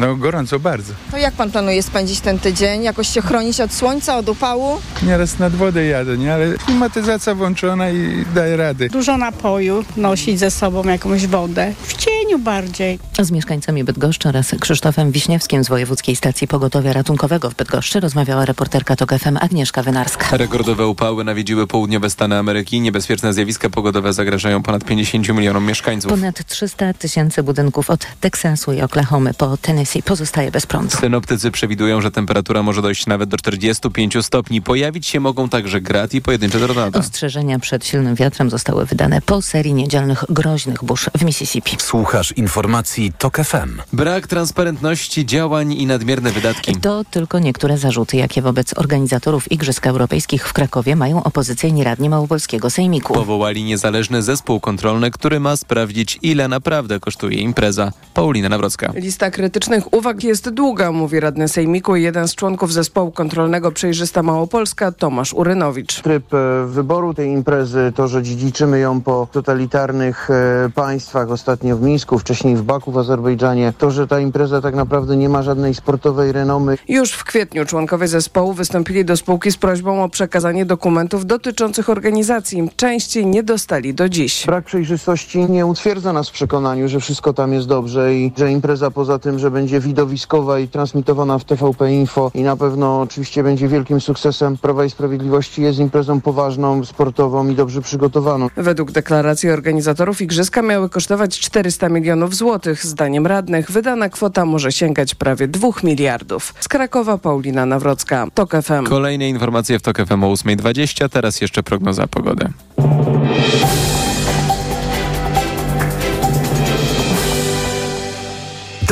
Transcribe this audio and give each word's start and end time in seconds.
No 0.00 0.16
gorąco 0.16 0.58
bardzo. 0.60 0.92
To 1.10 1.16
jak 1.18 1.34
pan 1.34 1.50
planuje 1.50 1.82
spędzić 1.82 2.20
ten 2.20 2.38
tydzień? 2.38 2.82
Jakoś 2.82 3.08
się 3.08 3.22
chronić 3.22 3.60
od 3.60 3.72
słońca, 3.72 4.16
od 4.16 4.28
upału? 4.28 4.80
Nieraz 5.02 5.38
nad 5.38 5.54
wodę 5.54 5.84
jadę, 5.84 6.18
nie? 6.18 6.34
Ale 6.34 6.52
klimatyzacja 6.58 7.34
włączona 7.34 7.90
i 7.90 8.24
daje 8.34 8.56
rady. 8.56 8.88
Dużo 8.88 9.16
napoju, 9.16 9.84
nosić 9.96 10.38
ze 10.38 10.50
sobą 10.50 10.84
jakąś 10.84 11.26
wodę. 11.26 11.72
W 11.82 11.94
bardziej. 12.36 12.98
Z 13.20 13.30
mieszkańcami 13.30 13.84
Bydgoszczy 13.84 14.28
oraz 14.28 14.54
Krzysztofem 14.60 15.12
Wiśniewskim 15.12 15.64
z 15.64 15.68
Wojewódzkiej 15.68 16.16
Stacji 16.16 16.48
Pogotowia 16.48 16.92
Ratunkowego 16.92 17.50
w 17.50 17.54
Bydgoszczy 17.54 18.00
rozmawiała 18.00 18.44
reporterka 18.44 18.96
TOK 18.96 19.14
FM 19.18 19.36
Agnieszka 19.40 19.82
Wynarska. 19.82 20.36
Rekordowe 20.36 20.86
upały 20.86 21.24
nawiedziły 21.24 21.66
południowe 21.66 22.10
Stany 22.10 22.36
Ameryki. 22.36 22.80
Niebezpieczne 22.80 23.32
zjawiska 23.32 23.70
pogodowe 23.70 24.12
zagrażają 24.12 24.62
ponad 24.62 24.84
50 24.84 25.28
milionom 25.28 25.66
mieszkańców. 25.66 26.10
Ponad 26.10 26.46
300 26.46 26.92
tysięcy 26.94 27.42
budynków 27.42 27.90
od 27.90 28.06
Teksasu 28.20 28.72
i 28.72 28.80
Oklahomy 28.82 29.34
po 29.34 29.56
Tennessee 29.56 30.02
pozostaje 30.02 30.50
bez 30.50 30.66
prądu. 30.66 30.96
Synoptycy 30.96 31.50
przewidują, 31.50 32.00
że 32.00 32.10
temperatura 32.10 32.62
może 32.62 32.82
dojść 32.82 33.06
nawet 33.06 33.28
do 33.28 33.36
45 33.36 34.24
stopni. 34.26 34.62
Pojawić 34.62 35.06
się 35.06 35.20
mogą 35.20 35.48
także 35.48 35.80
grad 35.80 36.14
i 36.14 36.22
pojedyncze 36.22 36.60
tornada. 36.60 36.98
Ostrzeżenia 36.98 37.58
przed 37.58 37.86
silnym 37.86 38.14
wiatrem 38.14 38.50
zostały 38.50 38.86
wydane 38.86 39.22
po 39.22 39.42
serii 39.42 39.74
niedzielnych 39.74 40.24
groźnych 40.28 40.84
burz 40.84 41.10
w 41.18 41.24
Mississippi. 41.24 41.76
Słuchasz 42.18 42.38
informacji 42.38 43.12
TOK 43.18 43.36
FM. 43.36 43.80
Brak 43.92 44.26
transparentności 44.26 45.26
działań 45.26 45.72
i 45.72 45.86
nadmierne 45.86 46.30
wydatki. 46.30 46.76
To 46.76 47.04
tylko 47.04 47.38
niektóre 47.38 47.78
zarzuty, 47.78 48.16
jakie 48.16 48.42
wobec 48.42 48.78
organizatorów 48.78 49.52
Igrzysk 49.52 49.86
Europejskich 49.86 50.48
w 50.48 50.52
Krakowie 50.52 50.96
mają 50.96 51.22
opozycyjni 51.22 51.84
radni 51.84 52.08
Małopolskiego 52.08 52.70
Sejmiku. 52.70 53.14
Powołali 53.14 53.64
niezależny 53.64 54.22
zespół 54.22 54.60
kontrolny, 54.60 55.10
który 55.10 55.40
ma 55.40 55.56
sprawdzić, 55.56 56.18
ile 56.22 56.48
naprawdę 56.48 57.00
kosztuje 57.00 57.38
impreza. 57.38 57.92
Paulina 58.14 58.48
Nawrocka. 58.48 58.92
Lista 58.94 59.30
krytycznych 59.30 59.94
uwag 59.94 60.24
jest 60.24 60.50
długa, 60.50 60.92
mówi 60.92 61.20
radny 61.20 61.48
Sejmiku 61.48 61.96
i 61.96 62.02
jeden 62.02 62.28
z 62.28 62.34
członków 62.34 62.72
zespołu 62.72 63.10
kontrolnego 63.10 63.72
Przejrzysta 63.72 64.22
Małopolska, 64.22 64.92
Tomasz 64.92 65.32
Urynowicz. 65.32 66.02
Tryb 66.02 66.34
e, 66.34 66.66
wyboru 66.66 67.14
tej 67.14 67.30
imprezy, 67.30 67.92
to, 67.94 68.08
że 68.08 68.22
dziedziczymy 68.22 68.78
ją 68.78 69.00
po 69.00 69.28
totalitarnych 69.32 70.30
e, 70.30 70.70
państwach, 70.74 71.30
ostatnio 71.30 71.76
w 71.76 71.82
Mińsku, 71.82 72.07
wcześniej 72.16 72.56
w 72.56 72.62
Baku 72.62 72.92
w 72.92 72.98
Azerbejdżanie, 72.98 73.72
to, 73.78 73.90
że 73.90 74.06
ta 74.06 74.20
impreza 74.20 74.60
tak 74.60 74.74
naprawdę 74.74 75.16
nie 75.16 75.28
ma 75.28 75.42
żadnej 75.42 75.74
sportowej 75.74 76.32
renomy. 76.32 76.78
Już 76.88 77.12
w 77.12 77.24
kwietniu 77.24 77.64
członkowie 77.64 78.08
zespołu 78.08 78.52
wystąpili 78.52 79.04
do 79.04 79.16
spółki 79.16 79.52
z 79.52 79.56
prośbą 79.56 80.04
o 80.04 80.08
przekazanie 80.08 80.66
dokumentów 80.66 81.26
dotyczących 81.26 81.90
organizacji. 81.90 82.70
Części 82.76 83.26
nie 83.26 83.42
dostali 83.42 83.94
do 83.94 84.08
dziś. 84.08 84.46
Brak 84.46 84.64
przejrzystości 84.64 85.38
nie 85.38 85.66
utwierdza 85.66 86.12
nas 86.12 86.28
w 86.28 86.32
przekonaniu, 86.32 86.88
że 86.88 87.00
wszystko 87.00 87.32
tam 87.32 87.52
jest 87.52 87.66
dobrze 87.66 88.14
i 88.14 88.32
że 88.36 88.52
impreza 88.52 88.90
poza 88.90 89.18
tym, 89.18 89.38
że 89.38 89.50
będzie 89.50 89.80
widowiskowa 89.80 90.58
i 90.58 90.68
transmitowana 90.68 91.38
w 91.38 91.44
TVP 91.44 91.92
Info 91.92 92.30
i 92.34 92.42
na 92.42 92.56
pewno 92.56 93.00
oczywiście 93.00 93.42
będzie 93.42 93.68
wielkim 93.68 94.00
sukcesem 94.00 94.56
Prawa 94.56 94.84
i 94.84 94.90
Sprawiedliwości, 94.90 95.62
jest 95.62 95.78
imprezą 95.78 96.20
poważną, 96.20 96.84
sportową 96.84 97.48
i 97.48 97.54
dobrze 97.54 97.82
przygotowaną. 97.82 98.48
Według 98.56 98.92
deklaracji 98.92 99.50
organizatorów 99.50 100.20
igrzyska 100.20 100.62
miały 100.62 100.88
kosztować 100.88 101.40
400 101.40 101.88
milionów 101.88 101.97
złotych. 102.34 102.86
Zdaniem 102.86 103.26
radnych 103.26 103.70
wydana 103.70 104.08
kwota 104.08 104.44
może 104.44 104.72
sięgać 104.72 105.14
prawie 105.14 105.48
2 105.48 105.68
miliardów. 105.82 106.54
Z 106.60 106.68
Krakowa 106.68 107.18
Paulina 107.18 107.66
Nawrocka, 107.66 108.26
TOK 108.34 108.52
FM. 108.62 108.84
Kolejne 108.84 109.28
informacje 109.28 109.78
w 109.78 109.82
TOK 109.82 110.06
FM 110.06 110.24
o 110.24 110.32
8.20, 110.32 111.08
teraz 111.08 111.40
jeszcze 111.40 111.62
prognoza 111.62 112.06
pogody. 112.06 112.48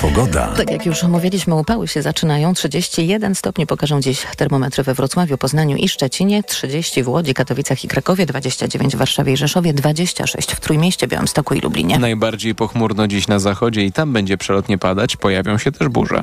Pogoda. 0.00 0.54
Tak 0.56 0.70
jak 0.70 0.86
już 0.86 1.04
omawialiśmy, 1.04 1.54
upały 1.54 1.88
się 1.88 2.02
zaczynają. 2.02 2.54
31 2.54 3.34
stopni 3.34 3.66
pokażą 3.66 4.00
dziś 4.00 4.26
termometry 4.36 4.84
we 4.84 4.94
Wrocławiu, 4.94 5.38
Poznaniu 5.38 5.76
i 5.76 5.88
Szczecinie, 5.88 6.42
30 6.42 7.02
w 7.02 7.08
Łodzi, 7.08 7.34
Katowicach 7.34 7.84
i 7.84 7.88
Krakowie, 7.88 8.26
29 8.26 8.96
w 8.96 8.98
Warszawie 8.98 9.32
i 9.32 9.36
Rzeszowie, 9.36 9.72
26 9.72 10.52
w 10.52 10.60
Trójmieście, 10.60 11.06
Białymstoku 11.06 11.54
i 11.54 11.60
Lublinie. 11.60 11.98
Najbardziej 11.98 12.54
pochmurno 12.54 13.08
dziś 13.08 13.28
na 13.28 13.38
zachodzie 13.38 13.84
i 13.84 13.92
tam 13.92 14.12
będzie 14.12 14.38
przelotnie 14.38 14.78
padać. 14.78 15.16
Pojawią 15.16 15.58
się 15.58 15.72
też 15.72 15.88
burze. 15.88 16.22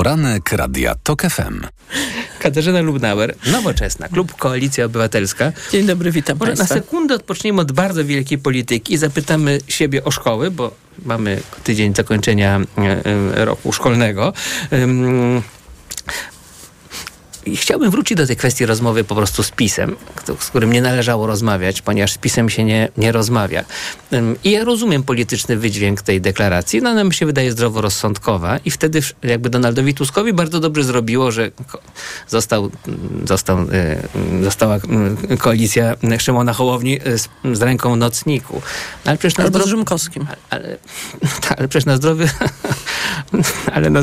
Poranek 0.00 0.52
Radia 0.52 0.94
TOK 1.02 1.22
FM. 1.22 1.60
Katarzyna 2.38 2.80
Lubnauer, 2.80 3.34
Nowoczesna, 3.52 4.08
Klub 4.08 4.34
Koalicja 4.34 4.84
Obywatelska. 4.84 5.52
Dzień 5.72 5.86
dobry, 5.86 6.10
witam 6.10 6.38
Może 6.38 6.52
Państwa. 6.52 6.74
na 6.74 6.80
sekundę 6.80 7.14
odpocznijmy 7.14 7.60
od 7.60 7.72
bardzo 7.72 8.04
wielkiej 8.04 8.38
polityki 8.38 8.94
i 8.94 8.96
zapytamy 8.96 9.58
siebie 9.68 10.04
o 10.04 10.10
szkoły, 10.10 10.50
bo 10.50 10.74
mamy 11.04 11.40
tydzień 11.64 11.94
zakończenia 11.94 12.60
e, 12.78 12.82
e, 13.36 13.44
roku 13.44 13.72
szkolnego. 13.72 14.32
I 17.46 17.56
chciałbym 17.56 17.90
wrócić 17.90 18.18
do 18.18 18.26
tej 18.26 18.36
kwestii 18.36 18.66
rozmowy 18.66 19.04
po 19.04 19.14
prostu 19.14 19.42
z 19.42 19.50
PiSem, 19.50 19.96
z 20.38 20.48
którym 20.48 20.72
nie 20.72 20.82
należało 20.82 21.26
rozmawiać, 21.26 21.82
ponieważ 21.82 22.12
z 22.12 22.18
PiSem 22.18 22.50
się 22.50 22.64
nie, 22.64 22.88
nie 22.96 23.12
rozmawia. 23.12 23.64
I 24.44 24.50
ja 24.50 24.64
rozumiem 24.64 25.02
polityczny 25.02 25.56
wydźwięk 25.56 26.02
tej 26.02 26.20
deklaracji, 26.20 26.82
no 26.82 26.90
ona 26.90 27.04
mi 27.04 27.14
się 27.14 27.26
wydaje 27.26 27.52
zdroworozsądkowa 27.52 28.58
i 28.64 28.70
wtedy 28.70 29.00
jakby 29.22 29.50
Donaldowi 29.50 29.94
Tuskowi 29.94 30.32
bardzo 30.32 30.60
dobrze 30.60 30.84
zrobiło, 30.84 31.32
że 31.32 31.50
został, 32.28 32.70
został, 33.24 33.58
y, 33.62 34.44
została 34.44 34.78
koalicja 35.38 35.96
Szymona 36.18 36.52
Hołowni 36.52 37.06
y, 37.06 37.18
z, 37.18 37.28
z 37.52 37.62
ręką 37.62 37.96
nocniku. 37.96 38.62
Ale 39.04 39.18
przecież 39.18 39.38
na 39.38 39.44
Albo 39.44 39.58
z 39.58 39.62
zdro- 39.62 39.68
Rzymkowskim. 39.68 40.26
ale, 40.50 40.76
ale 41.58 41.68
przecież 41.68 41.86
na 41.86 41.96
zdrowie, 41.96 42.30
ale 43.74 43.90
na, 43.90 44.00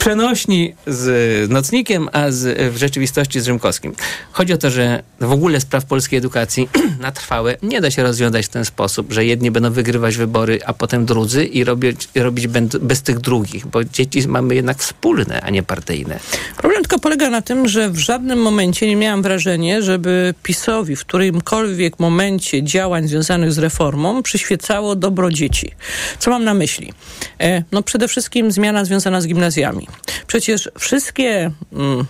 przenośni 0.00 0.74
z 0.86 1.50
nocnikiem, 1.50 2.08
a 2.12 2.30
z, 2.30 2.74
w 2.74 2.76
rzeczywistości 2.76 3.40
z 3.40 3.44
Rzymkowskim. 3.44 3.94
Chodzi 4.32 4.52
o 4.52 4.58
to, 4.58 4.70
że 4.70 5.02
w 5.20 5.32
ogóle 5.32 5.60
spraw 5.60 5.84
polskiej 5.84 6.18
edukacji 6.18 6.68
na 7.00 7.12
trwałe 7.12 7.56
nie 7.62 7.80
da 7.80 7.90
się 7.90 8.02
rozwiązać 8.02 8.46
w 8.46 8.48
ten 8.48 8.64
sposób, 8.64 9.12
że 9.12 9.24
jedni 9.24 9.50
będą 9.50 9.70
wygrywać 9.70 10.16
wybory, 10.16 10.58
a 10.66 10.72
potem 10.72 11.06
drudzy 11.06 11.44
i 11.44 11.64
robić, 11.64 12.08
robić 12.14 12.46
bez 12.80 13.02
tych 13.02 13.18
drugich, 13.18 13.66
bo 13.66 13.84
dzieci 13.84 14.28
mamy 14.28 14.54
jednak 14.54 14.78
wspólne, 14.78 15.40
a 15.40 15.50
nie 15.50 15.62
partyjne. 15.62 16.20
Problem 16.56 16.82
tylko 16.82 16.98
polega 16.98 17.30
na 17.30 17.42
tym, 17.42 17.68
że 17.68 17.90
w 17.90 17.98
żadnym 17.98 18.38
momencie 18.38 18.86
nie 18.86 18.96
miałam 18.96 19.22
wrażenia, 19.22 19.82
żeby 19.82 20.34
PiSowi 20.42 20.96
w 20.96 21.00
którymkolwiek 21.00 21.98
momencie 21.98 22.62
działań 22.62 23.08
związanych 23.08 23.52
z 23.52 23.58
reformą 23.58 24.22
przyświecało 24.22 24.96
dobro 24.96 25.30
dzieci. 25.30 25.70
Co 26.18 26.30
mam 26.30 26.44
na 26.44 26.54
myśli? 26.54 26.92
E, 27.40 27.62
no 27.72 27.82
przede 27.82 28.08
wszystkim 28.08 28.52
zmiana 28.52 28.84
związana 28.84 29.20
z 29.20 29.26
gimnazjami. 29.26 29.89
Przecież 30.26 30.70
wszystkie... 30.78 31.50
Mm, 31.72 32.06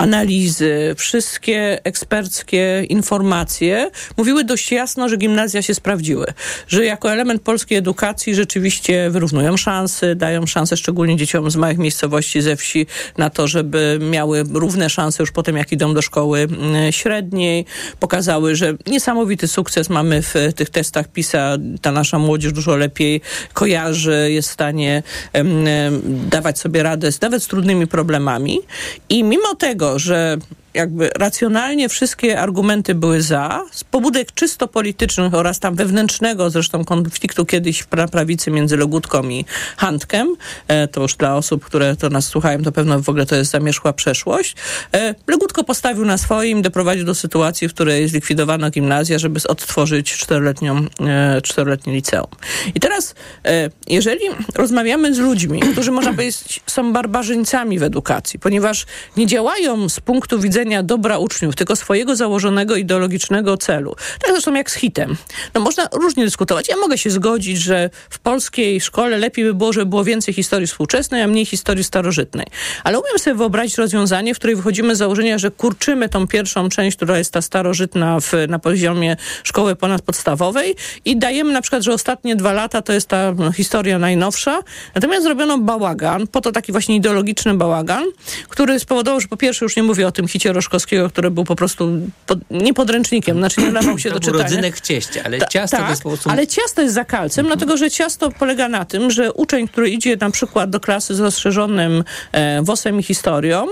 analizy, 0.00 0.94
wszystkie 0.96 1.78
eksperckie 1.84 2.84
informacje 2.88 3.90
mówiły 4.16 4.44
dość 4.44 4.72
jasno, 4.72 5.08
że 5.08 5.16
gimnazja 5.16 5.62
się 5.62 5.74
sprawdziły. 5.74 6.26
Że 6.68 6.84
jako 6.84 7.12
element 7.12 7.42
polskiej 7.42 7.78
edukacji 7.78 8.34
rzeczywiście 8.34 9.10
wyrównują 9.10 9.56
szanse, 9.56 10.14
dają 10.14 10.46
szansę 10.46 10.76
szczególnie 10.76 11.16
dzieciom 11.16 11.50
z 11.50 11.56
małych 11.56 11.78
miejscowości, 11.78 12.42
ze 12.42 12.56
wsi 12.56 12.86
na 13.18 13.30
to, 13.30 13.48
żeby 13.48 13.98
miały 14.10 14.44
równe 14.52 14.90
szanse 14.90 15.22
już 15.22 15.32
potem, 15.32 15.56
jak 15.56 15.72
idą 15.72 15.94
do 15.94 16.02
szkoły 16.02 16.38
mm, 16.40 16.92
średniej. 16.92 17.64
Pokazały, 18.00 18.56
że 18.56 18.74
niesamowity 18.86 19.48
sukces 19.48 19.90
mamy 19.90 20.22
w 20.22 20.34
tych 20.56 20.70
testach 20.70 21.08
PISA. 21.08 21.56
Ta 21.82 21.92
nasza 21.92 22.18
młodzież 22.18 22.52
dużo 22.52 22.76
lepiej 22.76 23.20
kojarzy, 23.52 24.28
jest 24.30 24.48
w 24.48 24.52
stanie 24.52 25.02
em, 25.32 25.66
em, 25.66 26.00
dawać 26.30 26.58
sobie 26.58 26.82
radę 26.82 27.10
nawet 27.22 27.42
z 27.42 27.46
trudnymi 27.46 27.86
problemami. 27.86 28.60
I 29.08 29.24
mimo 29.24 29.54
tego, 29.54 29.89
że 29.98 30.38
jakby 30.74 31.10
racjonalnie 31.16 31.88
wszystkie 31.88 32.40
argumenty 32.40 32.94
były 32.94 33.22
za, 33.22 33.64
z 33.72 33.84
pobudek 33.84 34.32
czysto 34.32 34.68
politycznych 34.68 35.34
oraz 35.34 35.60
tam 35.60 35.74
wewnętrznego 35.74 36.50
zresztą 36.50 36.84
konfliktu 36.84 37.46
kiedyś 37.46 37.80
w 37.80 37.86
prawicy 37.86 38.50
między 38.50 38.76
Legutką 38.76 39.28
i 39.28 39.44
Handkiem, 39.76 40.36
e, 40.68 40.88
to 40.88 41.02
już 41.02 41.16
dla 41.16 41.36
osób, 41.36 41.64
które 41.64 41.96
to 41.96 42.08
nas 42.08 42.26
słuchają, 42.26 42.62
to 42.62 42.72
pewno 42.72 43.00
w 43.00 43.08
ogóle 43.08 43.26
to 43.26 43.36
jest 43.36 43.50
zamierzchła 43.50 43.92
przeszłość. 43.92 44.56
E, 44.94 45.14
Legutko 45.26 45.64
postawił 45.64 46.04
na 46.04 46.18
swoim, 46.18 46.62
doprowadził 46.62 47.04
do 47.04 47.14
sytuacji, 47.14 47.68
w 47.68 47.74
której 47.74 48.08
zlikwidowano 48.08 48.70
gimnazja, 48.70 49.18
żeby 49.18 49.40
odtworzyć 49.48 50.12
czteroletnią, 50.12 50.86
e, 51.00 51.40
czteroletnie 51.42 51.92
liceum. 51.92 52.30
I 52.74 52.80
teraz, 52.80 53.14
e, 53.44 53.70
jeżeli 53.86 54.20
rozmawiamy 54.54 55.14
z 55.14 55.18
ludźmi, 55.18 55.60
którzy 55.60 55.90
można 55.90 56.12
powiedzieć 56.12 56.60
są 56.66 56.92
barbarzyńcami 56.92 57.78
w 57.78 57.82
edukacji, 57.82 58.38
ponieważ 58.38 58.86
nie 59.16 59.26
działają 59.26 59.88
z 59.88 60.00
punktu 60.00 60.40
widzenia 60.40 60.59
dobra 60.82 61.18
uczniów, 61.18 61.56
tylko 61.56 61.76
swojego 61.76 62.16
założonego 62.16 62.76
ideologicznego 62.76 63.56
celu. 63.56 63.94
Tak 64.22 64.30
zresztą 64.30 64.54
jak 64.54 64.70
z 64.70 64.74
hitem. 64.74 65.16
No 65.54 65.60
można 65.60 65.88
różnie 65.92 66.24
dyskutować. 66.24 66.68
Ja 66.68 66.76
mogę 66.76 66.98
się 66.98 67.10
zgodzić, 67.10 67.58
że 67.58 67.90
w 68.10 68.18
polskiej 68.18 68.80
szkole 68.80 69.18
lepiej 69.18 69.44
by 69.44 69.54
było, 69.54 69.72
żeby 69.72 69.86
było 69.86 70.04
więcej 70.04 70.34
historii 70.34 70.66
współczesnej, 70.66 71.22
a 71.22 71.26
mniej 71.26 71.46
historii 71.46 71.84
starożytnej. 71.84 72.46
Ale 72.84 73.00
umiem 73.00 73.18
sobie 73.18 73.36
wyobrazić 73.36 73.78
rozwiązanie, 73.78 74.34
w 74.34 74.38
której 74.38 74.56
wychodzimy 74.56 74.96
z 74.96 74.98
założenia, 74.98 75.38
że 75.38 75.50
kurczymy 75.50 76.08
tą 76.08 76.26
pierwszą 76.26 76.68
część, 76.68 76.96
która 76.96 77.18
jest 77.18 77.32
ta 77.32 77.42
starożytna 77.42 78.20
w, 78.20 78.32
na 78.48 78.58
poziomie 78.58 79.16
szkoły 79.44 79.76
ponadpodstawowej 79.76 80.76
i 81.04 81.16
dajemy 81.16 81.52
na 81.52 81.62
przykład, 81.62 81.82
że 81.82 81.92
ostatnie 81.92 82.36
dwa 82.36 82.52
lata 82.52 82.82
to 82.82 82.92
jest 82.92 83.08
ta 83.08 83.34
historia 83.54 83.98
najnowsza. 83.98 84.62
Natomiast 84.94 85.22
zrobiono 85.22 85.58
bałagan, 85.58 86.26
po 86.26 86.40
to 86.40 86.52
taki 86.52 86.72
właśnie 86.72 86.96
ideologiczny 86.96 87.54
bałagan, 87.54 88.04
który 88.48 88.80
spowodował, 88.80 89.20
że 89.20 89.28
po 89.28 89.36
pierwsze 89.36 89.64
już 89.64 89.76
nie 89.76 89.82
mówię 89.82 90.06
o 90.06 90.12
tym 90.12 90.28
hicie 90.28 90.49
Roszkowskiego, 90.52 91.08
który 91.08 91.30
był 91.30 91.44
po 91.44 91.56
prostu 91.56 91.90
pod, 92.26 92.38
nie 92.50 92.74
podręcznikiem, 92.74 93.38
znaczy 93.38 93.60
nie 93.60 93.66
nadawał 93.72 93.98
się 93.98 94.08
To 94.10 94.14
do 94.14 94.20
czytania. 94.20 94.42
rodzynek 94.42 94.76
ale 95.24 95.38
Ta- 95.38 95.46
ciasto 95.46 95.76
tak, 95.76 95.86
to 95.86 95.90
jest 95.90 96.02
po 96.02 96.08
prostu... 96.08 96.30
ale 96.30 96.46
ciasto 96.46 96.82
jest 96.82 96.94
za 96.94 97.04
kalcem, 97.04 97.46
dlatego 97.46 97.76
że 97.76 97.90
ciasto 97.90 98.30
polega 98.30 98.68
na 98.68 98.84
tym, 98.84 99.10
że 99.10 99.32
uczeń, 99.32 99.68
który 99.68 99.90
idzie 99.90 100.16
na 100.16 100.30
przykład 100.30 100.70
do 100.70 100.80
klasy 100.80 101.14
z 101.14 101.20
rozszerzonym 101.20 102.04
e, 102.32 102.62
WOS-em 102.62 103.00
i 103.00 103.02
historią, 103.02 103.66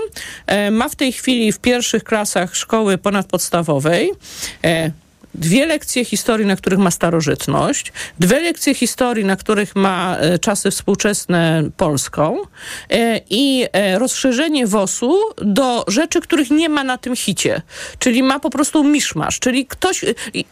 e, 0.47 0.71
ma 0.71 0.89
w 0.89 0.95
tej 0.95 1.11
chwili 1.11 1.51
w 1.51 1.59
pierwszych 1.59 2.03
klasach 2.03 2.55
szkoły 2.55 2.97
ponadpodstawowej 2.97 4.11
e, 4.63 4.91
dwie 5.33 5.65
lekcje 5.65 6.05
historii, 6.05 6.45
na 6.45 6.55
których 6.55 6.79
ma 6.79 6.91
starożytność, 6.91 7.91
dwie 8.19 8.39
lekcje 8.39 8.73
historii, 8.73 9.25
na 9.25 9.35
których 9.35 9.75
ma 9.75 10.17
e, 10.17 10.39
czasy 10.39 10.71
współczesne 10.71 11.63
Polską 11.77 12.37
e, 12.89 13.21
i 13.29 13.65
e, 13.73 13.99
rozszerzenie 13.99 14.67
WOS-u 14.67 15.19
do 15.37 15.85
rzeczy, 15.87 16.21
których 16.21 16.51
nie 16.51 16.69
ma 16.69 16.83
na 16.83 16.97
tym 16.97 17.15
hicie. 17.15 17.61
Czyli 17.99 18.23
ma 18.23 18.39
po 18.39 18.49
prostu 18.49 18.83
miszmasz. 18.83 19.39
Czyli 19.39 19.65
ktoś, 19.65 20.05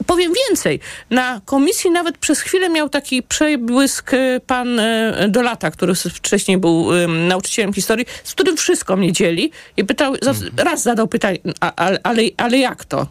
powiem 0.05 0.33
więcej, 0.47 0.79
na 1.09 1.41
komisji 1.45 1.91
nawet 1.91 2.17
przez 2.17 2.39
chwilę 2.39 2.69
miał 2.69 2.89
taki 2.89 3.23
przebłysk 3.23 4.11
pan 4.47 4.81
Dolata, 5.29 5.71
który 5.71 5.95
wcześniej 5.95 6.57
był 6.57 6.87
nauczycielem 7.27 7.73
historii, 7.73 8.05
z 8.23 8.31
którym 8.31 8.57
wszystko 8.57 8.97
mnie 8.97 9.11
dzieli 9.11 9.51
i 9.77 9.85
pytał, 9.85 10.15
za- 10.21 10.63
raz 10.63 10.83
zadał 10.83 11.07
pytanie, 11.07 11.37
ale, 11.75 11.99
ale, 12.03 12.21
ale 12.37 12.57
jak 12.57 12.85
to? 12.85 13.07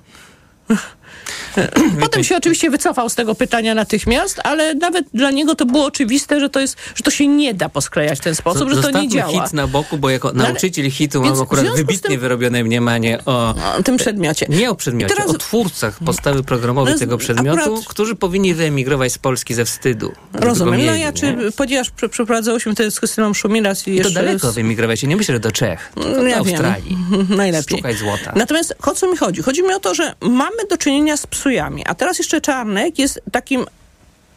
Potem 2.01 2.25
się 2.25 2.37
oczywiście 2.37 2.71
wycofał 2.71 3.09
z 3.09 3.15
tego 3.15 3.35
pytania 3.35 3.75
natychmiast, 3.75 4.41
ale 4.45 4.75
nawet 4.75 5.05
dla 5.15 5.31
niego 5.31 5.55
to 5.55 5.67
było 5.67 5.85
oczywiste, 5.85 6.41
że 6.41 6.49
to, 6.49 6.61
jest, 6.61 6.77
że 6.95 7.03
to 7.03 7.11
się 7.11 7.27
nie 7.27 7.55
da 7.55 7.69
posklejać 7.69 8.19
w 8.19 8.23
ten 8.23 8.35
sposób, 8.35 8.71
że 8.71 8.83
to 8.83 8.91
nie 9.01 9.09
działa. 9.09 9.33
hit 9.45 9.53
na 9.53 9.67
boku, 9.67 9.99
bo 9.99 10.11
jako 10.11 10.33
No 10.35 10.43
nauczyciel 10.45 10.91
hitu 10.91 11.23
mam 11.23 11.41
akurat 11.43 11.67
wybitnie 11.77 12.11
tym- 12.11 12.21
wyrobione 12.21 12.65
mniemanie 12.65 13.19
o... 13.27 13.55
O 13.79 13.83
tym 13.83 13.97
przedmiocie. 13.97 14.47
Nie 14.49 14.71
o 14.71 14.75
przedmiocie, 14.75 15.15
teraz- 15.15 15.31
o 15.31 15.39
twórcach 15.39 15.99
podstawy 16.05 16.43
programowej 16.43 16.93
No, 16.95 16.99
tego 16.99 17.19
przedmiotu, 17.19 17.61
akurat- 17.61 17.85
którzy 17.85 18.15
powinni 18.15 18.55
wyemigrować 18.55 19.13
z 19.13 19.19
Polski 19.19 19.55
ze 19.55 19.65
wstydu. 19.65 20.13
Rozumiem. 20.33 20.75
No 20.75 20.79
mieli, 20.87 21.01
ja, 21.01 21.07
nie? 21.07 21.13
czy, 21.13 21.37
ponieważ 21.57 21.91
prze- 21.91 22.09
przeprowadzałyśmy 22.09 22.75
tę 22.75 22.91
z 22.91 22.99
Krystyną 22.99 23.35
Szumilas 23.35 23.89
i 23.89 23.91
I 23.91 23.97
to 24.01 24.03
jeszcze... 24.09 24.23
daleko 24.25 24.53
wyemigrować. 24.53 25.03
Ja 25.03 25.09
nie 25.09 25.17
myślę, 25.17 25.35
że 25.35 25.41
do 25.41 25.53
Czech, 25.53 25.93
No, 25.97 26.03
do 26.05 26.23
ja 26.23 26.23
wiem. 26.23 26.39
Australii. 26.55 26.97
Najlepiej. 27.37 27.77
Szukać 27.79 27.97
złota. 27.97 28.33
Natomiast 28.37 28.75
o 28.87 28.95
co 28.95 29.11
mi 29.11 29.17
chodzi? 29.17 29.43
Chodzi 29.43 29.63
mi 29.63 29.75
o 29.75 29.81
to, 29.81 29.95
że 29.95 30.15
mamy 30.21 30.57
do 30.71 30.77
czynienia 30.77 31.16
z 31.17 31.27
psujami, 31.27 31.83
a 31.87 31.95
teraz 31.95 32.19
jeszcze 32.19 32.41
Czarnek 32.41 32.99
jest 32.99 33.21
takim 33.33 33.65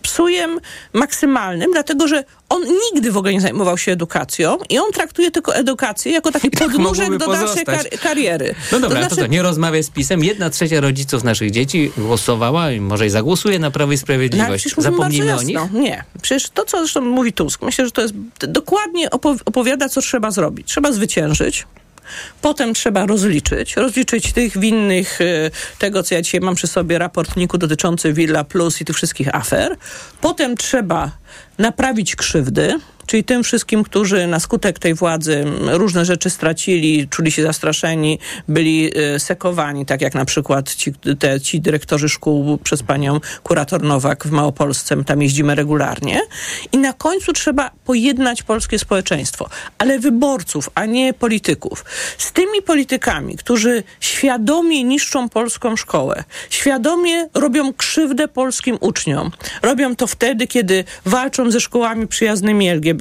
psujem 0.01 0.59
maksymalnym, 0.93 1.71
dlatego 1.71 2.07
że 2.07 2.23
on 2.49 2.61
nigdy 2.93 3.11
w 3.11 3.17
ogóle 3.17 3.33
nie 3.33 3.41
zajmował 3.41 3.77
się 3.77 3.91
edukacją 3.91 4.57
i 4.69 4.79
on 4.79 4.91
traktuje 4.91 5.31
tylko 5.31 5.55
edukację 5.55 6.11
jako 6.11 6.31
taki 6.31 6.51
tak 6.51 6.59
podnóżek 6.71 7.17
do 7.17 7.27
dalszej 7.27 7.65
kar- 7.65 7.99
kariery. 8.03 8.55
No 8.71 8.79
dobra, 8.79 8.99
to, 9.01 9.05
znaczy, 9.07 9.21
to 9.21 9.27
nie 9.27 9.41
rozmawiaj 9.41 9.83
z 9.83 9.89
PiSem. 9.89 10.23
Jedna 10.23 10.49
trzecia 10.49 10.79
rodziców 10.81 11.23
naszych 11.23 11.51
dzieci 11.51 11.91
głosowała 11.97 12.71
i 12.71 12.81
może 12.81 13.05
i 13.05 13.09
zagłosuje 13.09 13.59
na 13.59 13.71
Prawo 13.71 13.91
i 13.91 13.95
No, 13.95 14.01
Sprawiedliwość. 14.01 14.77
mówimy 14.77 14.83
Zapomnijmy 14.97 15.35
o 15.37 15.43
nich. 15.43 15.57
Nie. 15.73 16.03
Przecież 16.21 16.49
to, 16.49 16.65
co 16.65 16.77
zresztą 16.77 17.01
mówi 17.01 17.33
Tusk, 17.33 17.61
myślę, 17.61 17.85
że 17.85 17.91
to 17.91 18.01
jest 18.01 18.13
dokładnie 18.39 19.09
opowi- 19.09 19.41
opowiada, 19.45 19.89
co 19.89 20.01
trzeba 20.01 20.31
zrobić. 20.31 20.67
Trzeba 20.67 20.91
zwyciężyć. 20.91 21.67
Potem 22.41 22.73
trzeba 22.73 23.05
rozliczyć, 23.05 23.75
rozliczyć 23.75 24.33
tych 24.33 24.57
winnych 24.57 25.21
y, 25.21 25.51
tego, 25.79 26.03
co 26.03 26.15
ja 26.15 26.21
dzisiaj 26.21 26.41
mam 26.41 26.55
przy 26.55 26.67
sobie, 26.67 26.97
raportniku 26.97 27.57
dotyczący 27.57 28.13
Villa 28.13 28.43
Plus 28.43 28.81
i 28.81 28.85
tych 28.85 28.95
wszystkich 28.95 29.35
afer. 29.35 29.77
Potem 30.21 30.57
trzeba 30.57 31.11
naprawić 31.57 32.15
krzywdy, 32.15 32.79
czyli 33.09 33.23
tym 33.23 33.43
wszystkim, 33.43 33.83
którzy 33.83 34.27
na 34.27 34.39
skutek 34.39 34.79
tej 34.79 34.93
władzy 34.93 35.45
różne 35.67 36.05
rzeczy 36.05 36.29
stracili, 36.29 37.07
czuli 37.07 37.31
się 37.31 37.43
zastraszeni, 37.43 38.19
byli 38.47 38.91
y, 39.15 39.19
sekowani, 39.19 39.85
tak 39.85 40.01
jak 40.01 40.15
na 40.15 40.25
przykład 40.25 40.75
ci, 40.75 40.93
te, 41.19 41.41
ci 41.41 41.61
dyrektorzy 41.61 42.09
szkół 42.09 42.57
przez 42.57 42.83
panią 42.83 43.19
kurator 43.43 43.83
Nowak 43.83 44.27
w 44.27 44.31
Małopolsce, 44.31 45.03
tam 45.03 45.21
jeździmy 45.21 45.55
regularnie. 45.55 46.21
I 46.71 46.77
na 46.77 46.93
końcu 46.93 47.33
trzeba 47.33 47.71
pojednać 47.85 48.43
polskie 48.43 48.79
społeczeństwo, 48.79 49.49
ale 49.77 49.99
wyborców, 49.99 50.69
a 50.75 50.85
nie 50.85 51.13
polityków. 51.13 51.85
Z 52.17 52.31
tymi 52.31 52.61
politykami, 52.61 53.37
którzy 53.37 53.83
świadomie 53.99 54.83
niszczą 54.83 55.29
polską 55.29 55.75
szkołę, 55.75 56.23
świadomie 56.49 57.29
robią 57.33 57.73
krzywdę 57.73 58.27
polskim 58.27 58.77
uczniom. 58.81 59.31
Robią 59.61 59.95
to 59.95 60.07
wtedy, 60.07 60.47
kiedy 60.47 60.83
walczą 61.05 61.51
ze 61.51 61.59
szkołami 61.59 62.07
przyjaznymi 62.07 62.69
LGBT, 62.69 62.98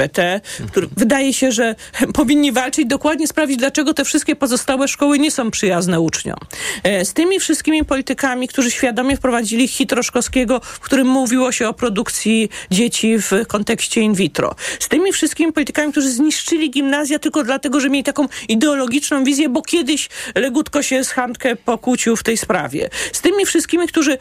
który, 0.68 0.88
wydaje 0.96 1.32
się, 1.32 1.52
że 1.52 1.74
powinni 2.14 2.52
walczyć, 2.52 2.86
dokładnie 2.86 3.26
sprawdzić, 3.28 3.56
dlaczego 3.56 3.94
te 3.94 4.04
wszystkie 4.04 4.36
pozostałe 4.36 4.88
szkoły 4.88 5.18
nie 5.18 5.30
są 5.30 5.50
przyjazne 5.50 6.00
uczniom. 6.00 6.36
E, 6.82 7.04
Z 7.04 7.12
tymi 7.12 7.40
wszystkimi 7.40 7.84
politykami, 7.84 8.48
którzy 8.48 8.70
świadomie 8.70 9.16
wprowadzili 9.16 9.68
hit 9.68 9.92
Roszkowskiego, 9.92 10.60
w 10.64 10.80
którym 10.80 11.06
mówiło 11.06 11.52
się 11.52 11.68
o 11.68 11.74
produkcji 11.74 12.48
dzieci 12.70 13.18
w 13.18 13.46
kontekście 13.46 14.00
in 14.00 14.14
vitro. 14.14 14.54
Z 14.80 14.88
tymi 14.88 15.12
wszystkimi 15.12 15.52
politykami, 15.52 15.92
którzy 15.92 16.10
zniszczyli 16.10 16.70
gimnazja 16.70 17.18
tylko 17.18 17.44
dlatego, 17.44 17.80
że 17.80 17.90
mieli 17.90 18.04
taką 18.04 18.26
ideologiczną 18.48 19.24
wizję, 19.24 19.48
bo 19.48 19.62
kiedyś 19.62 20.08
Legutko 20.34 20.82
się 20.82 21.04
z 21.04 21.10
Handkę 21.10 21.56
pokłócił 21.56 22.16
w 22.16 22.22
tej 22.22 22.36
sprawie. 22.36 22.90
Z 23.12 23.20
tymi 23.20 23.46
wszystkimi, 23.46 23.88
którzy 23.88 24.18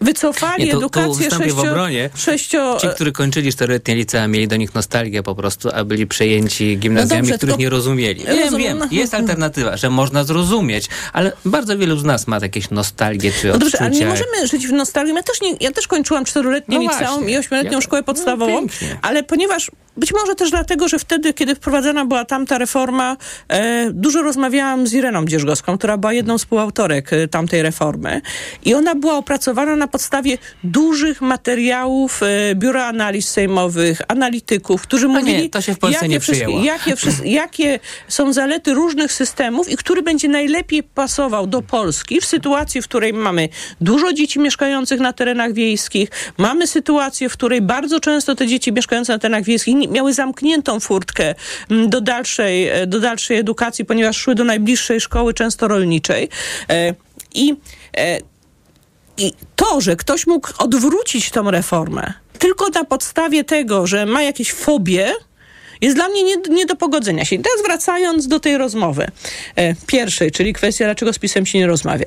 wycofali 0.00 0.64
Nie, 0.64 0.72
edukację 0.72 1.14
wystąpię 1.14 1.44
w 1.44 1.50
sześcio... 1.50 1.70
obronie. 1.70 2.10
sześcio 2.14 2.78
Ci, 2.80 2.88
którzy 2.88 3.12
kończyli 3.12 3.52
czteroletnie 3.52 3.94
licea, 3.94 4.28
mieli 4.28 4.48
do 4.48 4.56
nich 4.56 4.74
nostalgię 4.74 5.15
po 5.22 5.34
prostu, 5.34 5.68
a 5.74 5.84
byli 5.84 6.06
przejęci 6.06 6.78
gimnazjami, 6.78 7.22
No 7.22 7.26
dobrze, 7.26 7.36
których 7.38 7.52
tylko- 7.52 7.60
nie 7.62 7.70
rozumieli. 7.70 8.24
Wiem, 8.24 8.56
wiem, 8.56 8.78
no. 8.78 8.88
jest 8.90 9.14
alternatywa, 9.14 9.76
że 9.76 9.90
można 9.90 10.24
zrozumieć, 10.24 10.88
ale 11.12 11.32
bardzo 11.44 11.78
wielu 11.78 11.96
z 11.98 12.04
nas 12.04 12.26
ma 12.26 12.38
jakieś 12.42 12.70
nostalgie 12.70 13.32
czy 13.40 13.48
No 13.48 13.58
dobrze, 13.58 13.78
ale 13.80 13.90
nie 13.90 14.06
możemy 14.06 14.46
żyć 14.46 14.66
w 14.66 14.72
nostalgii. 14.72 15.14
Ja 15.14 15.22
też, 15.22 15.40
nie, 15.40 15.54
ja 15.60 15.72
też 15.72 15.86
kończyłam 15.88 16.24
czteroletnie 16.24 16.78
No 16.78 16.82
liceum 16.82 17.28
i 17.30 17.36
ośmioletnią 17.36 17.72
Ja- 17.72 17.80
szkołę 17.80 18.00
no 18.00 18.04
podstawową, 18.04 18.58
pięknie. 18.58 18.98
ale 19.02 19.22
ponieważ 19.22 19.70
być 19.96 20.12
może 20.14 20.34
też 20.34 20.50
dlatego, 20.50 20.88
że 20.88 20.98
wtedy, 20.98 21.34
kiedy 21.34 21.54
wprowadzana 21.54 22.04
była 22.04 22.24
tamta 22.24 22.58
reforma, 22.58 23.16
e, 23.48 23.90
dużo 23.92 24.22
rozmawiałam 24.22 24.86
z 24.86 24.92
Ireną 24.94 25.26
Dzierżgowską, 25.26 25.78
która 25.78 25.96
była 25.96 26.12
jedną 26.12 26.38
z 26.38 26.46
współautorek 26.46 27.12
e, 27.12 27.28
tamtej 27.28 27.62
reformy 27.62 28.20
i 28.64 28.74
ona 28.74 28.94
była 28.94 29.14
opracowana 29.14 29.76
na 29.76 29.88
podstawie 29.88 30.38
dużych 30.64 31.20
materiałów 31.20 32.22
e, 32.22 32.54
Biura 32.54 32.86
Analiz 32.86 33.28
Sejmowych, 33.28 34.02
analityków, 34.08 34.82
którzy 34.82 35.08
No 35.08 35.20
nie, 35.20 35.32
mówili, 35.32 35.50
to 35.50 35.60
się 35.60 35.74
w 35.74 35.78
Polsce 35.78 35.96
jakie, 35.96 36.08
nie 36.08 36.20
przyjęło. 36.20 36.62
jakie, 36.62 36.94
jakie 37.24 37.80
są 38.08 38.32
zalety 38.32 38.74
różnych 38.74 39.12
systemów 39.12 39.68
i 39.68 39.76
który 39.76 40.02
będzie 40.02 40.28
najlepiej 40.28 40.82
pasował 40.82 41.46
do 41.46 41.62
Polski 41.62 42.20
w 42.20 42.24
sytuacji, 42.24 42.82
w 42.82 42.84
której 42.84 43.12
mamy 43.12 43.48
dużo 43.80 44.12
dzieci 44.12 44.40
mieszkających 44.40 45.00
na 45.00 45.12
terenach 45.12 45.52
wiejskich, 45.52 46.08
mamy 46.38 46.66
sytuację, 46.66 47.28
w 47.28 47.32
której 47.32 47.62
bardzo 47.62 48.00
często 48.00 48.34
te 48.34 48.46
dzieci 48.46 48.72
mieszkające 48.72 49.12
na 49.12 49.18
terenach 49.18 49.44
wiejskich 49.44 49.76
miały 49.90 50.12
zamkniętą 50.12 50.80
furtkę 50.80 51.34
mm, 51.70 51.90
do 51.90 52.00
dalszej, 52.00 52.68
e, 52.68 52.86
do 52.86 53.00
dalszej 53.00 53.38
edukacji, 53.38 53.84
ponieważ 53.84 54.16
szły 54.16 54.34
do 54.34 54.44
najbliższej 54.44 55.00
szkoły, 55.00 55.34
często 55.34 55.68
rolniczej. 55.68 56.28
E, 56.70 56.94
I 57.34 57.56
e, 57.96 58.18
i 59.18 59.32
to, 59.56 59.80
że 59.80 59.96
ktoś 59.96 60.26
mógł 60.26 60.48
odwrócić 60.58 61.30
tą 61.30 61.50
reformę 61.50 62.12
tylko 62.38 62.68
na 62.68 62.84
podstawie 62.84 63.44
tego, 63.44 63.86
że 63.86 64.06
ma 64.06 64.22
jakieś 64.22 64.52
fobie 64.52 65.12
jest 65.80 65.96
dla 65.96 66.08
mnie 66.08 66.22
nie, 66.22 66.36
nie 66.50 66.66
do 66.66 66.76
pogodzenia 66.76 67.24
się. 67.24 67.36
I 67.36 67.38
teraz 67.38 67.62
wracając 67.62 68.28
do 68.28 68.40
tej 68.40 68.58
rozmowy 68.58 69.06
e, 69.56 69.74
pierwszej, 69.86 70.32
czyli 70.32 70.52
kwestia, 70.52 70.84
dlaczego 70.84 71.12
z 71.12 71.18
PiSem 71.18 71.46
się 71.46 71.58
nie 71.58 71.66
rozmawia. 71.66 72.06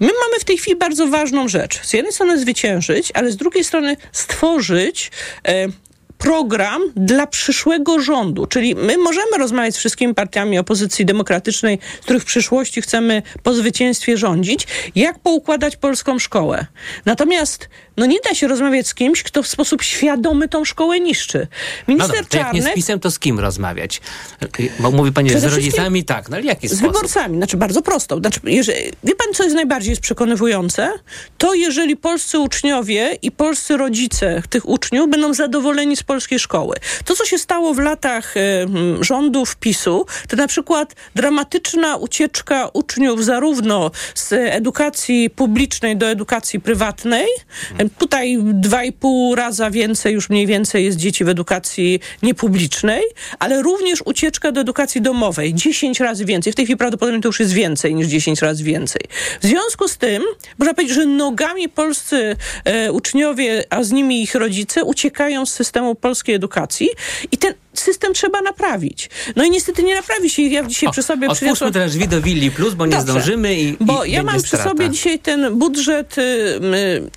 My 0.00 0.06
mamy 0.06 0.40
w 0.40 0.44
tej 0.44 0.58
chwili 0.58 0.76
bardzo 0.76 1.06
ważną 1.06 1.48
rzecz. 1.48 1.80
Z 1.82 1.92
jednej 1.92 2.12
strony 2.12 2.38
zwyciężyć, 2.38 3.12
ale 3.14 3.30
z 3.30 3.36
drugiej 3.36 3.64
strony 3.64 3.96
stworzyć 4.12 5.10
e, 5.48 5.68
program 6.18 6.82
dla 6.96 7.26
przyszłego 7.26 8.00
rządu. 8.00 8.46
Czyli 8.46 8.74
my 8.74 8.98
możemy 8.98 9.38
rozmawiać 9.38 9.74
z 9.74 9.78
wszystkimi 9.78 10.14
partiami 10.14 10.58
opozycji 10.58 11.04
demokratycznej, 11.04 11.78
z 12.00 12.04
których 12.04 12.22
w 12.22 12.26
przyszłości 12.26 12.82
chcemy 12.82 13.22
po 13.42 13.54
zwycięstwie 13.54 14.16
rządzić, 14.16 14.66
jak 14.94 15.18
poukładać 15.18 15.76
polską 15.76 16.18
szkołę. 16.18 16.66
Natomiast 17.04 17.68
no 17.96 18.06
nie 18.06 18.18
da 18.20 18.34
się 18.34 18.48
rozmawiać 18.48 18.88
z 18.88 18.94
kimś, 18.94 19.22
kto 19.22 19.42
w 19.42 19.46
sposób 19.46 19.82
świadomy 19.82 20.48
tą 20.48 20.64
szkołę 20.64 21.00
niszczy. 21.00 21.46
Minister 21.88 22.16
no 22.16 22.22
dobrze, 22.22 22.38
Czarnek... 22.38 22.54
jak 22.54 22.64
nie 22.64 22.72
z 22.72 22.74
PiSem, 22.74 23.00
to 23.00 23.10
z 23.10 23.18
kim 23.18 23.40
rozmawiać? 23.40 24.00
Bo 24.80 24.90
mówi 24.90 25.12
pani, 25.12 25.30
że 25.30 25.40
z 25.40 25.44
rodzicami 25.44 26.04
tak, 26.04 26.28
no 26.28 26.36
ale 26.36 26.46
jaki 26.46 26.68
Z 26.68 26.72
sposób? 26.72 26.86
wyborcami, 26.86 27.36
znaczy 27.36 27.56
bardzo 27.56 27.82
prosto. 27.82 28.18
Znaczy, 28.18 28.40
jeżeli, 28.44 28.78
wie 29.04 29.14
pan, 29.14 29.34
co 29.34 29.44
jest 29.44 29.56
najbardziej 29.56 29.90
jest 29.90 30.02
przekonywujące? 30.02 30.92
To 31.38 31.54
jeżeli 31.54 31.96
polscy 31.96 32.38
uczniowie 32.38 33.18
i 33.22 33.30
polscy 33.30 33.76
rodzice 33.76 34.42
tych 34.50 34.68
uczniów 34.68 35.10
będą 35.10 35.34
zadowoleni 35.34 35.96
z 35.96 36.02
polskiej 36.06 36.38
szkoły. 36.38 36.76
To, 37.04 37.14
co 37.14 37.24
się 37.24 37.38
stało 37.38 37.74
w 37.74 37.78
latach 37.78 38.36
y, 38.36 38.66
rządów 39.00 39.56
PiSu, 39.56 40.06
to 40.28 40.36
na 40.36 40.46
przykład 40.46 40.94
dramatyczna 41.14 41.96
ucieczka 41.96 42.68
uczniów 42.72 43.24
zarówno 43.24 43.90
z 44.14 44.32
edukacji 44.32 45.30
publicznej 45.30 45.96
do 45.96 46.06
edukacji 46.06 46.60
prywatnej. 46.60 47.26
Tutaj 47.98 48.38
dwa 48.42 48.84
i 48.84 48.92
pół 48.92 49.34
raza 49.34 49.70
więcej, 49.70 50.14
już 50.14 50.30
mniej 50.30 50.46
więcej 50.46 50.84
jest 50.84 50.98
dzieci 50.98 51.24
w 51.24 51.28
edukacji 51.28 52.00
niepublicznej, 52.22 53.02
ale 53.38 53.62
również 53.62 54.02
ucieczka 54.04 54.52
do 54.52 54.60
edukacji 54.60 55.00
domowej. 55.00 55.54
10 55.54 56.00
razy 56.00 56.24
więcej. 56.24 56.52
W 56.52 56.56
tej 56.56 56.64
chwili 56.64 56.76
prawdopodobnie 56.76 57.20
to 57.20 57.28
już 57.28 57.40
jest 57.40 57.52
więcej 57.52 57.94
niż 57.94 58.06
10 58.06 58.42
razy 58.42 58.64
więcej. 58.64 59.02
W 59.40 59.46
związku 59.46 59.88
z 59.88 59.96
tym, 59.96 60.22
można 60.58 60.74
powiedzieć, 60.74 60.96
że 60.96 61.06
nogami 61.06 61.68
polscy 61.68 62.36
e, 62.64 62.92
uczniowie, 62.92 63.64
a 63.70 63.82
z 63.82 63.92
nimi 63.92 64.22
ich 64.22 64.34
rodzice, 64.34 64.84
uciekają 64.84 65.46
z 65.46 65.52
systemu 65.52 65.94
polskiej 65.96 66.34
edukacji 66.34 66.88
i 67.32 67.38
ten 67.38 67.54
system 67.74 68.14
trzeba 68.14 68.40
naprawić. 68.40 69.10
No 69.36 69.44
i 69.44 69.50
niestety 69.50 69.82
nie 69.82 69.94
naprawi 69.94 70.30
się. 70.30 70.42
Ja 70.42 70.62
dzisiaj 70.62 70.88
o, 70.88 70.92
przy 70.92 71.02
sobie 71.02 71.28
Otwórzmy 71.28 71.72
teraz 71.72 71.92
drzwi 71.92 72.08
do 72.08 72.20
Willi 72.20 72.50
Plus, 72.50 72.74
bo 72.74 72.86
nie 72.86 72.92
Dobrze. 72.92 73.12
zdążymy 73.12 73.54
i 73.54 73.76
Bo 73.80 74.04
i 74.04 74.12
ja 74.12 74.22
mam 74.22 74.36
przy 74.36 74.46
strata. 74.46 74.70
sobie 74.70 74.90
dzisiaj 74.90 75.18
ten 75.18 75.58
budżet 75.58 76.18
y, 76.18 76.22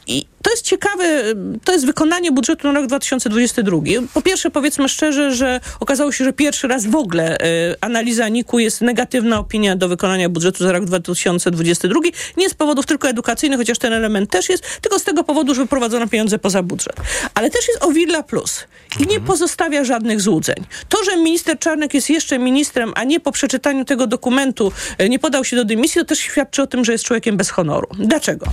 i 0.07 0.25
to 0.41 0.51
jest 0.51 0.63
ciekawe, 0.63 1.23
to 1.63 1.71
jest 1.73 1.85
wykonanie 1.85 2.31
budżetu 2.31 2.67
na 2.67 2.73
rok 2.73 2.87
2022. 2.87 3.77
Po 4.13 4.21
pierwsze, 4.21 4.51
powiedzmy 4.51 4.89
szczerze, 4.89 5.35
że 5.35 5.59
okazało 5.79 6.11
się, 6.11 6.23
że 6.23 6.33
pierwszy 6.33 6.67
raz 6.67 6.85
w 6.85 6.95
ogóle 6.95 7.37
y, 7.37 7.75
analiza 7.81 8.27
NIK-u 8.27 8.59
jest 8.59 8.81
negatywna 8.81 9.39
opinia 9.39 9.75
do 9.75 9.87
wykonania 9.89 10.29
budżetu 10.29 10.63
za 10.63 10.71
rok 10.71 10.85
2022. 10.85 11.99
Nie 12.37 12.49
z 12.49 12.53
powodów 12.53 12.85
tylko 12.85 13.09
edukacyjnych, 13.09 13.59
chociaż 13.59 13.77
ten 13.77 13.93
element 13.93 14.29
też 14.29 14.49
jest, 14.49 14.63
tylko 14.81 14.99
z 14.99 15.03
tego 15.03 15.23
powodu, 15.23 15.55
że 15.55 15.61
wyprowadzono 15.61 16.07
pieniądze 16.07 16.39
poza 16.39 16.63
budżet. 16.63 16.95
Ale 17.33 17.49
też 17.49 17.67
jest 17.67 17.83
o 17.83 17.91
Villa 17.91 18.23
Plus 18.23 18.65
i 18.99 19.07
nie 19.07 19.19
pozostawia 19.19 19.83
żadnych 19.83 20.21
złudzeń. 20.21 20.55
To, 20.89 21.03
że 21.03 21.17
minister 21.17 21.59
Czarnek 21.59 21.93
jest 21.93 22.09
jeszcze 22.09 22.39
ministrem, 22.39 22.93
a 22.95 23.03
nie 23.03 23.19
po 23.19 23.31
przeczytaniu 23.31 23.85
tego 23.85 24.07
dokumentu 24.07 24.71
y, 25.01 25.09
nie 25.09 25.19
podał 25.19 25.45
się 25.45 25.55
do 25.55 25.65
dymisji, 25.65 26.01
to 26.01 26.05
też 26.05 26.19
świadczy 26.19 26.61
o 26.61 26.67
tym, 26.67 26.85
że 26.85 26.91
jest 26.91 27.03
człowiekiem 27.03 27.37
bez 27.37 27.49
honoru. 27.49 27.87
Dlaczego? 27.93 28.45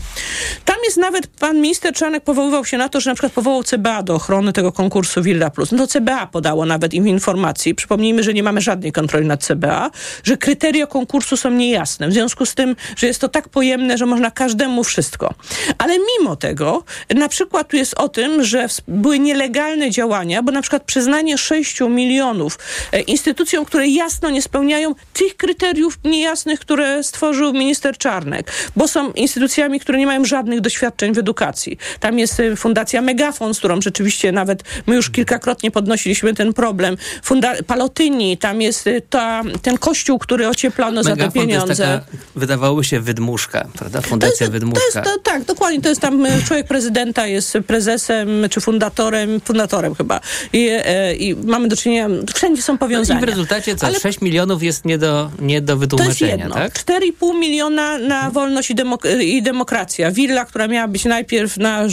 Tam 0.65 0.77
jest 0.85 0.97
nawet 0.97 1.27
pan 1.27 1.61
minister 1.61 1.76
Czarnek 1.81 2.25
powoływał 2.25 2.65
się 2.65 2.79
na 2.79 2.89
to, 2.89 3.01
że 3.01 3.11
na 3.11 3.15
przykład 3.15 3.33
powołał 3.33 3.63
CBA 3.63 4.03
do 4.03 4.15
ochrony 4.15 4.53
tego 4.53 4.73
konkursu 4.73 5.23
Villa 5.23 5.51
Plus. 5.51 5.73
No 5.73 5.79
to 5.79 5.87
CBA 5.87 6.27
podało 6.27 6.67
nawet 6.67 6.95
im 6.95 7.09
informacji. 7.09 7.75
Przypomnijmy, 7.75 8.23
że 8.23 8.35
nie 8.35 8.43
mamy 8.43 8.61
żadnej 8.61 8.93
kontroli 8.93 9.27
nad 9.27 9.45
CBA, 9.45 9.91
że 10.25 10.37
kryteria 10.37 10.87
konkursu 10.87 11.37
są 11.37 11.51
niejasne. 11.51 12.09
W 12.09 12.13
związku 12.13 12.47
z 12.47 12.55
tym, 12.55 12.77
że 12.97 13.07
jest 13.07 13.21
to 13.21 13.29
tak 13.29 13.49
pojemne, 13.49 13.99
że 13.99 14.07
można 14.07 14.31
każdemu 14.31 14.85
wszystko. 14.85 15.35
Ale 15.79 15.95
mimo 15.99 16.37
tego, 16.37 16.85
na 17.15 17.29
przykład 17.29 17.69
tu 17.69 17.77
jest 17.77 17.95
o 17.95 18.09
tym, 18.09 18.45
że 18.45 18.67
były 18.89 19.19
nielegalne 19.19 19.91
działania, 19.91 20.43
bo 20.43 20.53
na 20.53 20.63
przykład 20.63 20.83
przyznanie 20.83 21.39
6 21.39 21.81
milionów 21.81 22.59
e, 22.93 23.01
instytucjom, 23.01 23.65
które 23.65 23.89
jasno 23.89 24.31
nie 24.31 24.43
spełniają 24.43 24.95
tych 25.13 25.37
kryteriów 25.37 25.99
niejasnych, 26.05 26.61
które 26.61 27.03
stworzył 27.03 27.53
minister 27.53 27.99
Czarnek, 27.99 28.53
bo 28.77 28.89
są 28.89 29.13
instytucjami, 29.13 29.81
które 29.81 29.99
nie 29.99 30.07
mają 30.07 30.25
żadnych 30.25 30.61
doświadczeń 30.61 31.15
w 31.15 31.19
edukacji. 31.19 31.66
Tam 32.01 32.19
jest 32.19 32.41
e, 32.41 32.57
Fundacja 32.57 33.03
Megafon, 33.03 33.55
z 33.55 33.59
którą 33.59 33.81
rzeczywiście 33.81 34.33
nawet 34.33 34.63
my 34.87 34.97
już 34.97 35.11
kilkakrotnie 35.11 35.71
podnosiliśmy 35.71 36.35
ten 36.35 36.53
problem. 36.53 36.97
Funda- 37.25 37.63
Palotyni, 37.67 38.39
tam 38.39 38.63
jest 38.63 38.87
e, 38.87 39.01
ta, 39.01 39.43
ten 39.63 39.79
kościół, 39.79 40.19
który 40.19 40.49
ocieplono 40.49 41.03
za 41.03 41.11
te 41.11 41.17
Megafon 41.17 41.33
to 41.33 41.41
pieniądze. 41.49 41.69
jest 41.69 41.81
taka, 41.83 42.19
wydawałoby 42.37 42.85
się, 42.85 43.01
wydmuszka, 43.01 43.69
prawda? 43.79 44.01
Fundacja 44.01 44.47
To 44.47 44.53
Wydmuszka. 44.53 44.81
jest, 44.85 44.97
to, 45.15 45.19
tak, 45.23 45.45
dokładnie. 45.45 45.81
To 45.81 45.89
jest 45.89 46.01
tam 46.01 46.27
e, 46.27 46.43
człowiek 46.43 46.67
prezydenta, 46.67 47.27
jest 47.27 47.59
prezesem 47.67 48.29
czy 48.51 48.61
fundatorem, 48.61 49.41
fundatorem 49.41 49.95
chyba. 49.95 50.21
I, 50.53 50.71
i 51.19 51.35
mamy 51.45 51.69
do 51.69 51.77
czynienia, 51.77 52.09
wszędzie 52.35 52.63
są 52.63 52.73
No 52.73 52.77
I 52.77 52.79
powiązania. 52.79 53.21
w 53.21 53.25
rezultacie 53.25 53.77
co? 53.77 53.87
Ale 53.87 54.01
6 54.01 54.21
milionów 54.21 54.63
jest 54.63 54.85
nie 54.85 54.99
do, 54.99 55.31
nie 55.41 55.61
do 55.61 55.67
to 55.67 55.73
jest 55.73 55.81
wytłumaczenia, 55.81 56.51
tak? 56.51 56.73
4,5 56.73 57.39
miliona 57.39 57.99
na 57.99 58.31
wolność 58.31 58.71
i, 58.71 58.75
demok- 58.75 59.21
i 59.21 59.43
demokracja. 59.43 60.11
Willa, 60.11 60.45
która 60.45 60.69
miała 60.69 60.89
być 60.89 61.05
najpierw 61.05 61.56
na 61.57 61.85
e, 61.85 61.89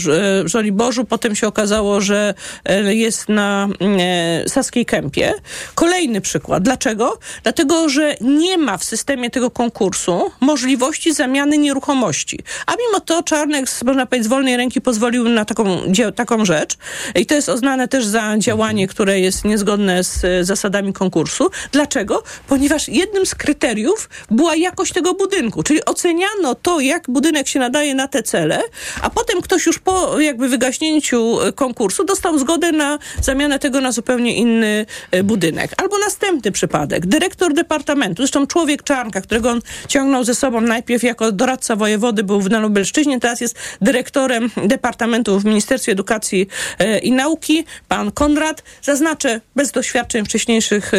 Żoliborzu, 0.45 1.05
potem 1.05 1.35
się 1.35 1.47
okazało, 1.47 2.01
że 2.01 2.33
e, 2.65 2.95
jest 2.95 3.29
na 3.29 3.67
e, 3.99 4.49
Saskiej 4.49 4.85
Kępie. 4.85 5.33
Kolejny 5.75 6.21
przykład. 6.21 6.63
Dlaczego? 6.63 7.19
Dlatego, 7.43 7.89
że 7.89 8.15
nie 8.21 8.57
ma 8.57 8.77
w 8.77 8.83
systemie 8.83 9.29
tego 9.29 9.51
konkursu 9.51 10.31
możliwości 10.39 11.13
zamiany 11.13 11.57
nieruchomości. 11.57 12.39
A 12.65 12.71
mimo 12.71 12.99
to 12.99 13.23
Czarnek, 13.23 13.65
można 13.85 14.05
powiedzieć, 14.05 14.25
z 14.25 14.29
wolnej 14.29 14.57
ręki 14.57 14.81
pozwolił 14.81 15.29
na 15.29 15.45
taką, 15.45 15.81
taką 16.15 16.45
rzecz. 16.45 16.77
I 17.15 17.25
to 17.25 17.35
jest 17.35 17.49
uznane 17.49 17.87
też 17.87 18.05
za 18.05 18.37
działanie, 18.37 18.87
które 18.87 19.19
jest 19.19 19.45
niezgodne 19.45 20.03
z 20.03 20.47
zasadami 20.47 20.93
konkursu. 20.93 21.49
Dlaczego? 21.71 22.23
Ponieważ 22.47 22.89
jednym 22.89 23.25
z 23.25 23.35
kryteriów 23.35 24.09
była 24.31 24.55
jakość 24.55 24.93
tego 24.93 25.13
budynku, 25.13 25.63
czyli 25.63 25.85
oceniano 25.85 26.55
to, 26.55 26.79
jak 26.79 27.09
budynek 27.09 27.47
się 27.47 27.59
nadaje 27.59 27.95
na 27.95 28.07
te 28.07 28.23
cele, 28.23 28.61
a 29.01 29.09
potem 29.09 29.41
ktoś 29.53 29.65
już 29.65 29.79
po 29.79 30.19
jakby 30.19 30.49
wygaśnięciu 30.49 31.41
e, 31.41 31.51
konkursu 31.51 32.03
dostał 32.03 32.39
zgodę 32.39 32.71
na 32.71 32.99
zamianę 33.21 33.59
tego 33.59 33.81
na 33.81 33.91
zupełnie 33.91 34.35
inny 34.35 34.85
e, 35.11 35.23
budynek. 35.23 35.71
Albo 35.77 35.97
następny 35.97 36.51
przypadek. 36.51 37.05
Dyrektor 37.05 37.53
departamentu, 37.53 38.15
zresztą 38.23 38.47
człowiek 38.47 38.83
Czarnka, 38.83 39.21
którego 39.21 39.49
on 39.49 39.61
ciągnął 39.87 40.23
ze 40.23 40.35
sobą 40.35 40.61
najpierw 40.61 41.03
jako 41.03 41.31
doradca 41.31 41.75
wojewody, 41.75 42.23
był 42.23 42.41
na 42.49 42.59
Lubelszczyźnie, 42.59 43.19
teraz 43.19 43.41
jest 43.41 43.55
dyrektorem 43.81 44.49
departamentu 44.65 45.39
w 45.39 45.45
Ministerstwie 45.45 45.91
Edukacji 45.91 46.47
e, 46.79 46.99
i 46.99 47.11
Nauki, 47.11 47.65
pan 47.87 48.11
Konrad. 48.11 48.63
Zaznaczę, 48.81 49.41
bez 49.55 49.71
doświadczeń 49.71 50.25
wcześniejszych, 50.25 50.91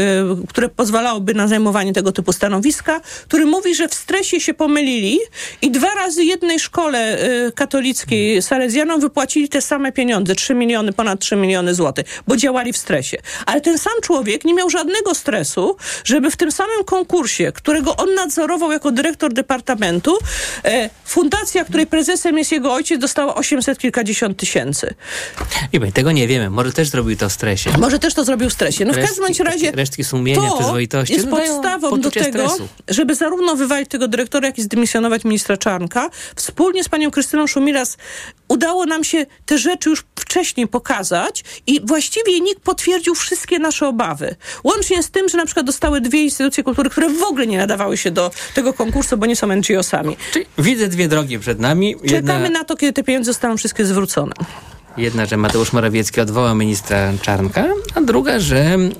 które 0.48 0.68
pozwalałoby 0.68 1.34
na 1.34 1.48
zajmowanie 1.48 1.92
tego 1.92 2.12
typu 2.12 2.32
stanowiska, 2.32 3.00
który 3.24 3.46
mówi, 3.46 3.74
że 3.74 3.88
w 3.88 3.94
stresie 3.94 4.40
się 4.40 4.54
pomylili 4.54 5.18
i 5.62 5.70
dwa 5.70 5.94
razy 5.94 6.24
jednej 6.24 6.60
szkole 6.60 7.18
katolickiej 7.54 8.43
salezjanom 8.44 9.00
wypłacili 9.00 9.48
te 9.48 9.60
same 9.62 9.92
pieniądze, 9.92 10.34
3 10.34 10.54
miliony, 10.54 10.92
ponad 10.92 11.20
3 11.20 11.36
miliony 11.36 11.74
złotych, 11.74 12.06
bo 12.28 12.36
działali 12.36 12.72
w 12.72 12.76
stresie. 12.76 13.16
Ale 13.46 13.60
ten 13.60 13.78
sam 13.78 13.92
człowiek 14.02 14.44
nie 14.44 14.54
miał 14.54 14.70
żadnego 14.70 15.14
stresu, 15.14 15.76
żeby 16.04 16.30
w 16.30 16.36
tym 16.36 16.52
samym 16.52 16.84
konkursie, 16.84 17.52
którego 17.52 17.96
on 17.96 18.14
nadzorował 18.14 18.72
jako 18.72 18.90
dyrektor 18.92 19.32
departamentu, 19.32 20.18
e, 20.64 20.90
fundacja, 21.04 21.64
której 21.64 21.86
prezesem 21.86 22.38
jest 22.38 22.52
jego 22.52 22.72
ojciec, 22.72 23.00
dostała 23.00 23.34
800 23.34 23.78
kilkadziesiąt 23.78 24.38
tysięcy. 24.38 24.94
I 25.72 25.80
my 25.80 25.92
tego 25.92 26.12
nie 26.12 26.28
wiemy. 26.28 26.50
Może 26.50 26.72
też 26.72 26.88
zrobił 26.88 27.16
to 27.16 27.28
w 27.28 27.32
stresie. 27.32 27.70
Może 27.78 27.98
też 27.98 28.14
to 28.14 28.24
zrobił 28.24 28.50
w 28.50 28.52
stresie. 28.52 28.84
No 28.84 28.92
w 28.92 28.96
Resztki- 28.96 29.06
każdym 29.08 29.24
bądź 29.24 29.40
razie 29.40 29.70
resztki 29.70 30.04
sumienia, 30.04 30.48
to 30.50 30.56
przyzwoitości, 30.56 31.14
jest 31.14 31.26
no 31.26 31.36
podstawą 31.36 32.00
do 32.00 32.10
tego, 32.10 32.48
stresu. 32.48 32.68
żeby 32.88 33.14
zarówno 33.14 33.56
wywalić 33.56 33.88
tego 33.90 34.08
dyrektora, 34.08 34.46
jak 34.46 34.58
i 34.58 34.62
zdymisjonować 34.62 35.24
ministra 35.24 35.56
Czarnka. 35.56 36.10
Wspólnie 36.36 36.84
z 36.84 36.88
panią 36.88 37.10
Krystyną 37.10 37.46
Szumilas 37.46 37.96
udało 38.48 38.86
nam 38.86 39.04
się 39.04 39.26
te 39.46 39.58
rzeczy 39.58 39.90
już 39.90 40.04
wcześniej 40.16 40.68
pokazać 40.68 41.44
i 41.66 41.80
właściwie 41.86 42.40
NIK 42.40 42.60
potwierdził 42.60 43.14
wszystkie 43.14 43.58
nasze 43.58 43.88
obawy. 43.88 44.36
Łącznie 44.64 45.02
z 45.02 45.10
tym, 45.10 45.28
że 45.28 45.38
na 45.38 45.44
przykład 45.46 45.66
dostały 45.66 46.00
dwie 46.00 46.22
instytucje 46.22 46.64
kultury, 46.64 46.90
które 46.90 47.08
w 47.08 47.22
ogóle 47.22 47.46
nie 47.46 47.58
nadawały 47.58 47.96
się 47.96 48.10
do 48.10 48.30
tego 48.54 48.72
konkursu, 48.72 49.16
bo 49.16 49.26
nie 49.26 49.36
są 49.36 49.46
NGO-sami. 49.46 50.16
Czyli 50.32 50.46
widzę 50.58 50.88
dwie 50.88 51.08
drogi 51.08 51.38
przed 51.38 51.60
nami. 51.60 51.96
Czekamy 52.08 52.50
na 52.50 52.64
to, 52.64 52.76
kiedy 52.76 52.92
te 52.92 53.02
pieniądze 53.02 53.32
zostaną 53.32 53.56
wszystkie 53.56 53.84
zwrócone. 53.84 54.34
Jedna, 54.96 55.26
że 55.26 55.36
Mateusz 55.36 55.72
Morawiecki 55.72 56.20
odwoła 56.20 56.54
ministra 56.54 57.12
Czarnka, 57.22 57.64
a 57.94 58.00
druga, 58.00 58.40
że 58.40 58.74
mm, 58.74 58.94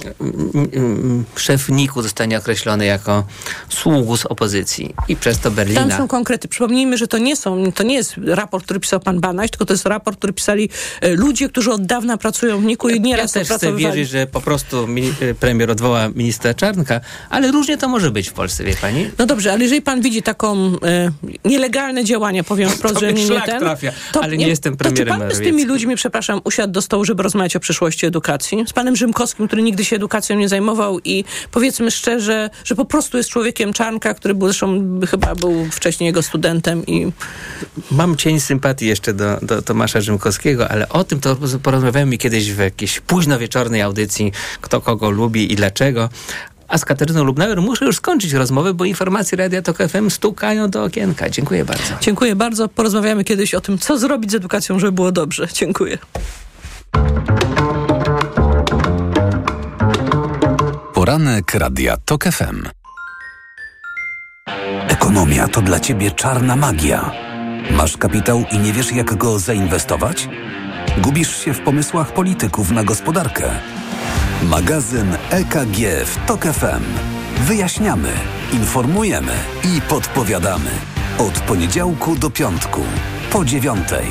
mm, 0.72 1.24
szef 1.36 1.68
NIK-u 1.68 2.02
zostanie 2.02 2.38
określony 2.38 2.86
jako 2.86 3.24
sługus 3.68 4.26
opozycji 4.26 4.94
i 5.08 5.16
przez 5.16 5.38
to 5.38 5.50
Berlina. 5.50 5.80
Tam 5.80 5.98
są 5.98 6.08
konkrety. 6.08 6.48
Przypomnijmy, 6.48 6.96
że 6.96 7.06
to 7.06 7.18
nie 7.18 7.36
są, 7.36 7.72
to 7.72 7.82
nie 7.82 7.94
jest 7.94 8.14
raport, 8.26 8.64
który 8.64 8.80
pisał 8.80 9.00
pan 9.00 9.20
Banaś, 9.20 9.50
tylko 9.50 9.64
to 9.64 9.72
jest 9.72 9.86
raport, 9.86 10.18
który 10.18 10.32
pisali 10.32 10.68
e, 11.00 11.14
ludzie, 11.14 11.48
którzy 11.48 11.72
od 11.72 11.86
dawna 11.86 12.16
pracują 12.16 12.60
w 12.60 12.64
NIK-u 12.64 12.88
i 12.88 13.00
nieraz 13.00 13.34
ja 13.34 13.44
też 13.44 13.56
chcę 13.56 13.76
wierzyć, 13.76 14.08
że 14.08 14.26
po 14.26 14.40
prostu 14.40 14.88
e, 15.20 15.34
premier 15.34 15.70
odwoła 15.70 16.08
ministra 16.08 16.54
Czarnka, 16.54 17.00
ale 17.30 17.50
różnie 17.50 17.78
to 17.78 17.88
może 17.88 18.10
być 18.10 18.30
w 18.30 18.32
Polsce, 18.32 18.64
wie 18.64 18.74
pani? 18.80 19.10
No 19.18 19.26
dobrze, 19.26 19.52
ale 19.52 19.62
jeżeli 19.62 19.82
pan 19.82 20.00
widzi 20.00 20.22
taką 20.22 20.56
e, 20.56 21.10
nielegalne 21.44 22.04
działania, 22.04 22.44
powiem 22.44 22.70
wprost, 22.70 22.94
To 22.94 23.00
że 23.00 23.12
nie, 23.12 23.28
nie 23.28 23.40
ten, 23.40 23.60
trafia, 23.60 23.92
ale 24.22 24.36
nie 24.36 24.48
jestem 24.48 24.76
To 24.76 24.84
czy 24.84 24.92
premierem 24.92 25.20
pan 25.20 25.30
z 25.30 25.38
tymi 25.38 25.66
Morawieckim. 25.66 25.83
Ludźmi, 25.84 25.96
przepraszam, 25.96 26.40
usiadł 26.44 26.72
do 26.72 26.82
stołu, 26.82 27.04
żeby 27.04 27.22
rozmawiać 27.22 27.56
o 27.56 27.60
przyszłości 27.60 28.06
edukacji? 28.06 28.64
Z 28.66 28.72
panem 28.72 28.96
Rzymkowskim, 28.96 29.46
który 29.46 29.62
nigdy 29.62 29.84
się 29.84 29.96
edukacją 29.96 30.36
nie 30.36 30.48
zajmował 30.48 31.00
i 31.04 31.24
powiedzmy 31.50 31.90
szczerze, 31.90 32.50
że 32.64 32.74
po 32.74 32.84
prostu 32.84 33.16
jest 33.16 33.30
człowiekiem 33.30 33.72
Czarnka, 33.72 34.14
który 34.14 34.34
był 34.34 34.48
zresztą 34.48 35.00
chyba 35.10 35.34
był 35.34 35.66
wcześniej 35.70 36.06
jego 36.06 36.22
studentem 36.22 36.86
i 36.86 37.12
Mam 37.90 38.16
cień 38.16 38.40
sympatii 38.40 38.86
jeszcze 38.86 39.14
do, 39.14 39.38
do 39.42 39.62
Tomasza 39.62 40.00
Rzymkowskiego, 40.00 40.68
ale 40.68 40.88
o 40.88 41.04
tym 41.04 41.20
to 41.20 41.36
porozmawiamy 41.62 42.18
kiedyś 42.18 42.52
w 42.52 42.58
jakiejś 42.58 43.00
późno 43.00 43.38
wieczornej 43.38 43.82
audycji, 43.82 44.32
kto 44.60 44.80
kogo 44.80 45.10
lubi 45.10 45.52
i 45.52 45.56
dlaczego. 45.56 46.08
A 46.68 46.78
z 46.78 46.85
Katarzyną 46.85 47.25
Lubnauer 47.25 47.62
muszę 47.62 47.85
już 47.85 47.97
skończyć 47.97 48.33
rozmowę, 48.33 48.75
bo 48.75 48.85
informacje 48.85 49.38
Radia 49.38 49.62
Tok 49.62 49.76
FM 49.76 50.11
stukają 50.11 50.71
do 50.71 50.85
okienka. 50.85 51.30
Dziękuję 51.30 51.64
bardzo. 51.64 51.94
dziękuję 52.00 52.37
bardzo. 52.37 52.68
Porozmawiamy 52.68 53.25
kiedyś 53.25 53.54
o 53.54 53.61
tym, 53.61 53.78
co 53.78 53.99
zrobić 53.99 54.30
z 54.30 54.35
edukacją, 54.35 54.78
żeby 54.78 54.92
było 54.92 55.12
dobrze. 55.12 55.49
Dziękuję. 55.52 55.99
Poranek 60.94 61.54
Radia 61.54 61.97
TOK 62.04 62.25
FM. 62.25 62.68
Ekonomia 64.88 65.49
to 65.49 65.62
dla 65.62 65.80
Ciebie 65.80 66.11
czarna 66.11 66.56
magia. 66.56 67.12
Masz 67.71 67.97
kapitał 67.97 68.44
i 68.52 68.59
nie 68.59 68.73
wiesz 68.73 68.92
jak 68.92 69.14
go 69.14 69.38
zainwestować? 69.38 70.28
Gubisz 70.99 71.44
się 71.44 71.54
w 71.54 71.61
pomysłach 71.61 72.12
polityków 72.12 72.71
na 72.71 72.85
gospodarkę. 72.85 73.50
Magazyn 74.42 75.16
EKG 75.30 76.06
w 76.06 76.26
TOK 76.26 76.42
FM. 76.42 76.85
Wyjaśniamy, 77.40 78.12
informujemy 78.52 79.33
i 79.64 79.80
podpowiadamy. 79.80 80.71
Od 81.18 81.40
poniedziałku 81.40 82.16
do 82.16 82.30
piątku. 82.30 82.80
Po 83.33 83.44
dziewiątej. 83.44 84.06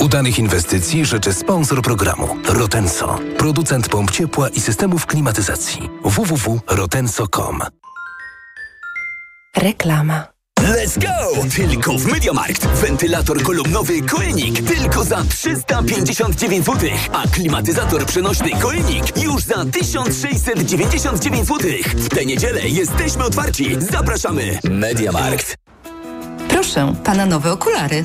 Udanych 0.00 0.38
inwestycji 0.38 1.04
życzy 1.04 1.32
sponsor 1.32 1.82
programu 1.82 2.36
Rotenso, 2.48 3.18
producent 3.38 3.88
pomp 3.88 4.10
ciepła 4.10 4.48
i 4.48 4.60
systemów 4.60 5.06
klimatyzacji. 5.06 5.90
www.rotenso.com 6.04 7.60
Reklama. 9.56 10.35
Let's 10.60 10.98
go! 10.98 11.42
Tylko 11.56 11.98
w 11.98 12.06
Mediamarkt. 12.06 12.66
Wentylator 12.66 13.42
kolumnowy 13.42 14.02
Koenig 14.02 14.68
tylko 14.68 15.04
za 15.04 15.24
359 15.24 16.66
zł, 16.66 16.90
a 17.12 17.28
klimatyzator 17.28 18.06
przenośny 18.06 18.50
Koenig 18.50 19.22
już 19.22 19.42
za 19.42 19.64
1699 19.64 21.46
zł. 21.46 21.70
W 21.94 22.08
tę 22.08 22.24
niedzielę 22.26 22.60
jesteśmy 22.68 23.24
otwarci. 23.24 23.76
Zapraszamy. 23.90 24.58
Mediamarkt. 24.70 25.56
Proszę, 26.48 26.94
pana 27.04 27.26
nowe 27.26 27.52
okulary. 27.52 28.04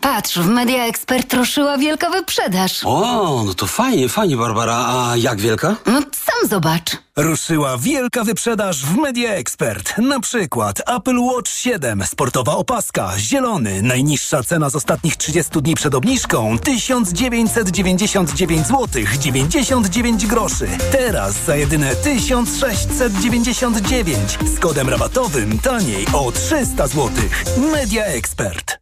patrz, 0.00 0.38
w 0.38 0.48
Media 0.48 0.84
Expert 0.84 1.34
ruszyła 1.34 1.78
wielka 1.78 2.10
wyprzedaż. 2.10 2.80
O, 2.84 3.42
no 3.46 3.54
to 3.54 3.66
fajnie, 3.66 4.08
fajnie, 4.08 4.36
Barbara. 4.36 4.86
A 4.88 5.16
jak 5.16 5.40
wielka? 5.40 5.76
No 5.86 6.00
sam 6.00 6.48
zobacz. 6.50 6.90
Ruszyła 7.16 7.78
wielka 7.78 8.24
wyprzedaż 8.24 8.84
w 8.84 8.96
Media 8.96 9.30
Expert. 9.30 9.98
Na 9.98 10.20
przykład 10.20 10.82
Apple 10.96 11.18
Watch 11.18 11.50
7, 11.50 12.04
sportowa 12.06 12.56
opaska, 12.56 13.12
zielony. 13.18 13.82
Najniższa 13.82 14.42
cena 14.42 14.70
z 14.70 14.76
ostatnich 14.76 15.16
30 15.16 15.62
dni 15.62 15.74
przed 15.74 15.94
obniżką 15.94 16.58
1999 16.58 18.66
zł 18.66 18.88
99 19.18 20.26
groszy. 20.26 20.68
Teraz 20.92 21.34
za 21.46 21.56
jedyne 21.56 21.96
1699 21.96 24.38
z 24.56 24.60
kodem 24.60 24.88
rabatowym 24.88 25.58
taniej 25.58 26.06
o 26.12 26.32
300 26.32 26.86
zł. 26.86 27.10
Media 27.72 28.04
Expert. 28.04 28.81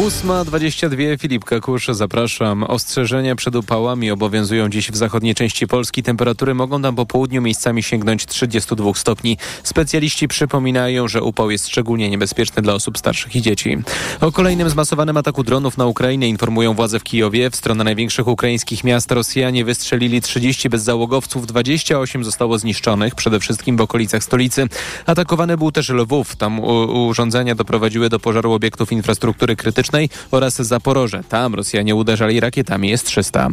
8.22 0.00 1.18
Filip 1.18 1.44
Kakusz, 1.44 1.88
zapraszam. 1.90 2.62
Ostrzeżenia 2.62 3.36
przed 3.36 3.56
upałami 3.56 4.10
obowiązują 4.10 4.68
dziś 4.68 4.90
w 4.90 4.96
zachodniej 4.96 5.34
części 5.34 5.66
Polski. 5.66 6.02
Temperatury 6.02 6.54
mogą 6.54 6.82
tam 6.82 6.96
po 6.96 7.06
południu 7.06 7.42
miejscami 7.42 7.82
sięgnąć 7.82 8.26
32 8.26 8.94
stopni. 8.94 9.38
Specjaliści 9.62 10.28
przypominają, 10.28 11.08
że 11.08 11.22
upał 11.22 11.50
jest 11.50 11.68
szczególnie 11.68 12.10
niebezpieczny 12.10 12.62
dla 12.62 12.74
osób 12.74 12.98
starszych 12.98 13.36
i 13.36 13.42
dzieci. 13.42 13.78
O 14.20 14.32
kolejnym 14.32 14.70
zmasowanym 14.70 15.16
ataku 15.16 15.44
dronów 15.44 15.78
na 15.78 15.86
Ukrainę 15.86 16.28
informują 16.28 16.74
władze 16.74 16.98
w 16.98 17.04
Kijowie. 17.04 17.50
W 17.50 17.56
stronę 17.56 17.84
największych 17.84 18.28
ukraińskich 18.28 18.84
miast 18.84 19.12
Rosjanie 19.12 19.64
wystrzelili 19.64 20.20
30 20.20 20.68
bezzałogowców, 20.68 21.46
28 21.46 22.24
zostało 22.24 22.58
zniszczonych, 22.58 23.14
przede 23.14 23.40
wszystkim 23.40 23.76
w 23.76 23.80
okolicach 23.80 24.24
stolicy. 24.24 24.68
Atakowany 25.06 25.56
był 25.56 25.72
też 25.72 25.88
Lwów. 25.88 26.36
Tam 26.36 26.60
urządzenia 26.60 27.54
doprowadziły 27.54 28.08
do 28.08 28.20
pożaru 28.20 28.52
obiektów 28.52 28.92
infrastruktury 28.92 29.56
krytycznej 29.56 29.89
oraz 30.30 30.56
Zaporoże. 30.56 31.22
Tam 31.28 31.54
Rosjanie 31.54 31.94
uderzali 31.94 32.40
rakietami 32.40 32.92
S-300. 32.92 33.52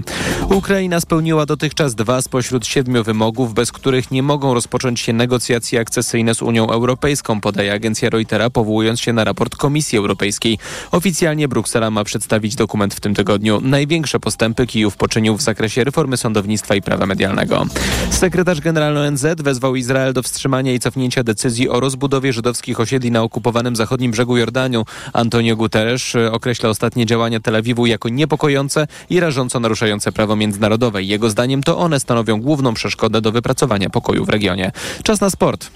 Ukraina 0.49 0.99
spełniła 0.99 1.45
dotychczas 1.45 1.95
dwa 1.95 2.21
spośród 2.21 2.67
siedmiu 2.67 3.03
wymogów, 3.03 3.53
bez 3.53 3.71
których 3.71 4.11
nie 4.11 4.23
mogą 4.23 4.53
rozpocząć 4.53 4.99
się 4.99 5.13
negocjacje 5.13 5.79
akcesyjne 5.79 6.35
z 6.35 6.41
Unią 6.41 6.69
Europejską, 6.69 7.41
podaje 7.41 7.73
agencja 7.73 8.09
Reutera, 8.09 8.49
powołując 8.49 9.01
się 9.01 9.13
na 9.13 9.23
raport 9.23 9.55
Komisji 9.55 9.97
Europejskiej. 9.97 10.57
Oficjalnie 10.91 11.47
Bruksela 11.47 11.91
ma 11.91 12.03
przedstawić 12.03 12.55
dokument 12.55 12.93
w 12.93 12.99
tym 12.99 13.15
tygodniu. 13.15 13.61
Największe 13.61 14.19
postępy 14.19 14.67
Kijów 14.67 14.97
poczynił 14.97 15.37
w 15.37 15.41
zakresie 15.41 15.83
reformy 15.83 16.17
sądownictwa 16.17 16.75
i 16.75 16.81
prawa 16.81 17.05
medialnego. 17.05 17.65
Sekretarz 18.09 18.61
generalny 18.61 18.99
ONZ 18.99 19.25
wezwał 19.37 19.75
Izrael 19.75 20.13
do 20.13 20.23
wstrzymania 20.23 20.73
i 20.73 20.79
cofnięcia 20.79 21.23
decyzji 21.23 21.69
o 21.69 21.79
rozbudowie 21.79 22.33
żydowskich 22.33 22.79
osiedli 22.79 23.11
na 23.11 23.21
okupowanym 23.21 23.75
zachodnim 23.75 24.11
brzegu 24.11 24.37
Jordanu. 24.37 24.85
Antonio 25.13 25.55
Guterres 25.55 26.01
określa 26.31 26.69
ostatnie 26.69 27.05
działania 27.05 27.39
Tel 27.39 27.55
Awiwu 27.55 27.85
jako 27.85 28.09
niepokojące 28.09 28.87
i 29.09 29.19
rażąco 29.19 29.59
naruszające 29.59 30.11
prawo 30.11 30.35
międzynarodowe. 30.35 31.03
Jego 31.03 31.29
zdaniem 31.29 31.63
to 31.63 31.77
one 31.77 31.99
stanowią 31.99 32.41
główną 32.41 32.73
przeszkodę 32.73 33.21
do 33.21 33.31
wypracowania 33.31 33.89
pokoju 33.89 34.25
w 34.25 34.29
regionie. 34.29 34.71
Czas 35.03 35.21
na 35.21 35.29
sport. 35.29 35.69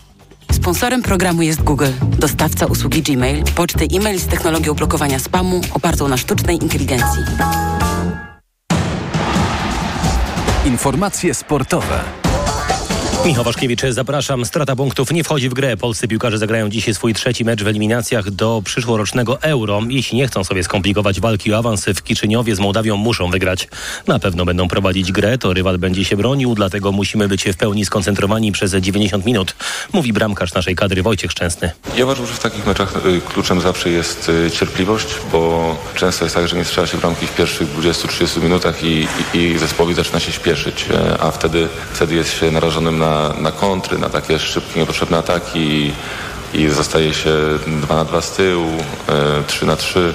Sponsorem 0.52 1.02
programu 1.02 1.42
jest 1.42 1.62
Google, 1.62 1.92
dostawca 2.20 2.66
usługi 2.66 3.02
Gmail, 3.02 3.44
poczty 3.56 3.88
e-mail 3.94 4.20
z 4.20 4.28
technologią 4.28 4.74
blokowania 4.74 5.20
spamu 5.20 5.62
opartą 5.74 6.08
na 6.08 6.18
sztucznej 6.18 6.58
inteligencji. 6.64 7.24
Informacje 10.66 11.34
sportowe. 11.34 12.21
Michał 13.26 13.44
Waszkiewicz, 13.44 13.82
zapraszam. 13.90 14.46
Strata 14.46 14.76
punktów 14.76 15.12
nie 15.12 15.24
wchodzi 15.24 15.50
w 15.50 15.54
grę. 15.54 15.78
Polscy 15.78 16.08
piłkarze 16.08 16.38
zagrają 16.38 16.70
dzisiaj 16.70 16.94
swój 16.94 17.14
trzeci 17.14 17.46
mecz 17.46 17.64
w 17.64 17.68
eliminacjach 17.68 18.32
do 18.32 18.62
przyszłorocznego 18.66 19.42
Euro. 19.42 19.80
Jeśli 19.90 20.18
nie 20.18 20.28
chcą 20.28 20.44
sobie 20.44 20.64
skomplikować 20.64 21.20
walki 21.20 21.54
o 21.54 21.58
awans 21.58 21.86
w 21.86 22.04
Kiczyniowie 22.04 22.56
z 22.56 22.60
Mołdawią, 22.60 22.98
muszą 22.98 23.30
wygrać. 23.32 23.68
Na 24.08 24.20
pewno 24.20 24.46
będą 24.46 24.68
prowadzić 24.68 25.12
grę, 25.12 25.38
to 25.38 25.54
rywal 25.54 25.78
będzie 25.78 26.06
się 26.06 26.18
bronił, 26.18 26.56
dlatego 26.56 26.92
musimy 26.92 27.28
być 27.28 27.44
w 27.44 27.58
pełni 27.58 27.86
skoncentrowani 27.86 28.52
przez 28.52 28.74
90 28.74 29.26
minut, 29.26 29.56
mówi 29.94 30.14
bramkarz 30.14 30.54
naszej 30.54 30.76
kadry 30.76 31.04
Wojciech 31.04 31.32
Szczęsny. 31.32 31.72
Ja 31.98 32.04
uważam, 32.04 32.26
że 32.28 32.34
w 32.34 32.40
takich 32.40 32.66
meczach 32.66 33.06
y, 33.06 33.22
kluczem 33.22 33.62
zawsze 33.62 33.90
jest 33.90 34.30
y, 34.30 34.52
cierpliwość, 34.52 35.08
bo 35.32 35.76
często 35.96 36.26
jest 36.26 36.36
tak, 36.36 36.48
że 36.48 36.56
nie 36.56 36.66
strzela 36.66 36.88
się 36.88 36.98
bramki 36.98 37.28
w 37.28 37.36
pierwszych 37.36 37.68
20-30 37.80 38.44
minutach 38.44 38.84
i, 38.84 39.08
i, 39.34 39.38
i 39.38 39.58
zespołowi 39.58 39.96
zaczyna 39.96 40.20
się 40.20 40.32
śpieszyć, 40.32 40.86
e, 40.94 41.22
a 41.22 41.32
wtedy, 41.32 41.68
wtedy 41.94 42.16
jest 42.16 42.40
się 42.40 42.52
narażonym 42.52 43.00
na 43.00 43.11
na, 43.42 43.52
kontry, 43.52 43.98
na 43.98 44.10
takie 44.10 44.40
szybkie, 44.40 44.80
niepotrzebne 44.80 45.18
ataki 45.18 45.92
i 46.54 46.70
zostaje 46.70 47.14
się 47.14 47.34
2 47.68 47.96
na 47.96 48.06
2 48.06 48.22
z 48.22 48.32
tyłu, 48.32 48.78
3 49.48 49.66
e, 49.66 49.68
na 49.68 49.76
3. 49.76 50.14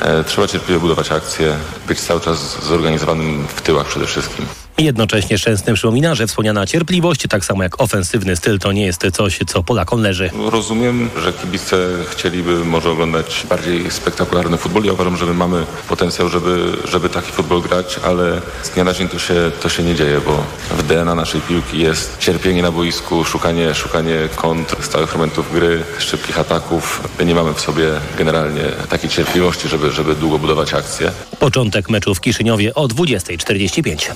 E, 0.00 0.24
trzeba 0.24 0.46
cierpliwie 0.46 0.80
budować 0.80 1.12
akcje, 1.12 1.56
być 1.88 2.00
cały 2.00 2.20
czas 2.20 2.64
zorganizowanym 2.64 3.46
w 3.54 3.62
tyłach 3.62 3.86
przede 3.86 4.06
wszystkim. 4.06 4.46
Jednocześnie 4.78 5.38
Szczęsny 5.38 5.74
przypomina, 5.74 6.14
że 6.14 6.26
wspomniana 6.26 6.66
cierpliwość, 6.66 7.24
tak 7.28 7.44
samo 7.44 7.62
jak 7.62 7.80
ofensywny 7.80 8.36
styl, 8.36 8.58
to 8.58 8.72
nie 8.72 8.86
jest 8.86 9.06
coś, 9.12 9.38
co 9.46 9.62
Polakom 9.62 10.02
leży. 10.02 10.30
Rozumiem, 10.50 11.10
że 11.22 11.32
kibice 11.32 11.76
chcieliby 12.10 12.64
może 12.64 12.90
oglądać 12.90 13.46
bardziej 13.48 13.90
spektakularny 13.90 14.56
futbol. 14.56 14.84
Ja 14.84 14.92
uważam, 14.92 15.16
że 15.16 15.26
my 15.26 15.34
mamy 15.34 15.66
potencjał, 15.88 16.28
żeby, 16.28 16.72
żeby 16.84 17.08
taki 17.08 17.32
futbol 17.32 17.62
grać, 17.62 18.00
ale 18.04 18.40
z 18.62 18.70
dnia 18.70 18.84
na 18.84 18.92
dzień 18.92 19.08
to 19.08 19.18
się, 19.18 19.34
to 19.62 19.68
się 19.68 19.82
nie 19.82 19.94
dzieje, 19.94 20.20
bo 20.20 20.44
w 20.78 20.86
DNA 20.86 21.14
naszej 21.14 21.40
piłki 21.40 21.78
jest 21.78 22.18
cierpienie 22.18 22.62
na 22.62 22.72
boisku, 22.72 23.24
szukanie, 23.24 23.74
szukanie 23.74 24.28
kontr, 24.36 24.76
stałych 24.82 25.12
momentów 25.14 25.52
gry, 25.52 25.82
szybkich 25.98 26.38
ataków. 26.38 27.08
My 27.18 27.24
nie 27.24 27.34
mamy 27.34 27.54
w 27.54 27.60
sobie 27.60 27.88
generalnie 28.18 28.62
takiej 28.88 29.10
cierpliwości, 29.10 29.68
żeby, 29.68 29.92
żeby 29.92 30.14
długo 30.14 30.38
budować 30.38 30.74
akcje. 30.74 31.10
Początek 31.38 31.90
meczu 31.90 32.14
w 32.14 32.20
Kiszyniowie 32.20 32.74
o 32.74 32.88
20.45. 32.88 34.12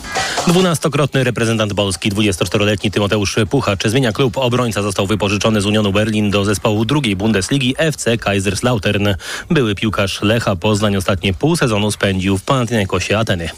Dwunastokrotny 0.52 1.24
reprezentant 1.24 1.74
Polski, 1.74 2.10
24-letni 2.10 2.90
Tymoteusz 2.90 3.36
Puchacz 3.50 3.84
zmienia 3.84 4.12
klub. 4.12 4.38
Obrońca 4.38 4.82
został 4.82 5.06
wypożyczony 5.06 5.60
z 5.60 5.66
Unionu 5.66 5.92
Berlin 5.92 6.30
do 6.30 6.44
zespołu 6.44 6.84
drugiej 6.84 7.16
Bundesligi 7.16 7.74
FC 7.78 8.18
Kaiserslautern. 8.18 9.08
Były 9.50 9.74
piłkarz 9.74 10.22
Lecha 10.22 10.56
Poznań 10.56 10.96
ostatnie 10.96 11.34
pół 11.34 11.56
sezonu 11.56 11.90
spędził 11.90 12.38
w 12.38 12.42
Panathinaikosie 12.42 13.18
Ateny. 13.18 13.48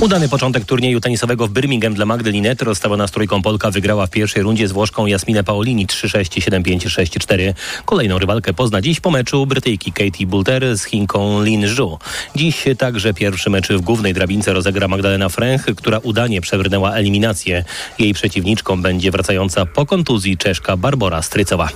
Udany 0.00 0.28
początek 0.28 0.64
turnieju 0.64 1.00
tenisowego 1.00 1.46
w 1.46 1.50
Birmingham 1.50 1.94
dla 1.94 2.06
Magdy 2.06 2.30
Linet 2.30 2.62
rozstawiona 2.62 3.06
z 3.06 3.10
trójką 3.10 3.42
Polka 3.42 3.70
wygrała 3.70 4.06
w 4.06 4.10
pierwszej 4.10 4.42
rundzie 4.42 4.68
z 4.68 4.72
Włoszką 4.72 5.06
Jasminę 5.06 5.44
Paolini 5.44 5.86
3-6, 5.86 6.50
7-5, 6.50 6.78
6-4. 6.78 7.54
Kolejną 7.84 8.18
rywalkę 8.18 8.54
pozna 8.54 8.82
dziś 8.82 9.00
po 9.00 9.10
meczu 9.10 9.46
Brytyjki 9.46 9.92
Katie 9.92 10.26
Bulter 10.26 10.78
z 10.78 10.84
Chinką 10.84 11.42
Lin 11.42 11.68
Zhu. 11.68 11.98
Dziś 12.36 12.64
także 12.78 13.14
pierwszy 13.14 13.50
mecz 13.50 13.68
w 13.68 13.80
głównej 13.80 14.14
drabince 14.14 14.52
rozegra 14.52 14.88
Magdalena 14.88 15.28
Fręch, 15.28 15.64
która 15.76 15.98
udanie 15.98 16.29
udanie 16.30 16.40
przebrnęła 16.40 16.92
eliminację. 16.92 17.64
Jej 17.98 18.14
przeciwniczką 18.14 18.82
będzie 18.82 19.10
wracająca 19.10 19.66
po 19.66 19.86
kontuzji 19.86 20.36
Czeszka 20.36 20.76
Barbora 20.76 21.22
Strycowa. 21.22 21.68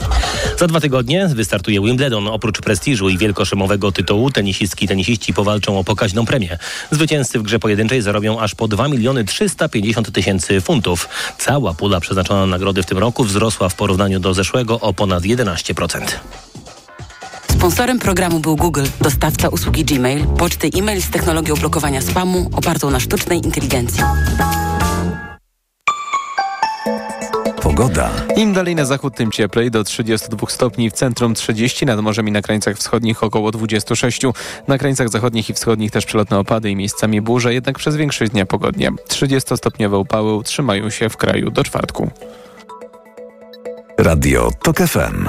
Za 0.58 0.66
dwa 0.66 0.80
tygodnie 0.80 1.26
wystartuje 1.26 1.80
Wimbledon. 1.80 2.28
Oprócz 2.28 2.60
prestiżu 2.60 3.08
i 3.08 3.18
wielkoszymowego 3.18 3.92
tytułu 3.92 4.30
tenisistki 4.30 4.88
tenisiści 4.88 5.34
powalczą 5.34 5.78
o 5.78 5.84
pokaźną 5.84 6.26
premię. 6.26 6.58
Zwycięzcy 6.90 7.38
w 7.38 7.42
grze 7.42 7.58
pojedynczej 7.58 8.02
zarobią 8.02 8.40
aż 8.40 8.54
po 8.54 8.68
2 8.68 8.88
miliony 8.88 9.24
350 9.24 10.12
tysięcy 10.12 10.60
funtów. 10.60 11.08
Cała 11.38 11.74
pula 11.74 12.00
przeznaczona 12.00 12.40
na 12.40 12.46
nagrody 12.46 12.82
w 12.82 12.86
tym 12.86 12.98
roku 12.98 13.24
wzrosła 13.24 13.68
w 13.68 13.74
porównaniu 13.74 14.20
do 14.20 14.34
zeszłego 14.34 14.80
o 14.80 14.94
ponad 14.94 15.22
11%. 15.22 16.53
Sponsorem 17.64 17.98
programu 17.98 18.40
był 18.40 18.57
Google, 18.57 18.85
dostawca 19.00 19.48
usługi 19.48 19.85
Gmail, 19.85 20.27
poczty 20.27 20.70
e-mail 20.79 21.03
z 21.03 21.11
technologią 21.11 21.55
blokowania 21.55 22.03
spamu 22.03 22.50
opartą 22.53 22.90
na 22.90 23.00
sztucznej 23.00 23.38
inteligencji. 23.44 24.03
Pogoda. 27.62 28.11
Im 28.37 28.53
dalej 28.53 28.74
na 28.74 28.85
zachód, 28.85 29.14
tym 29.14 29.31
cieplej. 29.31 29.70
Do 29.70 29.85
32 29.85 30.46
stopni 30.48 30.90
w 30.90 30.92
centrum 30.92 31.35
30, 31.35 31.87
nad 31.87 32.00
morzem 32.00 32.29
i 32.29 32.33
na 32.33 32.42
krańcach 32.42 32.77
wschodnich 32.77 33.22
około 33.22 33.50
26. 33.50 34.22
Na 34.68 34.79
krańcach 34.79 35.09
zachodnich 35.09 35.50
i 35.50 35.55
wschodnich 35.55 35.90
też 35.90 36.07
przelotne 36.07 36.38
opady 36.38 36.70
i 36.70 36.77
miejscami 36.77 37.20
burze, 37.20 37.55
jednak 37.55 37.79
przez 37.79 37.96
większość 37.96 38.33
dnia 38.33 38.46
pogodnie. 38.46 38.90
30-stopniowe 38.90 40.00
upały 40.00 40.35
utrzymają 40.35 40.90
się 40.90 41.09
w 41.09 41.16
kraju 41.16 41.50
do 41.50 41.64
czwartku. 41.64 42.11
Radio 43.98 44.50
TOK 44.62 44.77
FM. 44.77 45.29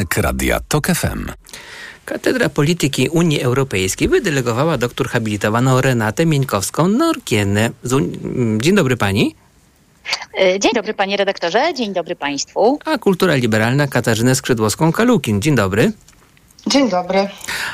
Poranek 0.00 0.16
Radia 0.16 0.60
TOK 0.68 0.86
FM. 0.86 1.32
Katedra 2.04 2.48
Polityki 2.48 3.08
Unii 3.08 3.40
Europejskiej 3.40 4.08
wydelegowała 4.08 4.78
doktor 4.78 5.08
habilitowaną 5.08 5.80
Renatę 5.80 6.26
Mieńkowską-Norkienę. 6.26 7.70
Dzień 8.58 8.74
dobry 8.74 8.96
pani. 8.96 9.34
E, 10.40 10.58
dzień 10.58 10.72
dobry 10.74 10.94
panie 10.94 11.16
redaktorze, 11.16 11.74
dzień 11.74 11.92
dobry 11.92 12.16
państwu. 12.16 12.78
A 12.84 12.98
kultura 12.98 13.34
liberalna 13.34 13.86
Katarzynę 13.86 14.32
Skrzydłowską-Kalukin. 14.34 15.40
Dzień 15.40 15.54
dobry. 15.54 15.92
Dzień 16.66 16.90
dobry. 16.90 17.28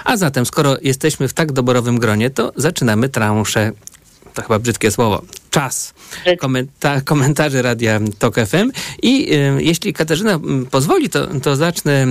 A 0.05 0.17
zatem, 0.17 0.47
skoro 0.47 0.77
jesteśmy 0.83 1.29
w 1.29 1.35
tak 1.35 1.53
doborowym 1.53 1.99
gronie, 1.99 2.31
to 2.31 2.53
zaczynamy 2.57 3.09
transzę 3.09 3.73
to 4.35 4.43
chyba 4.43 4.59
brzydkie 4.59 4.91
słowo, 4.91 5.23
czas 5.57 5.95
komenta 6.39 7.01
komentarzy 7.01 7.63
Radia 7.63 8.01
TOK 8.19 8.35
FM. 8.35 8.71
I 9.03 9.33
y, 9.33 9.63
jeśli 9.63 9.93
Katarzyna 9.93 10.35
y, 10.35 10.67
pozwoli, 10.71 11.09
to, 11.09 11.27
to 11.27 11.57
zacznę 11.57 12.07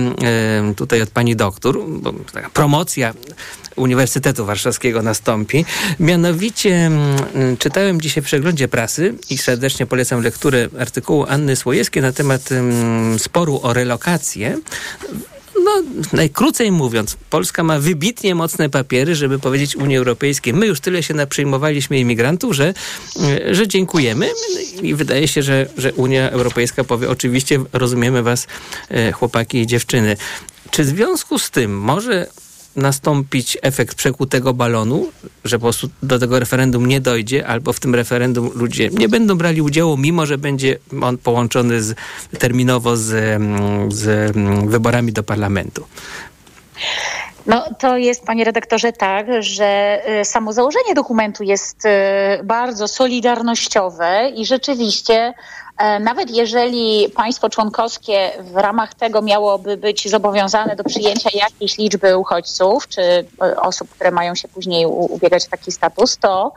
y, 0.70 0.74
tutaj 0.74 1.02
od 1.02 1.10
pani 1.10 1.36
doktor, 1.36 1.78
bo 1.88 2.12
taka 2.32 2.50
promocja 2.50 3.14
Uniwersytetu 3.76 4.46
Warszawskiego 4.46 5.02
nastąpi. 5.02 5.64
Mianowicie 6.00 6.90
czytałem 7.58 8.00
dzisiaj 8.00 8.22
w 8.22 8.26
przeglądzie 8.26 8.68
prasy 8.68 9.14
i 9.30 9.38
serdecznie 9.38 9.86
polecam 9.86 10.22
lekturę 10.22 10.68
artykułu 10.78 11.26
Anny 11.28 11.56
Słojewskiej 11.56 12.02
na 12.02 12.12
temat 12.12 12.48
sporu 13.18 13.60
o 13.62 13.72
relokację 13.72 14.58
no, 15.64 15.82
najkrócej 16.12 16.72
mówiąc, 16.72 17.16
Polska 17.30 17.62
ma 17.62 17.78
wybitnie 17.78 18.34
mocne 18.34 18.70
papiery, 18.70 19.14
żeby 19.14 19.38
powiedzieć 19.38 19.76
Unii 19.76 19.96
Europejskiej, 19.96 20.54
my 20.54 20.66
już 20.66 20.80
tyle 20.80 21.02
się 21.02 21.14
naprzyjmowaliśmy 21.14 21.98
imigrantów, 21.98 22.54
że, 22.54 22.74
że 23.50 23.68
dziękujemy 23.68 24.30
i 24.82 24.94
wydaje 24.94 25.28
się, 25.28 25.42
że, 25.42 25.66
że 25.76 25.92
Unia 25.92 26.30
Europejska 26.30 26.84
powie, 26.84 27.10
oczywiście 27.10 27.60
rozumiemy 27.72 28.22
was, 28.22 28.46
e, 28.88 29.12
chłopaki 29.12 29.58
i 29.58 29.66
dziewczyny. 29.66 30.16
Czy 30.70 30.84
w 30.84 30.86
związku 30.86 31.38
z 31.38 31.50
tym 31.50 31.80
może 31.80 32.26
nastąpić 32.76 33.58
efekt 33.62 33.94
przekutego 33.94 34.54
balonu, 34.54 35.06
że 35.44 35.58
po 35.58 35.62
prostu 35.62 35.88
do 36.02 36.18
tego 36.18 36.38
referendum 36.38 36.86
nie 36.86 37.00
dojdzie, 37.00 37.46
albo 37.46 37.72
w 37.72 37.80
tym 37.80 37.94
referendum 37.94 38.50
ludzie 38.54 38.90
nie 38.92 39.08
będą 39.08 39.38
brali 39.38 39.62
udziału, 39.62 39.96
mimo 39.96 40.26
że 40.26 40.38
będzie 40.38 40.78
on 41.02 41.18
połączony 41.18 41.82
z, 41.82 41.94
terminowo 42.38 42.96
z, 42.96 43.42
z 43.92 44.36
wyborami 44.66 45.12
do 45.12 45.22
parlamentu. 45.22 45.86
No 47.46 47.64
to 47.78 47.96
jest, 47.96 48.24
panie 48.24 48.44
redaktorze, 48.44 48.92
tak, 48.92 49.26
że 49.38 50.00
y, 50.20 50.24
samo 50.24 50.52
założenie 50.52 50.94
dokumentu 50.94 51.44
jest 51.44 51.84
y, 51.84 51.88
bardzo 52.44 52.88
solidarnościowe 52.88 54.32
i 54.36 54.46
rzeczywiście 54.46 55.34
Nawet 56.00 56.30
jeżeli 56.30 57.08
państwo 57.16 57.48
członkowskie 57.48 58.30
w 58.40 58.56
ramach 58.56 58.94
tego 58.94 59.22
miałoby 59.22 59.76
być 59.76 60.10
zobowiązane 60.10 60.76
do 60.76 60.84
przyjęcia 60.84 61.30
jakiejś 61.34 61.78
liczby 61.78 62.16
uchodźców, 62.16 62.88
czy 62.88 63.02
e, 63.02 63.60
osób, 63.60 63.90
które 63.90 64.10
mają 64.10 64.34
się 64.34 64.48
później 64.48 64.86
ubiegać 64.86 65.46
o 65.46 65.50
taki 65.50 65.72
status, 65.72 66.16
to 66.16 66.52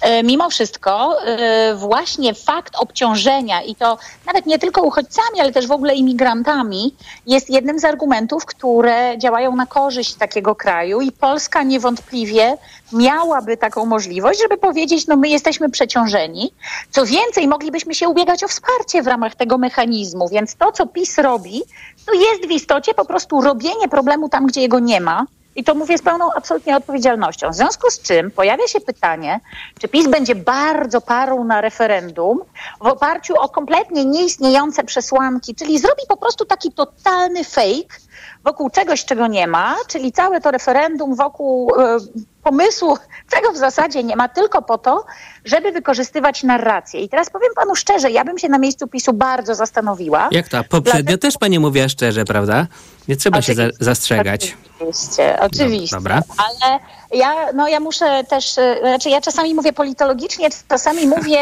e, 0.00 0.22
mimo 0.22 0.50
wszystko 0.50 1.22
e, 1.26 1.74
właśnie 1.74 2.34
fakt 2.34 2.76
obciążenia 2.76 3.62
i 3.62 3.74
to 3.74 3.98
nawet 4.26 4.46
nie 4.46 4.58
tylko 4.58 4.82
uchodźcami, 4.82 5.40
ale 5.40 5.52
też 5.52 5.66
w 5.66 5.72
ogóle 5.72 5.94
imigrantami 5.94 6.94
jest 7.26 7.50
jednym 7.50 7.78
z 7.78 7.84
argumentów, 7.84 8.46
które 8.46 9.18
działają 9.18 9.56
na 9.56 9.66
korzyść 9.66 10.14
takiego 10.14 10.54
kraju 10.54 11.00
i 11.00 11.12
Polska 11.12 11.62
niewątpliwie 11.62 12.56
miałaby 12.92 13.56
taką 13.56 13.86
możliwość, 13.86 14.40
żeby 14.40 14.56
powiedzieć, 14.56 15.06
no 15.06 15.16
my 15.16 15.28
jesteśmy 15.28 15.70
przeciążeni. 15.70 16.54
Co 16.90 17.06
więcej, 17.06 17.48
moglibyśmy 17.48 17.94
się 17.94 18.08
ubiegać 18.08 18.44
o 18.44 18.48
wsparcie 18.48 19.02
w 19.02 19.06
ramach 19.06 19.34
tego 19.34 19.58
mechanizmu, 19.58 20.28
więc 20.28 20.56
to, 20.56 20.72
co 20.72 20.86
PiS 20.86 21.18
robi, 21.18 21.62
to 22.06 22.12
jest 22.12 22.46
w 22.46 22.50
istocie 22.50 22.94
po 22.94 23.04
prostu 23.04 23.40
robienie 23.40 23.88
problemu 23.88 24.28
tam, 24.28 24.46
gdzie 24.46 24.60
jego 24.60 24.78
nie 24.78 25.00
ma. 25.00 25.26
I 25.56 25.64
to 25.64 25.74
mówię 25.74 25.98
z 25.98 26.02
pełną 26.02 26.32
absolutnie 26.32 26.76
odpowiedzialnością. 26.76 27.50
W 27.50 27.54
związku 27.54 27.90
z 27.90 28.02
czym 28.02 28.30
pojawia 28.30 28.66
się 28.66 28.80
pytanie, 28.80 29.40
czy 29.78 29.88
PiS 29.88 30.08
będzie 30.08 30.34
bardzo 30.34 31.00
parł 31.00 31.44
na 31.44 31.60
referendum 31.60 32.40
w 32.80 32.86
oparciu 32.86 33.34
o 33.34 33.48
kompletnie 33.48 34.04
nieistniejące 34.04 34.84
przesłanki, 34.84 35.54
czyli 35.54 35.78
zrobi 35.78 36.02
po 36.08 36.16
prostu 36.16 36.44
taki 36.44 36.72
totalny 36.72 37.44
fake 37.44 37.96
wokół 38.44 38.70
czegoś, 38.70 39.04
czego 39.04 39.26
nie 39.26 39.46
ma, 39.46 39.76
czyli 39.88 40.12
całe 40.12 40.40
to 40.40 40.50
referendum 40.50 41.14
wokół 41.14 41.72
e, 41.80 41.98
pomysłu, 42.42 42.98
czego 43.34 43.52
w 43.52 43.56
zasadzie 43.56 44.04
nie 44.04 44.16
ma, 44.16 44.28
tylko 44.28 44.62
po 44.62 44.78
to, 44.78 45.04
żeby 45.44 45.72
wykorzystywać 45.72 46.42
narrację. 46.42 47.00
I 47.00 47.08
teraz 47.08 47.30
powiem 47.30 47.50
panu 47.56 47.74
szczerze, 47.74 48.10
ja 48.10 48.24
bym 48.24 48.38
się 48.38 48.48
na 48.48 48.58
miejscu 48.58 48.86
PiSu 48.86 49.12
bardzo 49.12 49.54
zastanowiła. 49.54 50.28
Jak 50.30 50.48
to? 50.48 50.64
Poprzednio 50.64 51.18
też 51.18 51.38
pani 51.38 51.58
mówiła 51.58 51.88
szczerze, 51.88 52.24
prawda? 52.24 52.66
Nie 53.08 53.16
trzeba 53.16 53.42
się 53.42 53.54
za, 53.54 53.62
zastrzegać. 53.80 54.56
Oczywiście, 54.76 55.38
oczywiście. 55.40 55.96
Dobra. 55.96 56.22
Ale 56.38 56.78
ja, 57.12 57.52
no 57.54 57.68
ja 57.68 57.80
muszę 57.80 58.24
też, 58.24 58.58
e, 58.58 58.76
znaczy 58.80 59.10
ja 59.10 59.20
czasami 59.20 59.54
mówię 59.54 59.72
politologicznie, 59.72 60.48
czasami 60.68 61.06
mówię 61.06 61.40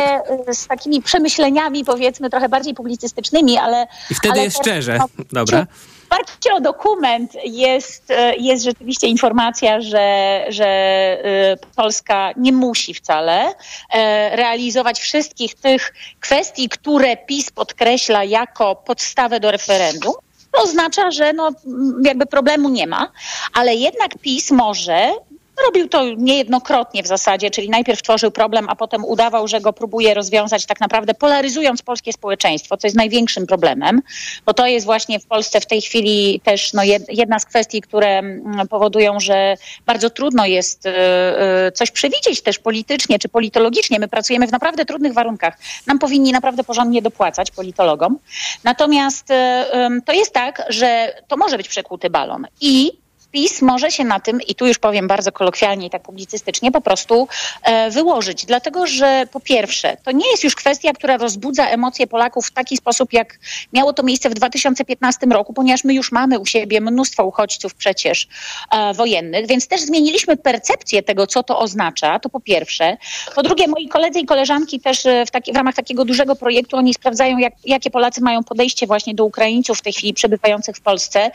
e, 0.49 0.55
z 0.55 0.67
takimi 0.67 1.03
przemyśleniami, 1.03 1.85
powiedzmy, 1.85 2.31
trochę 2.31 2.49
bardziej 2.49 2.75
publicystycznymi, 2.75 3.59
ale... 3.59 3.87
I 4.11 4.15
wtedy 4.15 4.33
ale 4.33 4.43
jest 4.43 4.59
szczerze. 4.59 4.99
no, 4.99 5.07
Dobra. 5.33 5.67
w 6.00 6.00
oparciu 6.11 6.57
o 6.57 6.61
dokument 6.61 7.33
jest, 7.45 8.11
e, 8.11 8.37
jest 8.37 8.65
rzeczywiście 8.65 9.07
informacja, 9.07 9.81
że, 9.81 10.45
że 10.49 10.67
e, 10.67 11.57
Polska 11.77 12.33
nie 12.37 12.53
musi 12.53 12.95
wcale 12.95 13.55
e, 13.91 14.37
realizować 14.37 15.01
wszystkich 15.01 15.55
tych 15.55 15.95
kwestii, 16.21 16.69
które 16.69 17.17
PiS 17.17 17.51
podkreśla 17.51 18.25
jako 18.25 18.77
podstawę 18.77 19.41
do 19.41 19.51
referendum. 19.51 20.13
To 20.53 20.63
oznacza, 20.63 21.11
że 21.11 21.33
no, 21.33 21.51
jakby 22.05 22.27
problemu 22.27 22.69
nie 22.69 22.87
ma, 22.87 23.13
ale 23.55 23.75
jednak 23.75 24.19
PiS 24.19 24.51
może 24.51 25.13
Robił 25.67 25.89
to 25.89 26.05
niejednokrotnie 26.17 27.03
w 27.03 27.07
zasadzie, 27.07 27.51
czyli 27.51 27.71
najpierw 27.71 28.03
tworzył 28.03 28.31
problem, 28.31 28.69
a 28.69 28.77
potem 28.77 29.05
udawał, 29.05 29.49
że 29.49 29.61
go 29.61 29.73
próbuje 29.73 30.15
rozwiązać 30.15 30.67
tak 30.67 30.81
naprawdę 30.81 31.15
polaryzując 31.15 31.83
polskie 31.83 32.13
społeczeństwo, 32.13 32.77
co 32.77 32.87
jest 32.87 32.97
największym 32.97 33.47
problemem, 33.47 34.03
bo 34.47 34.55
to 34.55 34.67
jest 34.67 34.87
właśnie 34.87 35.21
w 35.21 35.27
Polsce 35.27 35.61
w 35.61 35.67
tej 35.67 35.81
chwili 35.81 36.41
też 36.45 36.73
no, 36.73 36.83
jed- 36.83 37.05
jedna 37.09 37.39
z 37.39 37.45
kwestii, 37.45 37.81
które 37.81 38.19
mm, 38.19 38.69
powodują, 38.69 39.21
że 39.21 39.57
bardzo 39.87 40.11
trudno 40.11 40.47
jest 40.47 40.87
e, 40.87 41.67
e, 41.67 41.73
coś 41.73 41.91
przewidzieć 41.91 42.43
też 42.43 42.59
politycznie 42.59 43.19
czy 43.19 43.29
politologicznie. 43.29 43.99
My 43.99 44.09
pracujemy 44.09 44.47
w 44.47 44.53
naprawdę 44.53 44.85
trudnych 44.85 45.13
warunkach. 45.13 45.59
Nam 45.87 45.99
powinni 45.99 46.33
naprawdę 46.33 46.65
porządnie 46.65 47.03
dopłacać 47.03 47.51
politologom. 47.51 48.19
Natomiast 48.65 49.31
em, 49.31 50.03
to 50.03 50.13
jest 50.13 50.33
tak, 50.33 50.67
że 50.69 51.15
to 51.29 51.37
może 51.37 51.57
być 51.57 51.69
przekłuty 51.69 52.11
balon 52.11 52.47
i 52.61 52.93
PiS 53.33 53.63
może 53.63 53.91
się 53.91 54.05
na 54.05 54.21
tym, 54.21 54.41
i 54.43 54.55
tu 54.55 54.67
już 54.67 54.79
powiem 54.79 55.09
bardzo 55.09 55.33
kolokwialnie 55.33 55.87
i 55.87 55.91
tak 55.91 56.03
publicystycznie, 56.03 56.73
po 56.73 56.81
prostu 56.81 57.29
e, 57.63 57.91
wyłożyć. 57.91 58.47
Dlatego, 58.47 58.87
że 58.87 59.27
po 59.33 59.41
pierwsze, 59.41 59.97
to 60.05 60.13
nie 60.13 60.31
jest 60.31 60.45
już 60.45 60.55
kwestia, 60.55 60.93
która 60.93 61.17
rozbudza 61.17 61.67
emocje 61.69 62.07
Polaków 62.07 62.47
w 62.47 62.51
taki 62.51 62.77
sposób, 62.77 63.13
jak 63.13 63.39
miało 63.73 63.93
to 63.93 64.03
miejsce 64.03 64.31
w 64.31 64.35
2015 64.35 65.27
roku, 65.27 65.53
ponieważ 65.53 65.85
my 65.85 65.95
już 65.95 66.13
mamy 66.13 66.39
u 66.39 66.47
siebie 66.47 66.81
mnóstwo 66.81 67.25
uchodźców 67.25 67.75
przecież 67.75 68.29
e, 68.73 68.95
wojennych, 68.95 69.47
więc 69.47 69.67
też 69.67 69.81
zmieniliśmy 69.81 70.37
percepcję 70.37 71.03
tego, 71.03 71.27
co 71.27 71.43
to 71.43 71.59
oznacza, 71.59 72.19
to 72.19 72.29
po 72.29 72.41
pierwsze. 72.41 72.97
Po 73.35 73.43
drugie, 73.43 73.69
moi 73.69 73.89
koledzy 73.89 74.21
i 74.21 74.27
koleżanki 74.27 74.81
też 74.81 75.07
e, 75.07 75.27
w, 75.27 75.31
taki, 75.31 75.53
w 75.53 75.57
ramach 75.57 75.75
takiego 75.75 76.05
dużego 76.05 76.37
projektu, 76.37 76.77
oni 76.77 76.95
sprawdzają, 76.95 77.39
jak, 77.39 77.53
jakie 77.65 77.91
Polacy 77.91 78.21
mają 78.21 78.45
podejście 78.45 78.87
właśnie 78.87 79.15
do 79.15 79.25
Ukraińców 79.25 79.79
w 79.79 79.83
tej 79.83 79.93
chwili 79.93 80.15
przebywających 80.15 80.77
w 80.77 80.81
Polsce. 80.81 81.31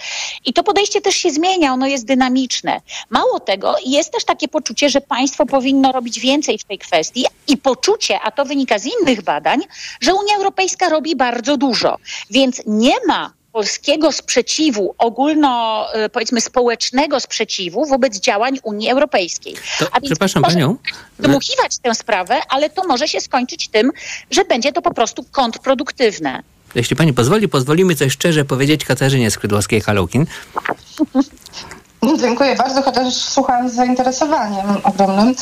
I 0.46 0.54
to 0.54 0.64
podejście 0.64 1.02
też 1.02 1.16
się 1.16 1.30
zmienia, 1.30 1.74
ono 1.74 1.85
jest 1.86 2.06
dynamiczne. 2.06 2.82
Mało 3.10 3.40
tego, 3.40 3.76
jest 3.86 4.12
też 4.12 4.26
takie 4.26 4.48
poczucie, 4.48 4.90
że 4.90 5.02
państwo 5.02 5.46
powinno 5.46 5.92
robić 5.92 6.20
więcej 6.20 6.58
w 6.58 6.64
tej 6.64 6.78
kwestii 6.78 7.26
i 7.48 7.58
poczucie, 7.58 8.20
a 8.22 8.32
to 8.32 8.46
wynika 8.46 8.80
z 8.80 8.86
innych 8.86 9.22
badań, 9.22 9.60
że 10.02 10.14
Unia 10.14 10.36
Europejska 10.38 10.90
robi 10.90 11.16
bardzo 11.16 11.58
dużo. 11.58 11.98
Więc 12.30 12.62
nie 12.66 12.96
ma 13.08 13.34
polskiego 13.56 14.12
sprzeciwu, 14.12 14.96
ogólno 14.98 15.86
e, 15.94 16.10
powiedzmy 16.10 16.42
społecznego 16.42 17.20
sprzeciwu 17.20 17.86
wobec 17.86 18.20
działań 18.20 18.60
Unii 18.64 18.90
Europejskiej. 18.90 19.56
To, 19.80 19.88
A 19.92 20.02
przepraszam 20.02 20.44
panią. 20.44 20.78
dmuchiwać 21.20 21.78
tę 21.78 21.96
sprawę, 21.96 22.40
ale 22.50 22.70
to 22.70 22.88
może 22.88 23.08
się 23.08 23.22
skończyć 23.22 23.68
tym, 23.68 23.92
że 24.32 24.46
będzie 24.46 24.72
to 24.72 24.82
po 24.82 24.94
prostu 24.94 25.26
kontrproduktywne. 25.32 26.44
Jeśli 26.76 26.96
pani 26.96 27.14
pozwoli, 27.14 27.48
pozwolimy 27.50 27.96
coś 27.96 28.14
szczerze 28.14 28.46
powiedzieć 28.46 28.86
Katarzynie 28.86 29.32
Skrzydłowskiej-Halukin. 29.32 30.26
Dziękuję 32.18 32.56
bardzo, 32.56 32.82
chociaż 32.82 33.14
słuchałam 33.14 33.70
z 33.70 33.74
zainteresowaniem 33.74 34.66
ogromnym. 34.84 35.36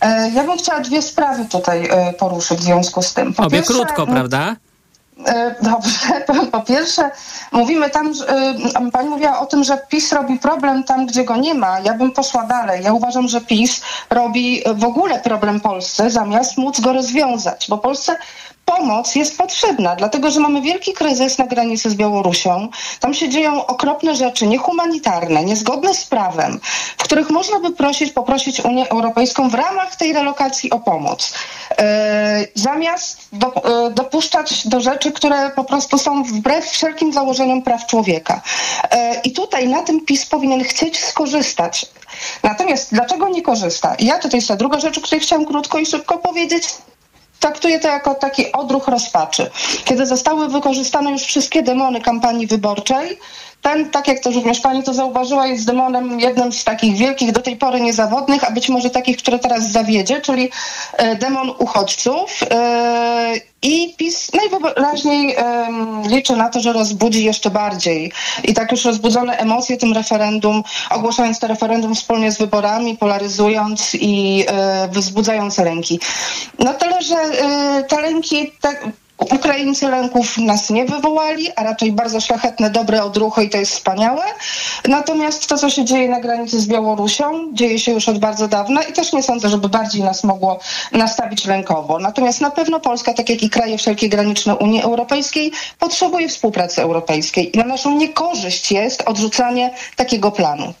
E, 0.00 0.30
Ja 0.30 0.44
bym 0.44 0.58
chciała 0.58 0.80
dwie 0.80 1.02
sprawy 1.02 1.44
tutaj 1.44 1.88
e, 1.90 2.12
poruszyć 2.12 2.58
w 2.58 2.62
związku 2.62 3.02
z 3.02 3.14
tym. 3.14 3.34
Po 3.34 3.42
Obie 3.42 3.58
pierwsze, 3.58 3.74
krótko, 3.74 4.06
prawda? 4.06 4.56
E, 5.26 5.54
Dobrze. 5.62 5.98
Po, 6.52 6.60
pierwsze, 6.60 7.10
mówimy 7.52 7.90
tam, 7.90 8.14
że, 8.14 8.54
pani 8.92 9.08
mówiła 9.08 9.40
o 9.40 9.46
tym, 9.46 9.64
że 9.64 9.78
PiS 9.88 10.12
robi 10.12 10.38
problem 10.38 10.84
tam, 10.84 11.06
gdzie 11.06 11.24
go 11.24 11.36
nie 11.36 11.54
ma. 11.54 11.80
Ja 11.80 11.94
bym 11.94 12.12
poszła 12.12 12.44
dalej. 12.44 12.84
Ja 12.84 12.92
uważam, 12.92 13.28
że 13.28 13.40
PiS 13.40 13.80
robi 14.10 14.62
w 14.74 14.84
ogóle 14.84 15.20
problem 15.20 15.60
Polsce, 15.60 16.10
zamiast 16.10 16.58
móc 16.58 16.80
go 16.80 16.92
rozwiązać, 16.92 17.66
bo 17.68 17.78
Polsce 17.78 18.16
pomoc 18.68 19.14
jest 19.14 19.38
potrzebna, 19.38 19.96
dlatego 19.96 20.30
że 20.30 20.40
mamy 20.40 20.60
wielki 20.62 20.92
kryzys 20.92 21.38
na 21.38 21.46
granicy 21.46 21.90
z 21.90 21.94
Białorusią. 21.94 22.68
Tam 23.00 23.14
się 23.14 23.28
dzieją 23.28 23.66
okropne 23.66 24.14
rzeczy, 24.14 24.46
niehumanitarne, 24.46 25.44
niezgodne 25.44 25.94
z 25.94 26.04
prawem, 26.04 26.60
w 26.98 27.02
których 27.02 27.30
można 27.30 27.60
by 27.60 27.70
prosić, 27.70 28.12
poprosić 28.12 28.60
Unię 28.60 28.90
Europejską 28.90 29.48
w 29.48 29.54
ramach 29.54 29.96
tej 29.96 30.12
relokacji 30.12 30.70
o 30.70 30.80
pomoc. 30.80 31.34
E, 31.78 32.44
zamiast 32.54 33.28
e, 33.32 33.90
dopuszczać 33.90 34.68
do 34.68 34.80
rzeczy, 34.80 35.12
które 35.12 35.50
po 35.50 35.64
prostu 35.64 35.98
są 35.98 36.22
wbrew 36.22 36.64
wszelkim 36.70 37.12
założeniom 37.12 37.62
praw 37.62 37.86
człowieka. 37.86 38.40
E, 38.90 39.20
I 39.24 39.32
tutaj 39.32 39.68
na 39.68 39.82
tym 39.82 40.04
PiS 40.04 40.26
powinien 40.26 40.64
chcieć 40.64 41.04
skorzystać. 41.04 41.86
Natomiast 42.42 42.92
dlaczego 42.92 43.28
nie 43.28 43.42
korzysta? 43.42 43.94
I 43.94 44.06
ja 44.06 44.18
tutaj 44.18 44.38
jest 44.38 44.48
ta 44.48 44.56
druga 44.56 44.80
rzecz, 44.80 44.98
o 44.98 45.00
której 45.00 45.20
chciałam 45.20 45.46
krótko 45.46 45.78
i 45.78 45.86
szybko 45.86 46.18
powiedzieć. 46.18 46.64
Traktuję 47.40 47.80
to 47.80 47.88
jako 47.88 48.14
taki 48.14 48.52
odruch 48.52 48.88
rozpaczy. 48.88 49.50
Kiedy 49.84 50.06
zostały 50.06 50.48
wykorzystane 50.48 51.10
już 51.10 51.22
wszystkie 51.22 51.62
demony 51.62 52.00
kampanii 52.00 52.46
wyborczej, 52.46 53.18
ten, 53.62 53.90
tak 53.90 54.08
jak 54.08 54.20
to 54.20 54.30
również 54.30 54.60
pani 54.60 54.82
to 54.82 54.94
zauważyła, 54.94 55.46
jest 55.46 55.66
demonem 55.66 56.20
jednym 56.20 56.52
z 56.52 56.64
takich 56.64 56.96
wielkich, 56.96 57.32
do 57.32 57.40
tej 57.42 57.56
pory 57.56 57.80
niezawodnych, 57.80 58.44
a 58.44 58.50
być 58.50 58.68
może 58.68 58.90
takich, 58.90 59.16
które 59.16 59.38
teraz 59.38 59.70
zawiedzie, 59.70 60.20
czyli 60.20 60.50
e, 60.92 61.16
demon 61.16 61.50
uchodźców. 61.58 62.40
E, 62.50 63.32
I 63.62 63.94
PiS 63.96 64.30
najwyraźniej 64.34 65.34
em, 65.36 66.02
liczy 66.08 66.36
na 66.36 66.48
to, 66.48 66.60
że 66.60 66.72
rozbudzi 66.72 67.24
jeszcze 67.24 67.50
bardziej. 67.50 68.12
I 68.44 68.54
tak 68.54 68.72
już 68.72 68.84
rozbudzone 68.84 69.38
emocje 69.38 69.76
tym 69.76 69.92
referendum, 69.92 70.62
ogłaszając 70.90 71.38
to 71.38 71.46
referendum 71.46 71.94
wspólnie 71.94 72.32
z 72.32 72.38
wyborami, 72.38 72.96
polaryzując 72.96 73.94
i 73.94 74.44
e, 74.48 74.88
wzbudzając 74.88 75.58
lęki. 75.58 76.00
No 76.58 76.74
tyle, 76.74 77.02
że 77.02 77.16
e, 77.16 77.84
te 77.88 78.00
lęki... 78.00 78.52
Tak, 78.60 78.86
Ukraińcy 79.18 79.88
lęków 79.88 80.38
nas 80.38 80.70
nie 80.70 80.84
wywołali, 80.84 81.48
a 81.56 81.62
raczej 81.62 81.92
bardzo 81.92 82.20
szlachetne, 82.20 82.70
dobre 82.70 83.04
odruchy 83.04 83.44
i 83.44 83.50
to 83.50 83.58
jest 83.58 83.72
wspaniałe. 83.72 84.22
Natomiast 84.88 85.46
to, 85.46 85.58
co 85.58 85.70
się 85.70 85.84
dzieje 85.84 86.08
na 86.08 86.20
granicy 86.20 86.60
z 86.60 86.66
Białorusią, 86.66 87.48
dzieje 87.52 87.78
się 87.78 87.92
już 87.92 88.08
od 88.08 88.18
bardzo 88.18 88.48
dawna 88.48 88.82
i 88.82 88.92
też 88.92 89.12
nie 89.12 89.22
sądzę, 89.22 89.48
żeby 89.48 89.68
bardziej 89.68 90.02
nas 90.02 90.24
mogło 90.24 90.58
nastawić 90.92 91.46
lękowo. 91.46 91.98
Natomiast 91.98 92.40
na 92.40 92.50
pewno 92.50 92.80
Polska, 92.80 93.14
tak 93.14 93.28
jak 93.28 93.42
i 93.42 93.50
kraje 93.50 93.78
wszelkie 93.78 94.08
graniczne 94.08 94.56
Unii 94.56 94.82
Europejskiej, 94.82 95.52
potrzebuje 95.78 96.28
współpracy 96.28 96.82
europejskiej 96.82 97.56
i 97.56 97.58
na 97.58 97.64
naszą 97.64 97.94
niekorzyść 97.98 98.72
jest 98.72 99.02
odrzucanie 99.02 99.74
takiego 99.96 100.30
planu. 100.30 100.74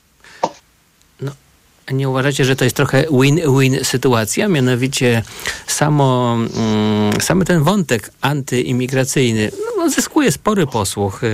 Nie 1.92 2.08
uważacie, 2.08 2.44
że 2.44 2.56
to 2.56 2.64
jest 2.64 2.76
trochę 2.76 3.04
win-win 3.10 3.84
sytuacja? 3.84 4.48
Mianowicie 4.48 5.22
samo, 5.66 6.38
mm, 6.56 7.20
samy 7.20 7.44
ten 7.44 7.62
wątek 7.62 8.10
antyimigracyjny 8.20 9.50
no, 9.78 9.90
zyskuje 9.90 10.32
spory 10.32 10.66
posłuch 10.66 11.24
y, 11.24 11.26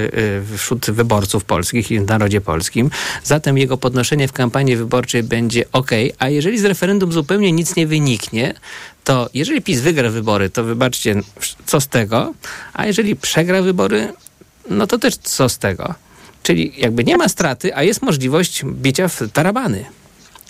y, 0.52 0.58
wśród 0.58 0.90
wyborców 0.90 1.44
polskich 1.44 1.90
i 1.90 2.00
w 2.00 2.06
narodzie 2.06 2.40
polskim. 2.40 2.90
Zatem 3.24 3.58
jego 3.58 3.78
podnoszenie 3.78 4.28
w 4.28 4.32
kampanii 4.32 4.76
wyborczej 4.76 5.22
będzie 5.22 5.64
ok, 5.72 5.90
a 6.18 6.28
jeżeli 6.28 6.58
z 6.58 6.64
referendum 6.64 7.12
zupełnie 7.12 7.52
nic 7.52 7.76
nie 7.76 7.86
wyniknie, 7.86 8.54
to 9.04 9.30
jeżeli 9.34 9.62
PiS 9.62 9.80
wygra 9.80 10.10
wybory, 10.10 10.50
to 10.50 10.64
wybaczcie, 10.64 11.20
co 11.66 11.80
z 11.80 11.88
tego, 11.88 12.34
a 12.72 12.86
jeżeli 12.86 13.16
przegra 13.16 13.62
wybory, 13.62 14.12
no 14.70 14.86
to 14.86 14.98
też 14.98 15.16
co 15.16 15.48
z 15.48 15.58
tego. 15.58 15.94
Czyli 16.42 16.72
jakby 16.76 17.04
nie 17.04 17.16
ma 17.16 17.28
straty, 17.28 17.76
a 17.76 17.82
jest 17.82 18.02
możliwość 18.02 18.64
bicia 18.64 19.08
w 19.08 19.22
tarabany. 19.32 19.84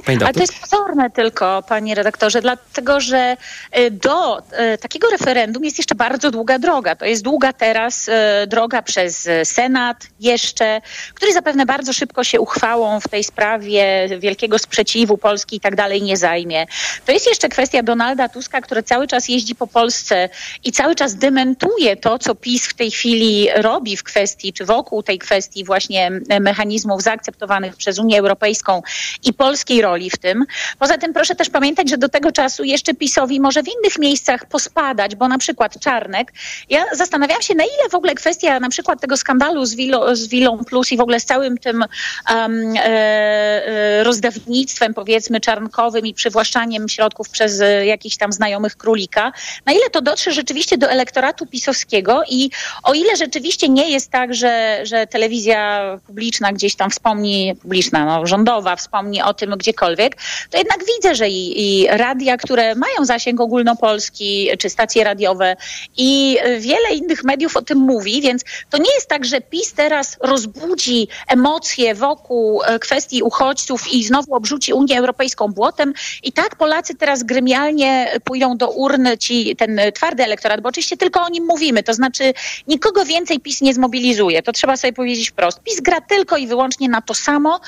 Ale 0.07 0.33
to 0.33 0.41
jest 0.41 0.61
pozorne 0.61 1.11
tylko, 1.11 1.63
panie 1.63 1.95
redaktorze, 1.95 2.43
dlatego 2.43 3.01
że 3.01 3.37
y, 3.79 3.91
do 3.91 4.39
y, 4.39 4.79
takiego 4.79 5.11
referendum 5.11 5.65
jest 5.65 5.79
jeszcze 5.79 5.95
bardzo 5.95 6.31
długa 6.31 6.59
droga. 6.59 6.97
To 6.97 7.05
jest 7.05 7.23
długa 7.23 7.53
teraz 7.53 8.09
y, 8.09 8.13
droga 8.47 8.83
przez 8.83 9.29
Senat 9.45 10.07
jeszcze, 10.21 10.81
który 11.15 11.33
zapewne 11.33 11.67
bardzo 11.67 11.93
szybko 11.93 12.25
się 12.25 12.41
uchwałą 12.41 13.01
w 13.01 13.09
tej 13.09 13.25
sprawie 13.25 14.09
wielkiego 14.19 14.59
sprzeciwu 14.59 15.19
Polski 15.19 15.57
i 15.57 15.61
tak 15.61 15.77
dalej 15.77 16.03
nie 16.03 16.17
zajmie. 16.17 16.67
To 17.07 17.13
jest 17.13 17.27
jeszcze 17.27 17.49
kwestia 17.49 17.83
Donalda 17.83 18.29
Tuska, 18.29 18.61
który 18.61 18.83
cały 18.83 19.07
czas 19.07 19.29
jeździ 19.29 19.55
po 19.55 19.67
Polsce 19.67 20.29
i 20.65 20.73
cały 20.73 20.95
czas 20.95 21.15
dementuje 21.15 21.97
to, 21.97 22.19
co 22.19 22.35
PiS 22.35 22.67
w 22.67 22.75
tej 22.75 22.91
chwili 22.91 23.49
robi 23.55 23.97
w 23.97 24.03
kwestii, 24.03 24.53
czy 24.53 24.65
wokół 24.65 25.03
tej 25.03 25.19
kwestii 25.19 25.65
właśnie 25.65 26.11
mechanizmów 26.41 27.03
zaakceptowanych 27.03 27.77
przez 27.77 27.99
Unię 27.99 28.19
Europejską 28.19 28.83
i 29.25 29.33
polskiej 29.33 29.83
roli 29.83 29.94
roli 29.95 30.11
w 30.11 30.17
tym. 30.17 30.45
Poza 30.79 30.99
tym 30.99 31.13
proszę 31.13 31.35
też 31.35 31.51
pamiętać, 31.51 31.91
że 31.91 31.99
do 31.99 32.09
tego 32.09 32.33
czasu 32.33 32.65
jeszcze 32.65 32.95
PiSowi 32.95 33.41
może 33.41 33.63
w 33.63 33.67
innych 33.67 33.99
miejscach 33.99 34.47
pospadać, 34.47 35.17
bo 35.17 35.29
na 35.29 35.39
przykład 35.39 35.81
Czarnek. 35.81 36.33
Ja 36.71 36.85
zastanawiam 36.93 37.43
się, 37.43 37.55
na 37.55 37.65
ile 37.65 37.89
w 37.91 37.95
ogóle 37.95 38.15
kwestia 38.15 38.61
na 38.61 38.69
przykład 38.69 39.01
tego 39.01 39.17
skandalu 39.17 39.65
z, 39.65 39.75
Wilo, 39.75 40.17
z 40.17 40.29
Wilą 40.29 40.65
Plus 40.65 40.93
i 40.93 40.97
w 40.97 41.01
ogóle 41.01 41.21
z 41.21 41.25
całym 41.25 41.59
tym 41.59 41.85
um, 42.31 42.75
e, 42.77 44.05
rozdawnictwem 44.05 44.95
powiedzmy 44.95 45.41
czarnkowym 45.41 46.07
i 46.07 46.15
przywłaszczaniem 46.15 46.89
środków 46.89 47.31
przez 47.31 47.61
e, 47.61 47.87
jakichś 47.87 48.17
tam 48.17 48.33
znajomych 48.33 48.77
królika, 48.77 49.33
na 49.67 49.73
ile 49.73 49.91
to 49.91 50.03
dotrze 50.03 50.33
rzeczywiście 50.33 50.79
do 50.79 50.91
elektoratu 50.91 51.47
pisowskiego 51.47 52.23
i 52.29 52.51
o 52.83 52.95
ile 52.95 53.17
rzeczywiście 53.17 53.69
nie 53.69 53.91
jest 53.91 54.11
tak, 54.11 54.35
że, 54.35 54.81
że 54.83 55.07
telewizja 55.07 55.81
publiczna 56.07 56.53
gdzieś 56.53 56.75
tam 56.75 56.91
wspomni, 56.91 57.55
publiczna, 57.63 58.05
no, 58.05 58.27
rządowa 58.27 58.77
wspomni 58.77 59.23
o 59.23 59.35
tym 59.35 59.51
gdziekolwiek, 59.51 59.84
cokolwiek, 59.85 60.17
to 60.51 60.59
jednak 60.59 60.79
widzę, 60.97 61.15
że 61.15 61.29
i, 61.29 61.83
i 61.83 61.87
radia, 61.91 62.37
które 62.37 62.75
mają 62.75 63.05
zasięg 63.05 63.41
ogólnopolski, 63.41 64.51
czy 64.59 64.71
stacje 64.71 65.05
radiowe 65.05 65.57
i 65.97 66.39
wiele 66.61 66.95
innych 66.95 67.25
mediów 67.25 67.57
o 67.57 67.63
tym 67.63 67.79
mówi, 67.79 68.21
więc 68.23 68.43
to 68.71 68.79
nie 68.79 68.95
jest 68.95 69.09
tak, 69.09 69.25
że 69.25 69.41
PiS 69.41 69.73
teraz 69.73 70.17
rozbudzi 70.21 71.09
emocje 71.29 71.95
wokół 71.95 72.63
e, 72.63 72.79
kwestii 72.79 73.23
uchodźców 73.23 73.93
i 73.93 74.05
znowu 74.05 74.35
obrzuci 74.35 74.73
Unię 74.73 74.99
Europejską 74.99 75.49
błotem. 75.49 75.93
I 76.23 76.33
tak 76.33 76.57
Polacy 76.57 76.95
teraz 76.95 77.23
gremialnie 77.23 78.21
pójdą 78.25 78.57
do 78.57 78.71
urny 78.71 79.19
ci, 79.19 79.57
ten 79.57 79.81
twardy 79.95 80.25
elektorat, 80.25 80.61
bo 80.61 80.69
oczywiście 80.69 80.97
tylko 80.97 81.23
o 81.23 81.29
nim 81.29 81.45
mówimy, 81.45 81.83
to 81.83 81.95
znaczy 81.95 82.35
nikogo 82.69 83.05
więcej 83.05 83.41
PiS 83.41 83.61
nie 83.61 83.75
zmobilizuje, 83.75 84.43
to 84.43 84.53
trzeba 84.53 84.77
sobie 84.77 84.93
powiedzieć 84.93 85.31
wprost. 85.31 85.61
PiS 85.63 85.81
gra 85.81 86.01
tylko 86.01 86.37
i 86.37 86.47
wyłącznie 86.47 86.89
na 86.89 87.03
to 87.03 87.15
samo, 87.15 87.61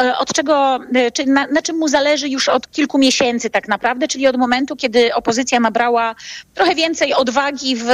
e, 0.00 0.18
od 0.18 0.32
czego, 0.32 0.78
e, 0.94 1.10
czy 1.10 1.26
na, 1.26 1.46
na 1.52 1.62
czym 1.62 1.76
mu 1.76 1.88
zależy 1.88 2.28
już 2.28 2.48
od 2.48 2.70
kilku 2.70 2.98
miesięcy 2.98 3.50
tak 3.50 3.68
naprawdę, 3.68 4.08
czyli 4.08 4.26
od 4.26 4.36
momentu, 4.36 4.76
kiedy 4.76 5.14
opozycja 5.14 5.60
nabrała 5.60 6.14
trochę 6.54 6.74
więcej 6.74 7.14
odwagi 7.14 7.76
w 7.76 7.88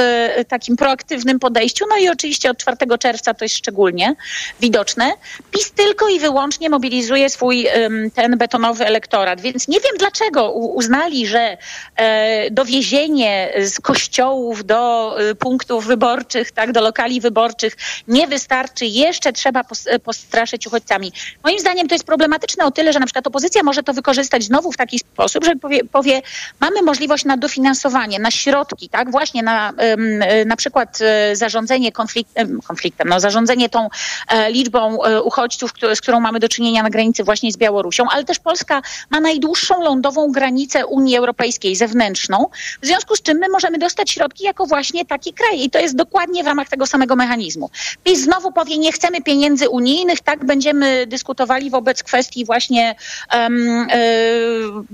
takim 0.47 0.77
proaktywnym 0.77 1.39
podejściu. 1.39 1.85
No 1.89 1.97
i 1.97 2.09
oczywiście 2.09 2.49
od 2.49 2.57
4 2.57 2.77
czerwca 2.99 3.33
to 3.33 3.45
jest 3.45 3.55
szczególnie 3.55 4.15
widoczne. 4.61 5.11
PiS 5.51 5.71
tylko 5.71 6.09
i 6.09 6.19
wyłącznie 6.19 6.69
mobilizuje 6.69 7.29
swój 7.29 7.67
ten 8.13 8.37
betonowy 8.37 8.85
elektorat, 8.85 9.41
więc 9.41 9.67
nie 9.67 9.79
wiem 9.79 9.97
dlaczego 9.99 10.51
uznali, 10.51 11.27
że 11.27 11.57
e, 11.95 12.51
dowiezienie 12.51 13.53
z 13.65 13.79
kościołów 13.79 14.65
do 14.65 15.15
e, 15.19 15.35
punktów 15.35 15.85
wyborczych, 15.85 16.51
tak, 16.51 16.71
do 16.71 16.81
lokali 16.81 17.21
wyborczych 17.21 17.77
nie 18.07 18.27
wystarczy. 18.27 18.85
Jeszcze 18.85 19.33
trzeba 19.33 19.61
postraszyć 20.03 20.67
uchodźcami. 20.67 21.11
Moim 21.43 21.59
zdaniem 21.59 21.87
to 21.87 21.95
jest 21.95 22.05
problematyczne 22.05 22.65
o 22.65 22.71
tyle, 22.71 22.93
że 22.93 22.99
na 22.99 23.05
przykład 23.05 23.27
opozycja 23.27 23.44
może 23.63 23.83
to 23.83 23.93
wykorzystać 23.93 24.43
znowu 24.43 24.71
w 24.71 24.77
taki 24.77 24.99
sposób, 24.99 25.45
że 25.45 25.55
powie, 25.55 25.79
powie 25.83 26.21
mamy 26.59 26.81
możliwość 26.81 27.25
na 27.25 27.37
dofinansowanie, 27.37 28.19
na 28.19 28.31
środki, 28.31 28.89
tak, 28.89 29.11
właśnie 29.11 29.43
na 29.43 29.73
e, 29.77 30.45
na 30.45 30.55
przykład 30.55 30.99
e, 31.01 31.35
zarządzanie 31.35 31.91
konfliktem, 31.91 32.61
konfliktem 32.61 33.09
no, 33.09 33.19
zarządzanie 33.19 33.69
tą 33.69 33.89
e, 34.29 34.51
liczbą 34.51 34.97
uchodźców, 35.23 35.71
z 35.95 36.01
którą 36.01 36.19
mamy 36.19 36.39
do 36.39 36.49
czynienia 36.49 36.83
na 36.83 36.89
granicy 36.89 37.23
właśnie 37.23 37.51
z 37.51 37.57
Białorusią, 37.57 38.05
ale 38.11 38.23
też 38.23 38.39
Polska 38.39 38.81
ma 39.09 39.19
najdłuższą 39.19 39.83
lądową 39.83 40.31
granicę 40.31 40.85
Unii 40.85 41.17
Europejskiej 41.17 41.75
zewnętrzną, 41.75 42.49
w 42.81 42.85
związku 42.85 43.15
z 43.15 43.21
czym 43.21 43.37
my 43.37 43.49
możemy 43.49 43.77
dostać 43.77 44.11
środki 44.11 44.43
jako 44.43 44.65
właśnie 44.65 45.05
taki 45.05 45.33
kraj 45.33 45.63
i 45.63 45.69
to 45.69 45.79
jest 45.79 45.95
dokładnie 45.95 46.43
w 46.43 46.47
ramach 46.47 46.69
tego 46.69 46.85
samego 46.85 47.15
mechanizmu. 47.15 47.69
PiS 48.03 48.19
znowu 48.19 48.51
powie, 48.51 48.77
nie 48.77 48.91
chcemy 48.91 49.21
pieniędzy 49.21 49.69
unijnych, 49.69 50.19
tak 50.19 50.45
będziemy 50.45 51.07
dyskutowali 51.07 51.69
wobec 51.69 52.03
kwestii 52.03 52.45
właśnie 52.45 52.95
um, 53.37 53.87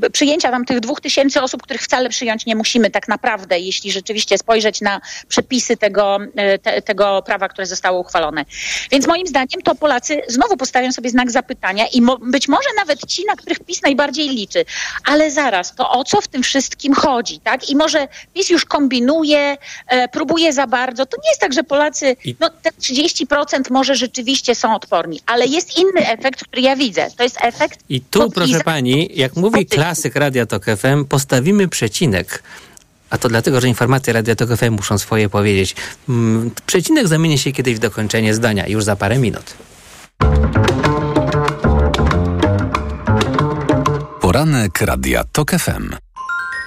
Y, 0.05 0.09
przyjęcia 0.11 0.51
tam 0.51 0.65
tych 0.65 0.79
dwóch 0.79 1.01
tysięcy 1.01 1.41
osób, 1.41 1.63
których 1.63 1.81
wcale 1.81 2.09
przyjąć 2.09 2.45
nie 2.45 2.55
musimy 2.55 2.89
tak 2.89 3.07
naprawdę, 3.07 3.59
jeśli 3.59 3.91
rzeczywiście 3.91 4.37
spojrzeć 4.37 4.81
na 4.81 5.01
przepisy 5.27 5.77
tego, 5.77 6.19
y, 6.55 6.59
te, 6.59 6.81
tego 6.81 7.21
prawa, 7.21 7.49
które 7.49 7.67
zostało 7.67 7.99
uchwalone. 7.99 8.45
Więc 8.91 9.07
moim 9.07 9.27
zdaniem 9.27 9.61
to 9.63 9.75
Polacy 9.75 10.21
znowu 10.27 10.57
postawią 10.57 10.91
sobie 10.91 11.09
znak 11.09 11.31
zapytania 11.31 11.87
i 11.87 12.01
mo 12.01 12.17
być 12.17 12.47
może 12.47 12.69
nawet 12.77 13.05
ci, 13.05 13.25
na 13.25 13.35
których 13.35 13.59
PiS 13.59 13.81
najbardziej 13.81 14.29
liczy. 14.29 14.65
Ale 15.05 15.31
zaraz, 15.31 15.75
to 15.75 15.89
o 15.89 16.03
co 16.03 16.21
w 16.21 16.27
tym 16.27 16.43
wszystkim 16.43 16.93
chodzi, 16.93 17.39
tak? 17.39 17.69
I 17.69 17.75
może 17.75 18.07
PiS 18.33 18.49
już 18.49 18.65
kombinuje, 18.65 19.57
e, 19.87 20.07
próbuje 20.07 20.53
za 20.53 20.67
bardzo. 20.67 21.05
To 21.05 21.17
nie 21.23 21.29
jest 21.29 21.41
tak, 21.41 21.53
że 21.53 21.63
Polacy, 21.63 22.15
no 22.39 22.49
te 22.49 22.69
30% 22.71 23.71
może 23.71 23.95
rzeczywiście 23.95 24.55
są 24.55 24.75
odporni, 24.75 25.19
ale 25.25 25.45
jest 25.45 25.77
inny 25.77 26.07
efekt, 26.09 26.43
który 26.43 26.61
ja 26.61 26.75
widzę. 26.75 27.07
To 27.17 27.23
jest 27.23 27.37
efekt 27.41 27.79
I 27.89 28.01
tu, 28.01 28.30
proszę 28.31 28.59
pani, 28.59 29.09
jak 29.13 29.35
mówi 29.35 29.65
klasyk 29.65 30.15
Radia 30.15 30.45
Tok 30.45 30.65
FM, 30.65 31.05
postawimy 31.05 31.67
przecinek. 31.67 32.43
A 33.09 33.17
to 33.17 33.29
dlatego, 33.29 33.61
że 33.61 33.67
informacje 33.67 34.13
Radia 34.13 34.35
Tok 34.35 34.57
FM 34.57 34.71
muszą 34.71 34.97
swoje 34.97 35.29
powiedzieć. 35.29 35.75
Mm, 36.09 36.51
przecinek 36.65 37.07
zamieni 37.07 37.37
się 37.37 37.51
kiedyś 37.51 37.75
w 37.75 37.79
dokończenie 37.79 38.33
zdania, 38.33 38.67
już 38.67 38.83
za 38.83 38.95
parę 38.95 39.17
minut. 39.17 39.53
Poranek 44.21 44.81
Radia 44.81 45.23
Tok 45.31 45.51
FM. 45.51 45.95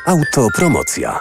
Autopromocja. 0.07 1.21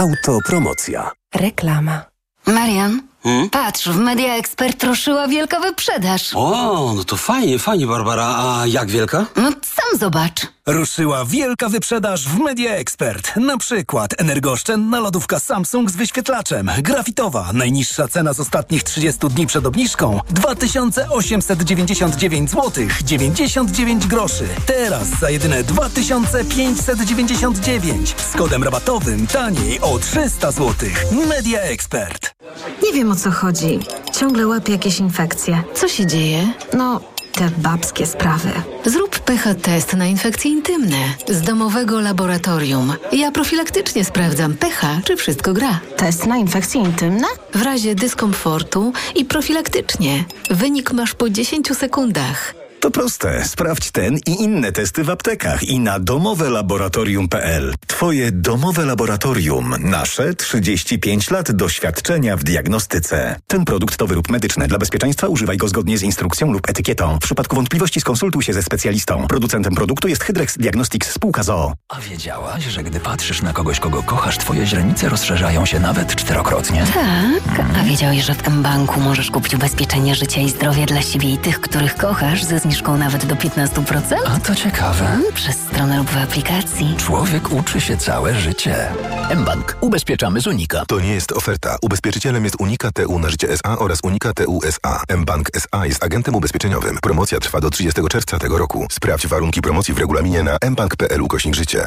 Autopromocja. 0.00 1.12
Reklama. 1.34 2.08
Marian, 2.46 3.02
Hmm? 3.22 3.50
patrz, 3.50 3.88
w 3.88 3.96
Media 3.98 4.34
Expert 4.34 4.84
ruszyła 4.84 5.28
wielka 5.28 5.60
wyprzedaż. 5.60 6.30
O, 6.34 6.92
no 6.96 7.04
to 7.04 7.16
fajnie, 7.16 7.58
fajnie, 7.58 7.86
Barbara. 7.86 8.26
A 8.38 8.66
jak 8.66 8.90
wielka? 8.90 9.26
No 9.36 9.42
sam 9.50 9.98
zobacz. 10.00 10.40
Ruszyła 10.66 11.24
wielka 11.24 11.68
wyprzedaż 11.68 12.28
w 12.28 12.38
Media 12.38 12.70
Expert. 12.70 13.36
Na 13.36 13.58
przykład 13.58 14.20
energooszczędna 14.20 15.00
lodówka 15.00 15.38
Samsung 15.38 15.90
z 15.90 15.96
wyświetlaczem. 15.96 16.70
Grafitowa. 16.78 17.50
Najniższa 17.52 18.08
cena 18.08 18.32
z 18.32 18.40
ostatnich 18.40 18.82
30 18.82 19.28
dni 19.28 19.46
przed 19.46 19.66
obniżką 19.66 20.20
2899 20.30 22.50
zł 22.50 22.70
99 23.04 24.06
groszy. 24.06 24.48
Teraz 24.66 25.08
za 25.20 25.30
jedyne 25.30 25.64
2599 25.64 28.14
z 28.32 28.36
kodem 28.36 28.64
rabatowym 28.64 29.26
taniej 29.26 29.80
o 29.80 29.98
300 29.98 30.52
zł. 30.52 30.88
Media 31.28 31.60
Expert. 31.60 32.34
Nie 32.82 32.92
wiem 32.92 33.09
o 33.10 33.14
co 33.16 33.30
chodzi. 33.30 33.78
Ciągle 34.12 34.46
łapię 34.46 34.72
jakieś 34.72 34.98
infekcje. 34.98 35.62
Co 35.74 35.88
się 35.88 36.06
dzieje? 36.06 36.52
No, 36.76 37.00
Te 37.32 37.50
babskie 37.58 38.06
sprawy. 38.06 38.50
Zrób 38.86 39.18
pH 39.18 39.54
test 39.54 39.94
na 39.94 40.06
infekcje 40.06 40.50
intymne 40.50 40.96
z 41.28 41.40
domowego 41.42 42.00
laboratorium. 42.00 42.92
Ja 43.12 43.30
profilaktycznie 43.32 44.04
sprawdzam 44.04 44.54
pH, 44.54 45.00
czy 45.04 45.16
wszystko 45.16 45.52
gra. 45.52 45.80
Test 45.96 46.26
na 46.26 46.36
infekcje 46.36 46.80
intymne? 46.80 47.26
W 47.54 47.62
razie 47.62 47.94
dyskomfortu 47.94 48.92
i 49.14 49.24
profilaktycznie. 49.24 50.24
Wynik 50.50 50.92
masz 50.92 51.14
po 51.14 51.30
10 51.30 51.76
sekundach. 51.76 52.59
To 52.80 52.90
proste. 52.90 53.44
Sprawdź 53.44 53.90
ten 53.90 54.18
i 54.26 54.30
inne 54.30 54.72
testy 54.72 55.04
w 55.04 55.10
aptekach 55.10 55.62
i 55.62 55.80
na 55.80 55.98
domowelaboratorium.pl. 55.98 57.74
Twoje 57.86 58.32
domowe 58.32 58.86
laboratorium. 58.86 59.74
Nasze 59.78 60.34
35 60.34 61.30
lat 61.30 61.52
doświadczenia 61.52 62.36
w 62.36 62.44
diagnostyce. 62.44 63.36
Ten 63.46 63.64
produkt 63.64 63.96
to 63.96 64.06
wyrób 64.06 64.30
medyczny. 64.30 64.68
Dla 64.68 64.78
bezpieczeństwa 64.78 65.28
używaj 65.28 65.56
go 65.56 65.68
zgodnie 65.68 65.98
z 65.98 66.02
instrukcją 66.02 66.52
lub 66.52 66.68
etykietą. 66.70 67.16
W 67.16 67.18
przypadku 67.18 67.56
wątpliwości 67.56 68.00
skonsultuj 68.00 68.42
się 68.42 68.52
ze 68.52 68.62
specjalistą. 68.62 69.26
Producentem 69.26 69.74
produktu 69.74 70.08
jest 70.08 70.24
Hydrex 70.24 70.58
Diagnostics 70.58 71.12
spółka 71.12 71.42
ZOO. 71.42 71.72
A 71.88 72.00
wiedziałaś, 72.00 72.64
że 72.64 72.82
gdy 72.82 73.00
patrzysz 73.00 73.42
na 73.42 73.52
kogoś, 73.52 73.80
kogo 73.80 74.02
kochasz, 74.02 74.38
twoje 74.38 74.66
źrenice 74.66 75.08
rozszerzają 75.08 75.66
się 75.66 75.80
nawet 75.80 76.14
czterokrotnie? 76.14 76.84
Tak. 76.94 77.66
A 77.80 77.84
wiedziałeś, 77.84 78.24
że 78.24 78.34
w 78.34 78.42
tym 78.42 78.62
banku 78.62 79.00
możesz 79.00 79.30
kupić 79.30 79.54
ubezpieczenie 79.54 80.14
życia 80.14 80.40
i 80.40 80.50
zdrowia 80.50 80.86
dla 80.86 81.02
siebie 81.02 81.34
i 81.34 81.38
tych, 81.38 81.60
których 81.60 81.96
kochasz 81.96 82.44
ze 82.44 82.60
zniżką 82.70 82.96
nawet 82.96 83.26
do 83.26 83.34
15%? 83.34 84.14
A 84.26 84.38
to 84.38 84.54
ciekawe. 84.54 85.06
Mm, 85.06 85.32
przez 85.34 85.56
stronę 85.56 85.98
lub 85.98 86.10
w 86.10 86.16
aplikacji. 86.16 86.94
Człowiek 86.96 87.52
uczy 87.52 87.80
się 87.80 87.96
całe 87.96 88.34
życie. 88.34 88.88
mBank. 89.36 89.76
Ubezpieczamy 89.80 90.40
z 90.40 90.46
Unika. 90.46 90.84
To 90.86 91.00
nie 91.00 91.14
jest 91.14 91.32
oferta. 91.32 91.76
Ubezpieczycielem 91.82 92.44
jest 92.44 92.56
Unika 92.60 92.90
TU 92.90 93.18
na 93.18 93.30
życie 93.30 93.50
SA 93.50 93.78
oraz 93.78 93.98
Unika 94.02 94.32
TU 94.32 94.60
SA. 94.64 95.02
mBank 95.16 95.50
SA 95.54 95.86
jest 95.86 96.04
agentem 96.04 96.34
ubezpieczeniowym. 96.34 96.98
Promocja 97.02 97.40
trwa 97.40 97.60
do 97.60 97.70
30 97.70 98.00
czerwca 98.10 98.38
tego 98.38 98.58
roku. 98.58 98.86
Sprawdź 98.90 99.26
warunki 99.26 99.60
promocji 99.60 99.94
w 99.94 99.98
regulaminie 99.98 100.42
na 100.42 100.58
mbank.pl 100.70 101.22
ukośnik 101.22 101.54
życie. 101.54 101.86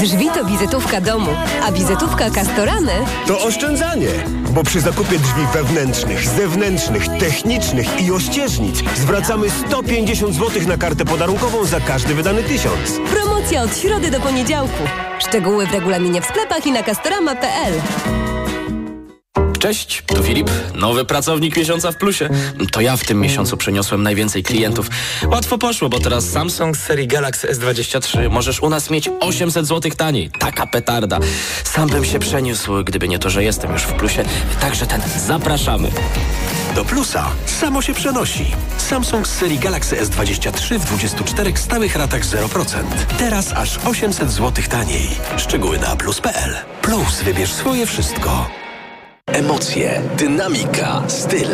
Drzwi 0.00 0.26
to 0.34 0.44
wizytówka 0.44 1.00
domu, 1.00 1.30
a 1.62 1.72
wizytówka 1.72 2.30
Castoramy 2.30 2.92
To 3.26 3.40
oszczędzanie, 3.40 4.08
bo 4.50 4.64
przy 4.64 4.80
zakupie 4.80 5.18
drzwi 5.18 5.42
wewnętrznych, 5.52 6.28
zewnętrznych, 6.28 7.08
technicznych 7.18 8.00
i 8.02 8.12
ościeżnic 8.12 8.82
zwracamy 8.96 9.50
150 9.90 10.34
zł 10.34 10.62
na 10.68 10.76
kartę 10.76 11.04
podarunkową 11.04 11.64
za 11.64 11.80
każdy 11.80 12.14
wydany 12.14 12.42
tysiąc. 12.42 13.00
Promocja 13.10 13.62
od 13.62 13.78
środy 13.78 14.10
do 14.10 14.20
poniedziałku. 14.20 14.84
Szczegóły 15.18 15.66
w 15.66 15.72
regulaminie 15.72 16.22
w 16.22 16.26
sklepach 16.26 16.66
i 16.66 16.72
na 16.72 16.82
castorama.pl. 16.82 17.72
Cześć, 19.60 20.02
tu 20.06 20.22
Filip, 20.22 20.50
nowy 20.74 21.04
pracownik 21.04 21.56
miesiąca 21.56 21.92
w 21.92 21.96
plusie. 21.96 22.28
To 22.72 22.80
ja 22.80 22.96
w 22.96 23.04
tym 23.04 23.20
miesiącu 23.20 23.56
przyniosłem 23.56 24.02
najwięcej 24.02 24.42
klientów. 24.42 24.90
Łatwo 25.26 25.58
poszło, 25.58 25.88
bo 25.88 26.00
teraz 26.00 26.24
Samsung 26.24 26.76
z 26.76 26.80
serii 26.80 27.06
Galaxy 27.06 27.48
S23 27.48 28.30
możesz 28.30 28.60
u 28.62 28.70
nas 28.70 28.90
mieć 28.90 29.10
800 29.20 29.66
zł 29.66 29.92
taniej. 29.96 30.30
Taka 30.38 30.66
petarda. 30.66 31.18
Sam 31.64 31.88
bym 31.88 32.04
się 32.04 32.18
przeniósł, 32.18 32.84
gdyby 32.84 33.08
nie 33.08 33.18
to, 33.18 33.30
że 33.30 33.44
jestem 33.44 33.72
już 33.72 33.82
w 33.82 33.92
plusie. 33.92 34.24
Także 34.60 34.86
ten, 34.86 35.02
zapraszamy. 35.26 35.90
Do 36.74 36.84
plusa 36.84 37.30
samo 37.46 37.82
się 37.82 37.94
przenosi. 37.94 38.46
Samsung 38.78 39.28
z 39.28 39.38
serii 39.38 39.58
Galaxy 39.58 39.96
S23 39.96 40.78
w 40.78 40.84
24 40.84 41.52
stałych 41.56 41.96
ratach 41.96 42.22
0%. 42.22 42.82
Teraz 43.18 43.52
aż 43.52 43.78
800 43.78 44.30
zł 44.30 44.64
taniej. 44.70 45.08
Szczegóły 45.36 45.78
na 45.78 45.96
plus.pl. 45.96 46.56
Plus 46.82 47.22
wybierz 47.22 47.52
swoje 47.52 47.86
wszystko. 47.86 48.60
Emocje, 49.32 50.02
dynamika, 50.16 51.02
styl. 51.08 51.48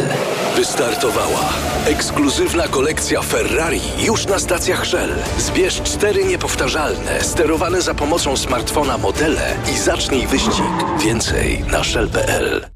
Wystartowała 0.56 1.52
ekskluzywna 1.86 2.68
kolekcja 2.68 3.22
Ferrari 3.22 3.80
już 3.98 4.26
na 4.26 4.38
stacjach 4.38 4.86
Shell. 4.86 5.14
Zbierz 5.38 5.82
cztery 5.82 6.24
niepowtarzalne, 6.24 7.22
sterowane 7.22 7.82
za 7.82 7.94
pomocą 7.94 8.36
smartfona 8.36 8.98
modele 8.98 9.56
i 9.72 9.78
zacznij 9.78 10.26
wyścig. 10.26 10.72
Więcej 11.04 11.64
na 11.72 11.84
shell.pl. 11.84 12.75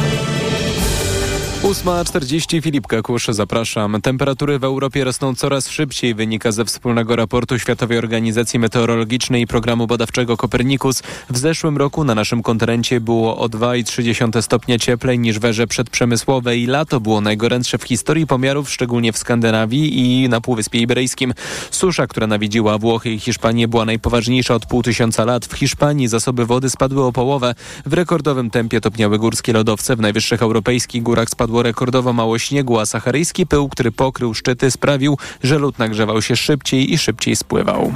8.40 1.63 2.61
Filip 2.61 2.87
Kakusz, 2.87 3.27
zapraszam. 3.27 4.01
Temperatury 4.01 4.59
w 4.59 4.63
Europie 4.63 5.03
rosną 5.03 5.35
coraz 5.35 5.69
szybciej, 5.69 6.15
wynika 6.15 6.51
ze 6.51 6.65
wspólnego 6.65 7.15
raportu 7.15 7.59
Światowej 7.59 7.97
Organizacji 7.97 8.59
Meteorologicznej 8.59 9.41
i 9.41 9.47
Programu 9.47 9.87
Badawczego 9.87 10.37
Kopernikus. 10.37 11.03
W 11.29 11.37
zeszłym 11.37 11.77
roku 11.77 12.03
na 12.03 12.15
naszym 12.15 12.43
kontynencie 12.43 13.01
było 13.01 13.37
o 13.37 13.45
2,3 13.45 14.41
stopnia 14.41 14.79
cieplej 14.79 15.19
niż 15.19 15.39
w 15.39 15.45
erze 15.45 15.67
przedprzemysłowej 15.67 16.65
lato 16.65 16.99
było 16.99 17.21
najgorętsze 17.21 17.77
w 17.77 17.83
historii 17.83 18.27
pomiarów, 18.27 18.69
szczególnie 18.69 19.13
w 19.13 19.17
Skandynawii 19.17 19.99
i 19.99 20.29
na 20.29 20.41
Półwyspie 20.41 20.79
Iberyjskim. 20.79 21.33
Susza, 21.71 22.07
która 22.07 22.27
nawiedziła 22.27 22.77
Włochy 22.77 23.11
i 23.11 23.19
Hiszpanię 23.19 23.67
była 23.67 23.85
najpoważniejsza 23.85 24.55
od 24.55 24.65
pół 24.65 24.83
tysiąca 24.83 25.25
lat. 25.25 25.45
W 25.45 25.53
Hiszpanii 25.53 26.07
zasoby 26.07 26.45
wody 26.45 26.69
spadły 26.69 27.03
o 27.03 27.11
połowę. 27.11 27.55
W 27.85 27.93
rekordowym 27.93 28.49
tempie 28.49 28.81
topniały 28.81 29.19
górskie 29.19 29.53
lodowce. 29.53 29.95
W 29.95 29.99
najwyższych 29.99 30.41
europejskich 30.41 31.03
górach 31.03 31.29
spadło 31.29 31.50
rekordowo 31.59 32.13
mało 32.13 32.39
śniegu, 32.39 32.79
a 32.79 32.85
saharyjski 32.85 33.47
pył, 33.47 33.69
który 33.69 33.91
pokrył 33.91 34.33
szczyty, 34.33 34.71
sprawił, 34.71 35.17
że 35.43 35.59
lód 35.59 35.79
nagrzewał 35.79 36.21
się 36.21 36.35
szybciej 36.35 36.93
i 36.93 36.97
szybciej 36.97 37.35
spływał. 37.35 37.93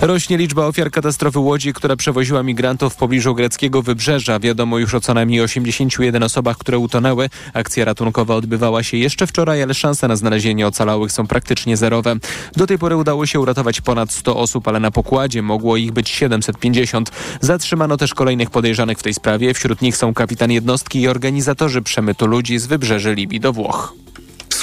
Rośnie 0.00 0.36
liczba 0.36 0.66
ofiar 0.66 0.90
katastrofy 0.90 1.38
łodzi, 1.38 1.72
która 1.72 1.96
przewoziła 1.96 2.42
migrantów 2.42 2.92
w 2.94 2.96
pobliżu 2.96 3.34
greckiego 3.34 3.82
wybrzeża. 3.82 4.40
Wiadomo 4.40 4.78
już 4.78 4.94
o 4.94 5.00
co 5.00 5.14
najmniej 5.14 5.40
81 5.40 6.22
osobach, 6.22 6.58
które 6.58 6.78
utonęły. 6.78 7.30
Akcja 7.54 7.84
ratunkowa 7.84 8.34
odbywała 8.34 8.82
się 8.82 8.96
jeszcze 8.96 9.26
wczoraj, 9.26 9.62
ale 9.62 9.74
szanse 9.74 10.08
na 10.08 10.16
znalezienie 10.16 10.66
ocalałych 10.66 11.12
są 11.12 11.26
praktycznie 11.26 11.76
zerowe. 11.76 12.16
Do 12.56 12.66
tej 12.66 12.78
pory 12.78 12.96
udało 12.96 13.26
się 13.26 13.40
uratować 13.40 13.80
ponad 13.80 14.12
100 14.12 14.36
osób, 14.36 14.68
ale 14.68 14.80
na 14.80 14.90
pokładzie 14.90 15.42
mogło 15.42 15.76
ich 15.76 15.92
być 15.92 16.08
750. 16.08 17.10
Zatrzymano 17.40 17.96
też 17.96 18.14
kolejnych 18.14 18.50
podejrzanych 18.50 18.98
w 18.98 19.02
tej 19.02 19.14
sprawie. 19.14 19.54
Wśród 19.54 19.82
nich 19.82 19.96
są 19.96 20.14
kapitan 20.14 20.50
jednostki 20.50 21.00
i 21.00 21.08
organizatorzy 21.08 21.82
przemytu 21.82 22.26
ludzi 22.26 22.58
z 22.58 22.66
wybrzeży 22.74 23.14
Libii 23.14 23.40
do 23.40 23.52
Włoch. 23.52 24.03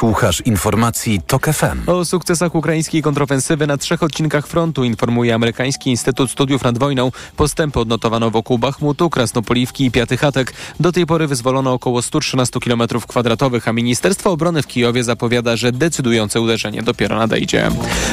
Słuchasz 0.01 0.41
informacji 0.41 1.21
TOK 1.27 1.45
FM. 1.45 1.89
O 1.89 2.05
sukcesach 2.05 2.55
ukraińskiej 2.55 3.01
kontrofensywy 3.01 3.67
na 3.67 3.77
trzech 3.77 4.03
odcinkach 4.03 4.47
frontu 4.47 4.83
informuje 4.83 5.35
amerykański 5.35 5.89
Instytut 5.89 6.31
Studiów 6.31 6.63
nad 6.63 6.77
Wojną. 6.77 7.11
Postępy 7.37 7.79
odnotowano 7.79 8.31
wokół 8.31 8.57
Bachmutu, 8.57 9.09
Krasnopoliwki 9.09 9.85
i 9.85 9.91
Piatychatek. 9.91 10.53
Do 10.79 10.91
tej 10.91 11.05
pory 11.05 11.27
wyzwolono 11.27 11.73
około 11.73 12.01
113 12.01 12.59
km 12.59 12.81
kwadratowych, 13.07 13.67
a 13.67 13.73
Ministerstwo 13.73 14.31
Obrony 14.31 14.61
w 14.61 14.67
Kijowie 14.67 15.03
zapowiada, 15.03 15.55
że 15.55 15.71
decydujące 15.71 16.41
uderzenie 16.41 16.83
dopiero 16.83 17.17
nadejdzie. 17.17 17.69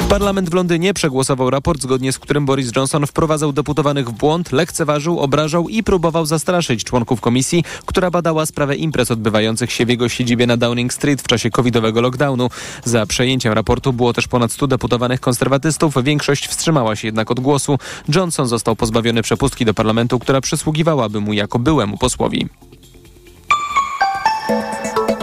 Parlament 0.08 0.50
w 0.50 0.54
Londynie 0.54 0.94
przegłosował 0.94 1.50
raport, 1.50 1.82
zgodnie 1.82 2.12
z 2.12 2.18
którym 2.18 2.46
Boris 2.46 2.76
Johnson 2.76 3.06
wprowadzał 3.06 3.52
deputowanych 3.52 4.08
w 4.08 4.12
błąd, 4.12 4.52
lekceważył, 4.52 5.18
obrażał 5.18 5.68
i 5.68 5.82
próbował 5.82 6.26
zastraszyć 6.26 6.84
członków 6.84 7.20
komisji, 7.20 7.64
która 7.86 8.10
badała 8.10 8.46
sprawę 8.46 8.76
imprez 8.76 9.10
odbywających 9.10 9.72
się 9.72 9.86
w 9.86 9.88
jego 9.88 10.08
siedzibie 10.08 10.46
na 10.46 10.56
Downing 10.56 10.92
Street 10.92 11.22
w 11.22 11.26
czasie 11.26 11.50
COVID-19 11.50 11.77
lockdownu. 11.80 12.48
Za 12.84 13.06
przejęciem 13.06 13.52
raportu 13.52 13.92
było 13.92 14.12
też 14.12 14.28
ponad 14.28 14.52
100 14.52 14.66
deputowanych 14.66 15.20
konserwatystów. 15.20 15.94
Większość 16.04 16.48
wstrzymała 16.48 16.96
się 16.96 17.08
jednak 17.08 17.30
od 17.30 17.40
głosu. 17.40 17.78
Johnson 18.14 18.46
został 18.46 18.76
pozbawiony 18.76 19.22
przepustki 19.22 19.64
do 19.64 19.74
parlamentu, 19.74 20.18
która 20.18 20.40
przysługiwałaby 20.40 21.20
mu 21.20 21.32
jako 21.32 21.58
byłemu 21.58 21.98
posłowi. 21.98 22.48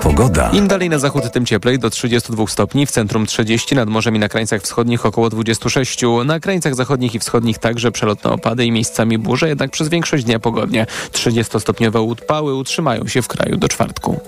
Pogoda. 0.01 0.49
Im 0.53 0.67
dalej 0.67 0.89
na 0.89 0.99
zachód, 0.99 1.31
tym 1.31 1.45
cieplej, 1.45 1.79
do 1.79 1.89
32 1.89 2.47
stopni, 2.47 2.85
w 2.85 2.91
centrum 2.91 3.25
30, 3.25 3.75
nad 3.75 3.89
morzem 3.89 4.15
i 4.15 4.19
na 4.19 4.29
krańcach 4.29 4.61
wschodnich 4.61 5.05
około 5.05 5.29
26. 5.29 6.01
Na 6.25 6.39
krańcach 6.39 6.75
zachodnich 6.75 7.15
i 7.15 7.19
wschodnich 7.19 7.57
także 7.57 7.91
przelotne 7.91 8.31
opady 8.31 8.65
i 8.65 8.71
miejscami 8.71 9.17
burze, 9.17 9.49
jednak 9.49 9.71
przez 9.71 9.89
większość 9.89 10.23
dnia 10.23 10.39
pogodnie. 10.39 10.85
30-stopniowe 11.11 12.01
upały 12.01 12.55
utrzymają 12.55 13.07
się 13.07 13.21
w 13.21 13.27
kraju 13.27 13.57
do 13.57 13.67
czwartku. 13.67 14.19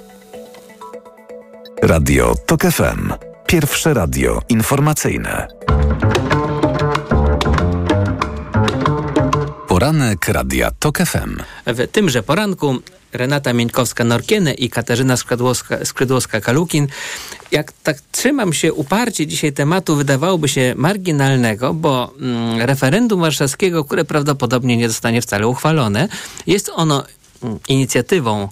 Radio 1.83 2.35
TOK 2.45 2.61
FM. 2.61 3.13
Pierwsze 3.47 3.93
radio 3.93 4.41
informacyjne. 4.49 5.47
Poranek 9.67 10.27
Radia 10.27 10.71
TOK 10.79 10.97
FM. 10.97 11.37
W 11.65 11.87
tymże 11.91 12.23
poranku 12.23 12.75
Renata 13.13 13.53
Mieńkowska-Norkiene 13.53 14.53
i 14.53 14.69
Katarzyna 14.69 15.15
Skrzydłowska- 15.15 15.85
Skrzydłowska-Kalukin. 15.85 16.87
Jak 17.51 17.71
tak 17.71 17.97
trzymam 18.11 18.53
się 18.53 18.73
uparcie 18.73 19.27
dzisiaj 19.27 19.53
tematu, 19.53 19.95
wydawałoby 19.95 20.47
się 20.47 20.73
marginalnego, 20.77 21.73
bo 21.73 22.13
mm, 22.21 22.61
referendum 22.61 23.21
warszawskiego, 23.21 23.85
które 23.85 24.05
prawdopodobnie 24.05 24.77
nie 24.77 24.87
zostanie 24.89 25.21
wcale 25.21 25.47
uchwalone, 25.47 26.07
jest 26.47 26.71
ono 26.75 27.03
mm, 27.43 27.59
inicjatywą 27.67 28.49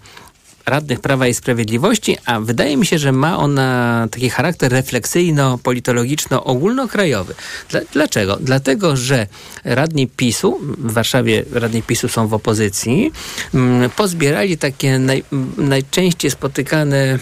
radnych 0.65 0.99
Prawa 0.99 1.27
i 1.27 1.33
Sprawiedliwości, 1.33 2.17
a 2.25 2.39
wydaje 2.39 2.77
mi 2.77 2.85
się, 2.85 2.99
że 2.99 3.11
ma 3.11 3.37
ona 3.37 4.07
taki 4.11 4.29
charakter 4.29 4.71
refleksyjno-politologiczno-ogólnokrajowy. 4.71 7.33
Dla, 7.69 7.81
dlaczego? 7.93 8.37
Dlatego, 8.41 8.97
że 8.97 9.27
radni 9.63 10.07
PiSu, 10.07 10.59
w 10.61 10.93
Warszawie 10.93 11.45
radni 11.51 11.83
PiSu 11.83 12.07
są 12.07 12.27
w 12.27 12.33
opozycji, 12.33 13.11
mm, 13.53 13.89
pozbierali 13.89 14.57
takie 14.57 14.99
naj, 14.99 15.23
najczęściej 15.57 16.31
spotykane 16.31 17.19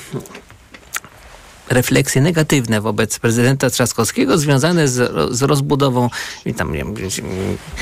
refleksje 1.69 2.21
negatywne 2.21 2.81
wobec 2.81 3.19
prezydenta 3.19 3.69
Trzaskowskiego 3.69 4.37
związane 4.37 4.87
z, 4.87 4.99
ro- 4.99 5.33
z 5.33 5.41
rozbudową 5.41 6.09
tam, 6.57 6.71
nie 6.71 6.77
wiem, 6.77 6.95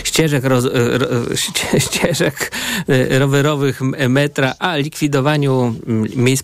ścieżek, 0.03 0.43
roz, 0.43 0.65
ro, 0.73 1.07
ście- 1.35 1.79
ścieżek 1.79 2.51
e, 2.87 3.19
rowerowych 3.19 3.81
metra, 4.09 4.53
a 4.59 4.75
likwidowaniu 4.75 5.75
m, 5.87 6.05
miejsc 6.15 6.43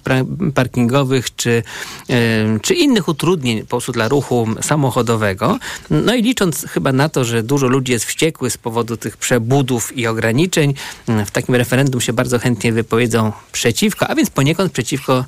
parkingowych 0.55 1.35
czy, 1.35 1.63
e, 2.09 2.59
czy 2.61 2.73
innych 2.73 3.07
utrudnień 3.07 3.61
po 3.61 3.67
prostu 3.67 3.91
dla 3.91 4.07
ruchu 4.07 4.47
samochodowego. 4.61 5.59
No 5.89 6.15
i 6.15 6.23
licząc 6.23 6.65
chyba 6.69 6.91
na 6.91 7.09
to, 7.09 7.25
że 7.25 7.43
dużo 7.43 7.67
ludzi 7.67 7.91
jest 7.91 8.05
wściekłych 8.05 8.53
z 8.53 8.57
powodu 8.57 8.97
tych 8.97 9.17
przebudów 9.17 9.97
i 9.97 10.07
ograniczeń, 10.07 10.73
m, 11.07 11.25
w 11.25 11.31
takim 11.31 11.55
referendum 11.55 12.01
się 12.01 12.13
bardzo 12.13 12.39
chętnie 12.39 12.73
wypowiedzą 12.73 13.31
przeciwko, 13.51 14.07
a 14.07 14.15
więc 14.15 14.29
poniekąd 14.29 14.71
przeciwko 14.71 15.25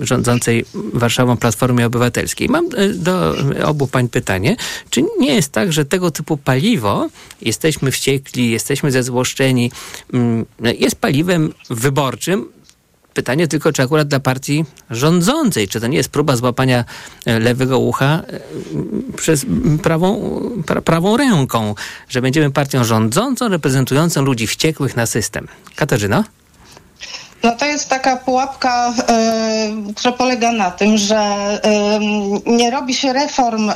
rządzącej 0.00 0.64
Warszawą 0.92 1.36
Platformie 1.36 1.86
Obywatelskiej. 1.86 2.48
Mam 2.48 2.66
e, 2.76 2.88
do 2.88 3.34
obu 3.64 3.86
pań 3.86 4.08
pytanie, 4.08 4.56
czy 4.90 5.04
nie 5.18 5.34
jest 5.34 5.52
tak, 5.52 5.72
że 5.72 5.84
tego 5.84 6.10
typu 6.10 6.36
paliwo, 6.36 7.08
jesteśmy 7.42 7.90
wściekli, 7.90 8.50
jesteśmy 8.50 8.90
zezłoszczeni, 8.90 9.70
mm, 10.12 10.46
jest 10.78 10.96
paliwem 10.96 11.54
wyborczym, 11.70 12.46
Pytanie 13.18 13.48
tylko, 13.48 13.72
czy 13.72 13.82
akurat 13.82 14.08
dla 14.08 14.20
partii 14.20 14.64
rządzącej, 14.90 15.68
czy 15.68 15.80
to 15.80 15.86
nie 15.86 15.96
jest 15.96 16.08
próba 16.08 16.36
złapania 16.36 16.84
e, 17.26 17.38
lewego 17.38 17.78
ucha 17.78 18.22
e, 18.26 18.40
przez 19.16 19.46
prawą, 19.82 20.40
pra, 20.66 20.82
prawą 20.82 21.16
ręką, 21.16 21.74
że 22.08 22.22
będziemy 22.22 22.50
partią 22.50 22.84
rządzącą, 22.84 23.48
reprezentującą 23.48 24.22
ludzi 24.22 24.46
wściekłych 24.46 24.96
na 24.96 25.06
system. 25.06 25.48
Katarzyna? 25.76 26.24
No 27.42 27.56
to 27.56 27.66
jest 27.66 27.88
taka 27.88 28.16
pułapka, 28.16 28.92
y, 29.90 29.94
która 29.94 30.12
polega 30.12 30.52
na 30.52 30.70
tym, 30.70 30.96
że 30.96 31.20
y, 32.46 32.50
nie 32.50 32.70
robi 32.70 32.94
się 32.94 33.12
reform 33.12 33.70
y, 33.70 33.74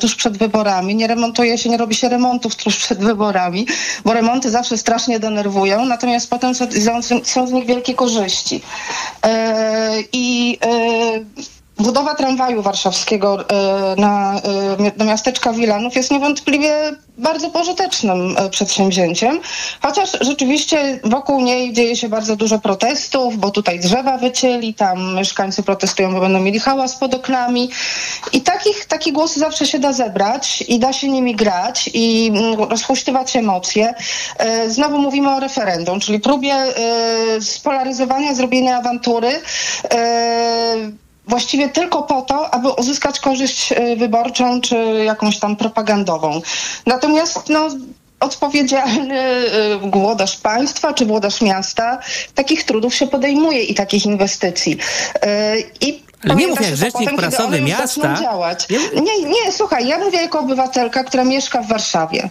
tuż 0.00 0.14
przed 0.14 0.38
wyborami, 0.38 0.94
nie 0.94 1.06
remontuje 1.06 1.58
się, 1.58 1.70
nie 1.70 1.76
robi 1.76 1.94
się 1.94 2.08
remontów 2.08 2.56
tuż 2.56 2.76
przed 2.76 2.98
wyborami, 2.98 3.66
bo 4.04 4.12
remonty 4.12 4.50
zawsze 4.50 4.78
strasznie 4.78 5.20
denerwują, 5.20 5.86
natomiast 5.86 6.30
potem 6.30 6.54
są, 6.54 6.66
są, 7.22 7.46
z 7.46 7.52
nich 7.52 7.66
wielkie 7.66 7.94
korzyści. 7.94 8.56
Y, 9.26 9.28
I 10.12 10.58
Budowa 11.82 12.14
tramwaju 12.14 12.62
warszawskiego 12.62 13.44
e, 13.48 14.00
na, 14.00 14.40
e, 14.84 14.90
do 14.96 15.04
miasteczka 15.04 15.52
Wilanów 15.52 15.96
jest 15.96 16.10
niewątpliwie 16.10 16.72
bardzo 17.18 17.50
pożytecznym 17.50 18.36
e, 18.38 18.50
przedsięwzięciem, 18.50 19.40
chociaż 19.82 20.18
rzeczywiście 20.20 21.00
wokół 21.04 21.40
niej 21.40 21.72
dzieje 21.72 21.96
się 21.96 22.08
bardzo 22.08 22.36
dużo 22.36 22.58
protestów, 22.58 23.38
bo 23.38 23.50
tutaj 23.50 23.80
drzewa 23.80 24.18
wycięli, 24.18 24.74
tam 24.74 25.14
mieszkańcy 25.14 25.62
protestują, 25.62 26.12
bo 26.12 26.20
będą 26.20 26.40
mieli 26.40 26.60
hałas 26.60 26.96
pod 26.96 27.14
oknami 27.14 27.70
i 28.32 28.40
takich, 28.40 28.84
takie 28.84 29.12
głosy 29.12 29.40
zawsze 29.40 29.66
się 29.66 29.78
da 29.78 29.92
zebrać 29.92 30.64
i 30.68 30.78
da 30.78 30.92
się 30.92 31.08
nimi 31.08 31.34
grać 31.34 31.90
i 31.94 32.32
mm, 32.34 32.70
rozhuśtywać 32.70 33.36
emocje. 33.36 33.94
E, 34.38 34.70
Znowu 34.70 34.98
mówimy 34.98 35.34
o 35.34 35.40
referendum, 35.40 36.00
czyli 36.00 36.20
próbie 36.20 36.54
e, 36.54 37.40
spolaryzowania, 37.40 38.34
zrobienia 38.34 38.78
awantury. 38.78 39.40
Właściwie 41.32 41.68
tylko 41.68 42.02
po 42.02 42.22
to, 42.22 42.54
aby 42.54 42.68
uzyskać 42.70 43.20
korzyść 43.20 43.72
e, 43.72 43.96
wyborczą 43.96 44.60
czy 44.60 44.76
jakąś 45.04 45.38
tam 45.38 45.56
propagandową. 45.56 46.40
Natomiast 46.86 47.48
no, 47.48 47.68
odpowiedzialny 48.20 49.20
e, 49.20 49.78
włodarz 49.78 50.36
państwa 50.36 50.94
czy 50.94 51.06
włodarz 51.06 51.40
miasta 51.40 51.98
takich 52.34 52.64
trudów 52.64 52.94
się 52.94 53.06
podejmuje 53.06 53.62
i 53.62 53.74
takich 53.74 54.06
inwestycji. 54.06 54.76
E, 55.22 55.58
I 55.80 56.02
Ale 56.24 56.34
nie 56.34 56.46
pamięta 56.46 56.50
mów 56.50 56.58
się 56.58 56.64
jak 56.64 56.76
rzecznik 56.76 57.10
potem, 57.10 57.16
prasowy 57.16 57.60
miasta. 57.60 58.16
Nie, 58.94 59.28
nie, 59.28 59.52
słuchaj, 59.52 59.88
ja 59.88 59.98
mówię 59.98 60.18
jako 60.22 60.40
obywatelka, 60.40 61.04
która 61.04 61.24
mieszka 61.24 61.62
w 61.62 61.68
Warszawie. 61.68 62.30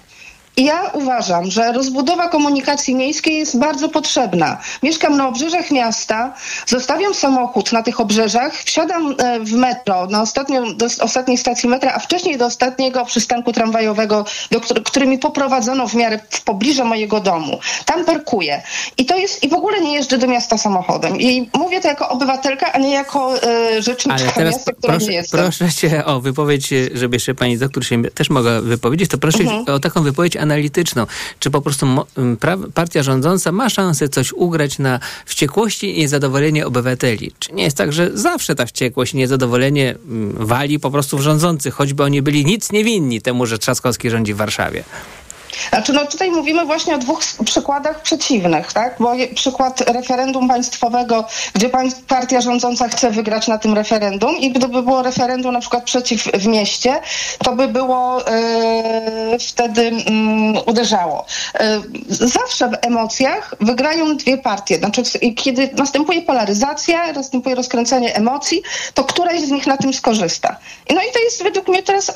Ja 0.57 0.81
uważam, 0.93 1.51
że 1.51 1.71
rozbudowa 1.71 2.27
komunikacji 2.29 2.95
miejskiej 2.95 3.35
jest 3.37 3.59
bardzo 3.59 3.89
potrzebna. 3.89 4.57
Mieszkam 4.83 5.17
na 5.17 5.27
obrzeżach 5.27 5.71
miasta, 5.71 6.33
zostawiam 6.65 7.13
samochód 7.13 7.71
na 7.71 7.83
tych 7.83 7.99
obrzeżach, 7.99 8.53
wsiadam 8.53 9.15
e, 9.17 9.39
w 9.39 9.53
metro, 9.53 10.07
na 10.07 10.21
ostatnią, 10.21 10.77
do 10.77 10.85
ostatniej 10.99 11.37
stacji 11.37 11.69
metra, 11.69 11.93
a 11.95 11.99
wcześniej 11.99 12.37
do 12.37 12.45
ostatniego 12.45 13.05
przystanku 13.05 13.51
tramwajowego, 13.53 14.25
do 14.51 14.61
który, 14.61 15.07
mi 15.07 15.19
poprowadzono 15.19 15.87
w 15.87 15.93
miarę 15.95 16.19
w 16.29 16.41
pobliżu 16.41 16.85
mojego 16.85 17.19
domu. 17.19 17.59
Tam 17.85 18.05
parkuję. 18.05 18.61
I 18.97 19.05
to 19.05 19.17
jest, 19.17 19.43
i 19.43 19.49
w 19.49 19.53
ogóle 19.53 19.81
nie 19.81 19.93
jeżdżę 19.93 20.17
do 20.17 20.27
miasta 20.27 20.57
samochodem. 20.57 21.21
I 21.21 21.49
mówię 21.57 21.81
to 21.81 21.87
jako 21.87 22.09
obywatelka, 22.09 22.73
a 22.73 22.77
nie 22.77 22.91
jako 22.93 23.43
e, 23.43 23.81
rzeczniczka 23.81 24.23
Ale 24.23 24.33
teraz 24.33 24.55
miasta, 24.55 24.71
proszę, 24.81 25.05
nie 25.05 25.13
jestem. 25.13 25.39
proszę 25.39 25.69
cię 25.73 26.05
o 26.05 26.21
wypowiedź, 26.21 26.69
żeby 26.93 27.15
jeszcze 27.15 27.35
pani 27.35 27.57
doktor 27.57 27.85
się 27.85 28.03
też 28.03 28.29
mogła 28.29 28.61
wypowiedzieć, 28.61 29.09
to 29.11 29.17
proszę 29.17 29.39
Mhm. 29.43 29.65
o 29.75 29.79
taką 29.79 30.03
wypowiedź 30.03 30.37
analityczną. 30.41 31.07
Czy 31.39 31.51
po 31.51 31.61
prostu 31.61 31.87
partia 32.73 33.03
rządząca 33.03 33.51
ma 33.51 33.69
szansę 33.69 34.09
coś 34.09 34.33
ugrać 34.33 34.79
na 34.79 34.99
wściekłości 35.25 35.97
i 35.97 35.99
niezadowolenie 35.99 36.67
obywateli? 36.67 37.31
Czy 37.39 37.53
nie 37.53 37.63
jest 37.63 37.77
tak, 37.77 37.93
że 37.93 38.11
zawsze 38.13 38.55
ta 38.55 38.65
wściekłość 38.65 39.13
i 39.13 39.17
niezadowolenie 39.17 39.95
wali 40.33 40.79
po 40.79 40.91
prostu 40.91 41.17
w 41.17 41.21
rządzących, 41.21 41.73
choćby 41.73 42.03
oni 42.03 42.21
byli 42.21 42.45
nic 42.45 42.71
nie 42.71 42.83
winni 42.83 43.21
temu, 43.21 43.45
że 43.45 43.57
Trzaskowski 43.57 44.09
rządzi 44.09 44.33
w 44.33 44.37
Warszawie? 44.37 44.83
Znaczy, 45.69 45.93
no 45.93 46.05
tutaj 46.05 46.31
mówimy 46.31 46.65
właśnie 46.65 46.95
o 46.95 46.97
dwóch 46.97 47.19
przykładach 47.45 48.01
przeciwnych, 48.01 48.73
tak? 48.73 48.95
Bo 48.99 49.11
przykład 49.35 49.81
referendum 49.81 50.47
państwowego, 50.47 51.25
gdzie 51.53 51.69
partia 52.07 52.41
rządząca 52.41 52.87
chce 52.87 53.11
wygrać 53.11 53.47
na 53.47 53.57
tym 53.57 53.73
referendum 53.73 54.37
i 54.37 54.51
gdyby 54.51 54.83
było 54.83 55.03
referendum 55.03 55.53
na 55.53 55.59
przykład 55.59 55.83
przeciw 55.83 56.23
w 56.23 56.47
mieście, 56.47 56.99
to 57.43 57.55
by 57.55 57.67
było 57.67 58.27
e, 58.27 59.39
wtedy 59.39 59.81
mm, 59.81 60.57
uderzało. 60.65 61.25
E, 61.53 61.81
zawsze 62.09 62.69
w 62.69 62.77
emocjach 62.81 63.55
wygrają 63.59 64.17
dwie 64.17 64.37
partie. 64.37 64.77
Znaczy, 64.77 65.03
kiedy 65.35 65.69
następuje 65.73 66.21
polaryzacja, 66.21 67.13
następuje 67.13 67.55
rozkręcenie 67.55 68.15
emocji, 68.15 68.61
to 68.93 69.03
któraś 69.03 69.41
z 69.41 69.51
nich 69.51 69.67
na 69.67 69.77
tym 69.77 69.93
skorzysta. 69.93 70.55
No 70.89 71.01
i 71.01 71.13
to 71.13 71.19
jest 71.19 71.43
według 71.43 71.67
mnie 71.67 71.83
teraz 71.83 72.11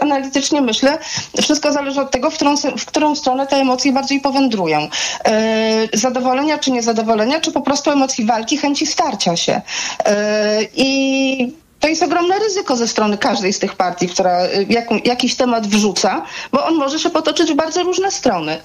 analitycznie 0.00 0.60
myślę, 0.60 0.98
wszystko 1.42 1.72
zależy 1.72 2.00
od 2.00 2.10
tego, 2.10 2.30
którą, 2.38 2.56
w 2.56 2.86
którą 2.86 3.14
stronę 3.14 3.46
te 3.46 3.56
emocje 3.56 3.92
bardziej 3.92 4.20
powędrują. 4.20 4.88
E, 5.24 5.88
zadowolenia 5.92 6.58
czy 6.58 6.70
niezadowolenia, 6.70 7.40
czy 7.40 7.52
po 7.52 7.60
prostu 7.60 7.90
emocji 7.90 8.24
walki, 8.24 8.58
chęci 8.58 8.86
starcia 8.86 9.36
się. 9.36 9.60
E, 10.04 10.62
I 10.76 11.52
to 11.80 11.88
jest 11.88 12.02
ogromne 12.02 12.38
ryzyko 12.38 12.76
ze 12.76 12.88
strony 12.88 13.18
każdej 13.18 13.52
z 13.52 13.58
tych 13.58 13.74
partii, 13.74 14.08
która 14.08 14.44
y, 14.44 14.66
jaką, 14.68 14.98
jakiś 15.04 15.34
temat 15.34 15.66
wrzuca, 15.66 16.22
bo 16.52 16.66
on 16.66 16.74
może 16.74 16.98
się 16.98 17.10
potoczyć 17.10 17.52
w 17.52 17.56
bardzo 17.56 17.82
różne 17.82 18.10
strony. 18.10 18.58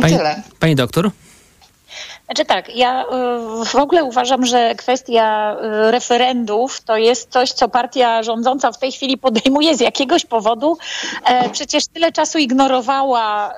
Pani, 0.00 0.16
tyle. 0.16 0.42
pani 0.60 0.74
doktor? 0.74 1.10
Znaczy 2.26 2.44
tak, 2.44 2.76
ja 2.76 3.04
y, 3.62 3.64
w 3.64 3.76
ogóle 3.76 4.04
uważam, 4.04 4.46
że 4.46 4.74
kwestia 4.74 5.56
y, 5.86 5.90
referendów 5.90 6.80
to 6.80 6.96
jest 6.96 7.30
coś, 7.30 7.52
co 7.52 7.68
partia 7.68 8.22
rządząca 8.22 8.72
w 8.72 8.78
tej 8.78 8.92
chwili 8.92 9.18
podejmuje 9.18 9.76
z 9.76 9.80
jakiegoś 9.80 10.24
powodu. 10.24 10.78
E, 11.24 11.50
Przecież 11.50 11.86
tyle 11.86 12.12
czasu 12.12 12.38
ignorowała 12.38 13.50
y, 13.50 13.52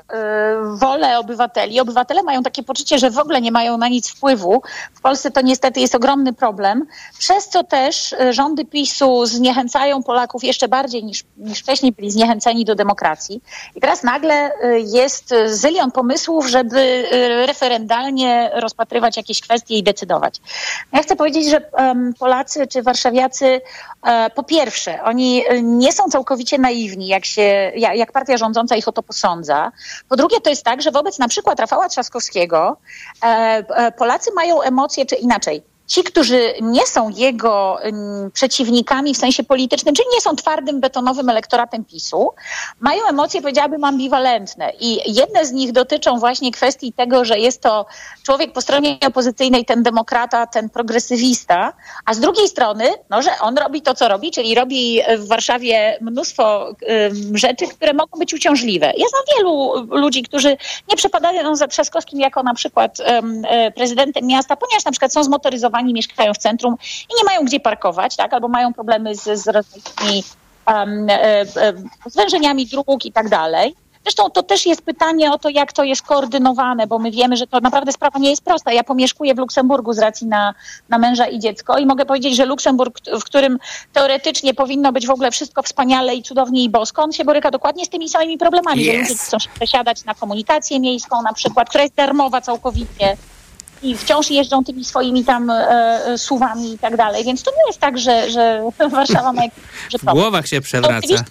wolę 0.79 1.19
obywateli. 1.19 1.81
Obywatele 1.81 2.23
mają 2.23 2.43
takie 2.43 2.63
poczucie, 2.63 2.99
że 2.99 3.11
w 3.11 3.19
ogóle 3.19 3.41
nie 3.41 3.53
mają 3.53 3.79
na 3.79 3.89
nic 3.89 4.11
wpływu. 4.11 4.63
W 4.95 5.01
Polsce 5.01 5.31
to 5.31 5.41
niestety 5.41 5.81
jest 5.81 5.95
ogromny 5.95 6.33
problem, 6.33 6.87
przez 7.19 7.49
co 7.49 7.65
też 7.65 8.15
rządy 8.31 8.65
PiSu 8.65 9.27
zniechęcają 9.27 10.03
Polaków 10.03 10.45
jeszcze 10.45 10.69
bardziej 10.69 11.05
niż, 11.05 11.25
niż 11.37 11.59
wcześniej 11.59 11.93
byli 11.93 12.11
zniechęceni 12.11 12.65
do 12.65 12.75
demokracji. 12.75 13.43
I 13.75 13.81
teraz 13.81 14.03
nagle 14.03 14.51
jest 14.93 15.35
zylion 15.47 15.91
pomysłów, 15.91 16.47
żeby 16.47 17.05
referendalnie 17.47 18.51
rozpatrywać 18.61 19.17
jakieś 19.17 19.41
kwestie 19.41 19.79
i 19.79 19.83
decydować. 19.83 20.41
Ja 20.93 21.03
chcę 21.03 21.17
powiedzieć, 21.17 21.51
że 21.51 21.71
Polacy 22.19 22.67
czy 22.67 22.83
warszawiacy 22.83 23.61
e, 24.03 24.31
po 24.31 24.43
pierwsze, 24.43 25.03
oni 25.03 25.45
nie 25.63 25.93
są 25.93 26.05
całkowicie 26.09 26.59
naiwni, 26.59 27.07
jak, 27.07 27.25
się, 27.25 27.73
jak, 27.77 28.13
partia 28.13 28.37
rządząca 28.37 28.77
ich 28.77 28.89
o 28.89 28.93
to 28.93 29.03
posądza. 29.03 29.73
Po 30.09 30.17
drugie, 30.17 30.41
to 30.41 30.51
jest 30.51 30.65
tak, 30.65 30.83
że 30.83 30.91
wobec 30.91 31.19
na 31.19 31.29
przykład 31.29 31.61
Rafała 31.61 31.89
Trzaskowskiego 31.89 32.77
e, 33.23 33.27
e, 33.27 33.93
Polacy 33.93 34.31
mają 34.35 34.63
emocje, 34.63 35.07
czy 35.07 35.15
inaczej, 35.15 35.63
ci, 35.89 36.03
którzy 36.03 36.55
nie 36.61 36.87
są 36.87 37.09
jego 37.09 37.79
um, 37.85 38.31
przeciwnikami 38.31 39.15
w 39.15 39.19
sensie 39.19 39.45
politycznym, 39.45 39.95
czyli 39.95 40.09
nie 40.15 40.21
są 40.21 40.37
twardym, 40.37 40.81
betonowym 40.81 41.29
elektoratem 41.29 41.85
PiSu, 41.85 42.31
mają 42.81 43.07
emocje, 43.09 43.43
powiedziałabym, 43.43 43.85
ambiwalentne. 43.85 44.73
I 44.81 45.15
jedne 45.15 45.47
z 45.47 45.53
nich 45.53 45.73
dotyczą 45.73 46.19
właśnie 46.19 46.53
kwestii 46.53 46.93
tego, 46.93 47.25
że 47.25 47.39
jest 47.39 47.63
to 47.63 47.87
człowiek 48.23 48.53
po 48.53 48.61
stronie 48.61 48.99
opozycyjnej, 49.07 49.65
ten 49.65 49.83
demokrata, 49.83 50.47
ten 50.47 50.71
progresywista, 50.71 51.73
a 52.05 52.15
z 52.15 52.21
drugiej 52.21 52.49
strony, 52.49 52.85
no, 53.11 53.23
że 53.23 53.31
on 53.41 53.59
robi 53.59 53.83
to, 53.83 53.95
co 53.95 54.09
robi, 54.09 54.31
czyli 54.31 54.55
robi 54.55 55.01
w 55.19 55.29
Warszawie 55.29 55.99
mnóstwo 56.01 56.65
um, 56.65 57.39
rzeczy, 57.39 57.69
które 57.69 57.93
mogą 57.93 58.19
być 58.19 58.35
uciążliwe. 58.35 58.87
Ja 58.87 59.07
znam 59.09 59.23
wielu 59.37 59.87
ludzi, 59.91 60.23
którzy 60.23 60.57
nie 60.89 60.97
przepadają 60.97 61.57
za 61.57 61.69
Trzaskowskim 61.69 62.21
jako 62.21 62.43
na 62.43 62.55
przykład 62.55 62.99
um, 63.01 63.43
prezydentem 63.75 64.27
miasta, 64.27 64.57
ponieważ 64.57 64.85
na 64.85 64.91
przykład 64.91 65.13
są 65.13 65.25
zmotoryzowani 65.25 65.78
mieszkają 65.85 66.35
w 66.35 66.39
centrum 66.39 66.77
i 67.11 67.15
nie 67.19 67.25
mają 67.25 67.45
gdzie 67.45 67.61
parkować, 67.61 68.17
tak? 68.17 68.33
albo 68.33 68.49
mają 68.49 68.75
problemy 68.75 69.15
z, 69.15 69.23
z 69.23 69.49
rozmaitými 69.49 70.25
um, 70.67 71.11
e, 71.11 71.41
e, 71.41 71.73
zwężeniami 72.07 72.67
dróg 72.67 73.05
i 73.05 73.13
tak 73.13 73.29
dalej. 73.29 73.75
Zresztą 74.03 74.31
to 74.31 74.43
też 74.43 74.67
jest 74.67 74.83
pytanie 74.83 75.33
o 75.33 75.39
to, 75.39 75.49
jak 75.49 75.73
to 75.73 75.85
jest 75.85 76.03
koordynowane, 76.03 76.87
bo 76.87 76.99
my 76.99 77.11
wiemy, 77.11 77.37
że 77.37 77.47
to 77.47 77.61
naprawdę 77.61 77.93
sprawa 77.93 78.19
nie 78.19 78.31
jest 78.31 78.45
prosta. 78.45 78.73
Ja 78.73 78.85
pomieszkuję 78.85 79.35
w 79.35 79.39
Luksemburgu 79.39 79.93
z 79.93 79.99
racji 79.99 80.27
na, 80.27 80.55
na 80.89 80.99
męża 80.99 81.27
i 81.27 81.39
dziecko 81.39 81.79
i 81.79 81.87
mogę 81.87 82.07
powiedzieć, 82.07 82.37
że 82.37 82.47
Luksemburg, 82.47 83.01
w 83.21 83.25
którym 83.25 83.59
teoretycznie 83.93 84.55
powinno 84.55 84.93
być 84.93 85.07
w 85.07 85.11
ogóle 85.11 85.31
wszystko 85.31 85.63
wspaniale 85.63 86.15
i 86.15 86.23
cudownie 86.23 86.65
i 86.65 86.69
bosko, 86.69 87.03
on 87.03 87.13
się 87.13 87.25
boryka 87.25 87.51
dokładnie 87.51 87.85
z 87.85 87.89
tymi 87.89 88.09
samymi 88.09 88.39
problemami, 88.39 88.81
yes. 88.81 88.87
że 88.87 88.99
ludzie 88.99 89.15
chcą 89.15 89.37
przesiadać 89.55 90.05
na 90.05 90.15
komunikację 90.15 90.81
miejską 90.81 91.23
na 91.23 91.33
przykład, 91.33 91.69
która 91.69 91.85
jest 91.85 91.95
darmowa 91.95 92.41
całkowicie 92.41 93.17
i 93.83 93.97
wciąż 93.97 94.31
jeżdżą 94.31 94.65
tymi 94.65 94.85
swoimi 94.85 95.25
tam 95.25 95.51
e, 95.51 96.19
suwami 96.19 96.73
i 96.73 96.79
tak 96.79 96.97
dalej. 96.97 97.25
Więc 97.25 97.43
to 97.43 97.51
nie 97.51 97.67
jest 97.67 97.79
tak, 97.79 97.99
że, 97.99 98.31
że 98.31 98.63
Warszawa 98.91 99.33
ma 99.33 99.43
jakiś 99.43 99.65
W 100.03 100.05
głowach 100.05 100.47
się 100.47 100.61
przewraca. 100.61 100.99
Oczywiście, 100.99 101.25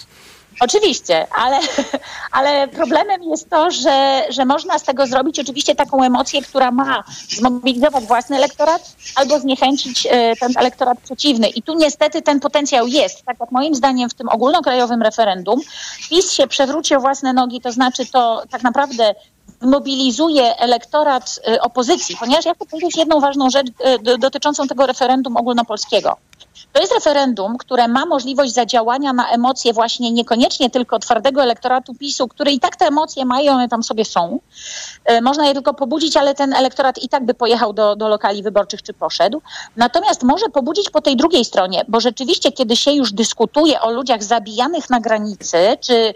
oczywiście, 0.60 1.28
ale, 1.32 1.60
ale 2.32 2.68
problemem 2.68 3.24
jest 3.24 3.50
to, 3.50 3.72
że, 3.72 4.24
że 4.30 4.46
można 4.46 4.80
z 4.80 4.84
tego 4.84 5.08
zrobić 5.08 5.40
oczywiście 5.40 5.76
taką 5.76 6.04
emocję, 6.04 6.42
która 6.42 6.72
ma 6.72 7.04
zmobilizować 7.30 8.04
własny 8.04 8.38
elektorat 8.38 8.96
albo 9.16 9.40
zniechęcić 9.40 10.08
e, 10.12 10.36
ten 10.36 10.52
elektorat 10.56 11.00
przeciwny. 11.00 11.48
I 11.48 11.62
tu 11.62 11.76
niestety 11.76 12.22
ten 12.22 12.40
potencjał 12.40 12.88
jest. 12.88 13.26
Tak 13.26 13.38
jak 13.40 13.52
moim 13.52 13.76
zdaniem 13.76 14.10
w 14.10 14.14
tym 14.14 14.30
ogólnokrajowym 14.30 15.02
referendum 15.02 15.62
PiS 16.10 16.32
się 16.32 16.48
przewrócił 16.48 17.00
własne 17.00 17.34
nogi, 17.34 17.62
to 17.62 17.72
znaczy 17.72 18.06
to 18.06 18.44
tak 18.50 18.64
naprawdę 18.64 19.16
mobilizuje 19.62 20.58
elektorat 20.58 21.40
y, 21.50 21.62
opozycji, 21.62 22.18
ponieważ 22.20 22.46
ja 22.46 22.54
chcę 22.54 22.66
powiedzieć 22.66 22.98
jedną 22.98 23.20
ważną 23.20 23.50
rzecz 23.50 23.68
y, 23.68 24.18
dotyczącą 24.18 24.68
tego 24.68 24.86
referendum 24.86 25.38
ogólnopolskiego. 25.38 26.18
To 26.78 26.82
jest 26.82 26.94
referendum, 26.94 27.58
które 27.58 27.88
ma 27.88 28.06
możliwość 28.06 28.54
zadziałania 28.54 29.14
na 29.14 29.30
emocje 29.30 29.74
właśnie 29.74 30.12
niekoniecznie 30.12 30.70
tylko 30.70 31.00
twardego 31.00 31.44
elektoratu 31.44 31.94
PiSu, 31.94 32.28
który 32.28 32.52
i 32.52 32.60
tak 32.60 32.76
te 32.76 32.86
emocje 32.86 33.26
mają, 33.26 33.54
one 33.54 33.70
tam 33.70 33.84
sobie 33.84 34.06
są. 34.06 34.40
Y, 35.12 35.22
można 35.22 35.48
je 35.48 35.54
tylko 35.54 35.74
pobudzić, 35.74 36.18
ale 36.18 36.36
ten 36.36 36.54
elektorat 36.54 36.98
i 36.98 37.10
tak 37.10 37.26
by 37.26 37.34
pojechał 37.34 37.74
do, 37.74 37.96
do 37.96 38.08
lokali 38.08 38.44
wyborczych 38.44 38.84
czy 38.84 38.94
poszedł. 38.94 39.42
Natomiast 39.76 40.24
może 40.24 40.50
pobudzić 40.50 40.90
po 40.90 41.02
tej 41.02 41.16
drugiej 41.16 41.46
stronie, 41.46 41.86
bo 41.88 42.00
rzeczywiście, 42.00 42.52
kiedy 42.52 42.76
się 42.76 42.92
już 42.92 43.12
dyskutuje 43.12 43.82
o 43.82 43.92
ludziach 43.92 44.24
zabijanych 44.24 44.90
na 44.90 45.00
granicy, 45.00 45.78
czy 45.82 46.14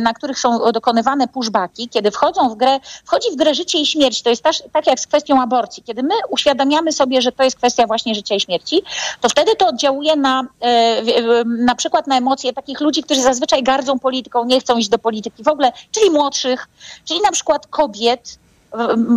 na 0.00 0.14
których 0.14 0.38
są 0.38 0.72
dokonywane 0.72 1.28
pushbacki, 1.28 1.88
kiedy 1.88 2.10
wchodzą 2.10 2.48
w 2.48 2.56
grę 2.56 2.80
wchodzi 3.04 3.30
w 3.32 3.36
grę 3.36 3.54
życie 3.54 3.78
i 3.78 3.86
śmierć. 3.86 4.22
To 4.22 4.30
jest 4.30 4.42
tak 4.72 4.86
jak 4.86 5.00
z 5.00 5.06
kwestią 5.06 5.42
aborcji. 5.42 5.82
Kiedy 5.82 6.02
my 6.02 6.14
uświadamiamy 6.28 6.92
sobie, 6.92 7.22
że 7.22 7.32
to 7.32 7.42
jest 7.42 7.56
kwestia 7.56 7.86
właśnie 7.86 8.14
życia 8.14 8.34
i 8.34 8.40
śmierci, 8.40 8.82
to 9.20 9.28
wtedy 9.28 9.56
to 9.56 9.66
oddziałuje 9.66 9.99
na, 10.16 10.42
e, 10.60 11.44
na 11.44 11.74
przykład 11.74 12.06
na 12.06 12.18
emocje 12.18 12.52
takich 12.52 12.80
ludzi, 12.80 13.02
którzy 13.02 13.22
zazwyczaj 13.22 13.62
gardzą 13.62 13.98
polityką, 13.98 14.44
nie 14.44 14.60
chcą 14.60 14.76
iść 14.76 14.88
do 14.88 14.98
polityki 14.98 15.42
w 15.42 15.48
ogóle, 15.48 15.72
czyli 15.92 16.10
młodszych, 16.10 16.68
czyli 17.04 17.20
na 17.20 17.32
przykład 17.32 17.66
kobiet, 17.66 18.38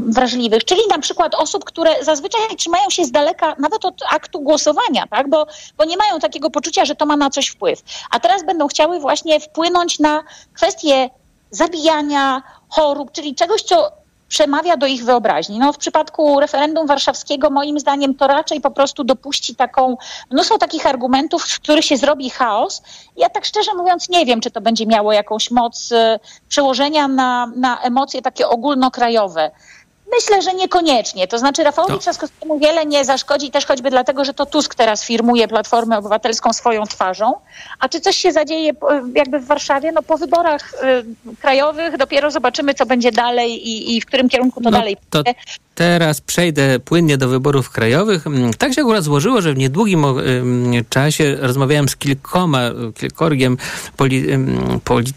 wrażliwych, 0.08 0.66
czyli 0.66 0.82
na 0.90 1.00
przykład 1.00 1.36
osób, 1.36 1.66
które 1.66 2.04
zazwyczaj 2.04 2.42
trzymają 2.58 2.90
się 2.90 3.06
z 3.06 3.12
daleka 3.12 3.56
nawet 3.60 3.86
od 3.86 4.02
aktu 4.12 4.40
głosowania, 4.40 5.08
tak? 5.08 5.30
bo, 5.30 5.48
bo 5.78 5.86
nie 5.86 5.98
mają 5.98 6.20
takiego 6.20 6.50
poczucia, 6.50 6.86
że 6.86 6.96
to 6.96 7.06
ma 7.06 7.18
na 7.18 7.30
coś 7.30 7.48
wpływ. 7.48 7.82
A 8.12 8.20
teraz 8.20 8.46
będą 8.46 8.68
chciały 8.68 9.00
właśnie 9.00 9.40
wpłynąć 9.40 10.00
na 10.00 10.24
kwestie 10.54 11.10
zabijania, 11.52 12.44
chorób, 12.70 13.12
czyli 13.12 13.36
czegoś, 13.36 13.62
co 13.62 14.03
przemawia 14.34 14.78
do 14.78 14.86
ich 14.88 15.06
wyobraźni. 15.06 15.60
No, 15.60 15.74
w 15.74 15.78
przypadku 15.78 16.40
referendum 16.40 16.88
warszawskiego 16.88 17.50
moim 17.50 17.80
zdaniem 17.80 18.16
to 18.16 18.28
raczej 18.28 18.62
po 18.62 18.72
prostu 18.72 19.04
dopuści 19.04 19.56
taką, 19.56 19.98
mnóstwo 20.32 20.58
takich 20.58 20.86
argumentów, 20.86 21.44
w 21.44 21.60
których 21.60 21.86
się 21.86 21.98
zrobi 21.98 22.30
chaos. 22.30 22.82
Ja 23.18 23.30
tak 23.30 23.46
szczerze 23.46 23.74
mówiąc 23.74 24.10
nie 24.10 24.26
wiem, 24.26 24.42
czy 24.42 24.52
to 24.52 24.62
będzie 24.62 24.86
miało 24.86 25.14
jakąś 25.14 25.52
moc 25.52 25.92
y, 25.92 26.20
przełożenia 26.50 27.08
na, 27.08 27.52
na 27.56 27.82
emocje 27.82 28.22
takie 28.22 28.48
ogólnokrajowe. 28.48 29.52
Myślę, 30.12 30.42
że 30.42 30.54
niekoniecznie. 30.54 31.28
To 31.28 31.40
znaczy 31.40 31.64
Rafałowi. 31.64 32.00
Trzaskowskiemu 32.00 32.60
wiele 32.60 32.86
nie 32.86 33.06
zaszkodzi 33.06 33.52
też 33.52 33.66
choćby 33.66 33.90
dlatego, 33.90 34.26
że 34.26 34.34
to 34.34 34.46
Tusk 34.46 34.76
teraz 34.76 35.06
firmuje 35.06 35.48
Platformę 35.48 35.98
Obywatelską 35.98 36.54
swoją 36.54 36.84
twarzą. 36.84 37.34
A 37.80 37.90
czy 37.90 38.00
coś 38.00 38.16
się 38.16 38.32
zadzieje 38.32 38.74
jakby 39.16 39.40
w 39.40 39.46
Warszawie? 39.46 39.92
No 39.92 40.04
po 40.04 40.18
wyborach 40.18 40.74
y, 40.74 41.36
krajowych 41.42 41.98
dopiero 41.98 42.32
zobaczymy, 42.32 42.74
co 42.74 42.86
będzie 42.86 43.12
dalej 43.12 43.70
i, 43.70 43.98
i 43.98 44.02
w 44.02 44.06
którym 44.06 44.30
kierunku 44.30 44.62
to 44.62 44.70
no, 44.70 44.78
dalej 44.78 44.98
to 45.10 45.24
Teraz 45.76 46.22
przejdę 46.22 46.80
płynnie 46.80 47.18
do 47.18 47.28
wyborów 47.28 47.70
krajowych. 47.70 48.28
Mm, 48.28 48.54
tak 48.54 48.74
się 48.74 48.82
akurat 48.82 49.04
złożyło, 49.04 49.42
że 49.42 49.54
w 49.54 49.58
niedługim 49.58 50.06
czasie 50.90 51.38
rozmawiałem 51.40 51.90
z 51.90 51.96
kilkoma, 51.96 52.62
kilkorgiem 52.96 53.58
poli, 53.98 54.26
poli 54.84 55.14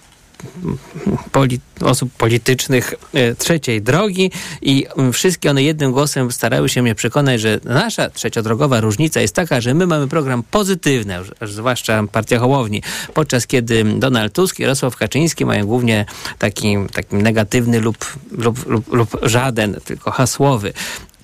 poli 1.33 1.61
osób 1.81 2.13
politycznych 2.13 2.95
e, 3.15 3.35
trzeciej 3.35 3.83
drogi 3.83 4.31
i 4.63 4.87
wszystkie 5.13 5.51
one 5.51 5.63
jednym 5.63 5.93
głosem 5.93 6.33
starały 6.33 6.69
się 6.69 6.83
mnie 6.83 6.95
przekonać, 6.95 7.41
że 7.41 7.61
nasza 7.65 8.11
trzeciodrogowa 8.11 8.81
różnica 8.81 9.21
jest 9.21 9.35
taka, 9.35 9.61
że 9.61 9.75
my 9.75 9.87
mamy 9.87 10.09
program 10.09 10.43
pozytywny, 10.51 11.15
zwłaszcza 11.43 12.03
partia 12.13 12.39
Hołowni, 12.39 12.83
podczas 13.15 13.47
kiedy 13.47 13.85
Donald 13.85 14.33
Tusk 14.33 14.59
i 14.59 14.63
Jarosław 14.63 14.97
Kaczyński 14.97 15.45
mają 15.45 15.67
głównie 15.67 16.05
taki, 16.39 16.77
taki 16.93 17.17
negatywny 17.17 17.81
lub, 17.81 17.97
lub, 18.31 18.67
lub, 18.67 18.93
lub 18.93 19.17
żaden, 19.23 19.81
tylko 19.85 20.11
hasłowy. 20.11 20.73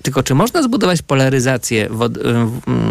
Tylko 0.03 0.23
czy 0.23 0.35
można 0.35 0.63
zbudować 0.63 1.01
polaryzację 1.01 1.89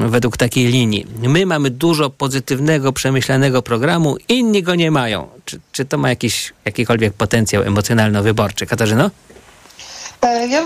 według 0.07 0.37
takiej 0.37 0.67
linii? 0.67 1.07
My 1.23 1.47
mamy 1.47 1.71
dużo 1.71 2.11
pozytywnego, 2.11 2.93
przemyślanego 2.93 3.63
programu, 3.63 4.17
inni 4.29 4.63
go 4.63 4.75
nie 4.75 4.91
mają. 4.91 5.29
Czy, 5.45 5.61
czy 5.73 5.85
to 5.85 5.99
ma 5.99 6.09
jakiś, 6.09 6.53
jakikolwiek 6.65 7.13
potencjał 7.13 7.63
emocjonalno-wyborczy? 7.63 8.67
Katarzyno? 8.67 9.11
E, 10.23 10.47
ja 10.47 10.63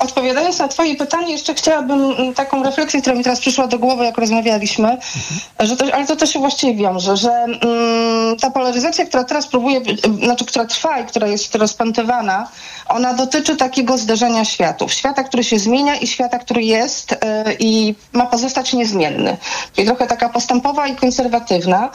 odpowiadając 0.00 0.58
na 0.58 0.68
Twoje 0.68 0.96
pytanie, 0.96 1.32
jeszcze 1.32 1.54
chciałabym 1.54 2.34
taką 2.34 2.62
refleksję, 2.62 3.00
która 3.00 3.16
mi 3.16 3.24
teraz 3.24 3.40
przyszła 3.40 3.66
do 3.66 3.78
głowy, 3.78 4.04
jak 4.04 4.18
rozmawialiśmy, 4.18 4.88
mhm. 4.88 5.40
że 5.60 5.76
to, 5.76 5.94
ale 5.94 6.06
to 6.06 6.16
też 6.16 6.32
się 6.32 6.38
właściwie 6.38 6.74
wiąże, 6.74 7.16
że 7.16 7.30
mm, 7.30 8.36
ta 8.40 8.50
polaryzacja, 8.50 9.06
która 9.06 9.24
teraz 9.24 9.46
próbuje, 9.46 9.80
znaczy 10.22 10.44
która 10.44 10.64
trwa 10.64 11.00
i 11.00 11.04
która 11.04 11.26
jest 11.26 11.54
rozpętywana, 11.54 12.48
ona 12.88 13.14
dotyczy 13.14 13.56
takiego 13.56 13.98
zderzenia 13.98 14.44
światów. 14.44 14.92
Świata, 14.92 15.24
który 15.24 15.44
się 15.44 15.58
zmienia 15.58 15.96
i 15.96 16.06
świata, 16.06 16.38
który 16.38 16.62
jest 16.62 17.12
y, 17.12 17.16
i 17.58 17.94
ma 18.12 18.26
pozostać 18.26 18.72
niezmienny. 18.72 19.36
Czyli 19.72 19.86
trochę 19.86 20.06
taka 20.06 20.28
postępowa 20.28 20.86
i 20.86 20.96
konserwatywna, 20.96 21.90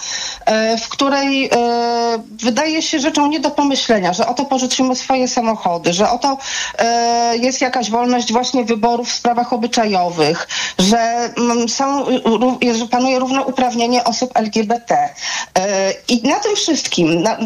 y, 0.74 0.78
w 0.78 0.90
której 0.90 1.50
wydaje 2.32 2.82
się 2.82 3.00
rzeczą 3.00 3.28
nie 3.28 3.40
do 3.40 3.52
pomyślenia, 3.52 4.14
że 4.14 4.28
oto 4.28 4.46
porzucimy 4.46 4.96
swoje 4.96 5.28
samochody, 5.28 5.94
że 5.94 6.10
oto 6.10 6.38
E, 6.40 6.49
jest 7.42 7.62
jakaś 7.62 7.90
wolność 7.90 8.34
właśnie 8.34 8.64
wyborów 8.64 9.10
w 9.10 9.14
sprawach 9.14 9.54
obyczajowych, 9.54 10.48
że 10.80 11.30
mm, 11.38 11.70
są, 11.70 12.06
że 12.78 12.88
panuje 12.88 13.20
równouprawnienie 13.20 14.04
osób 14.04 14.32
LGBT. 14.34 15.10
E, 15.60 15.94
I 16.08 16.28
na 16.28 16.40
tym 16.40 16.56
wszystkim, 16.56 17.22
na, 17.22 17.38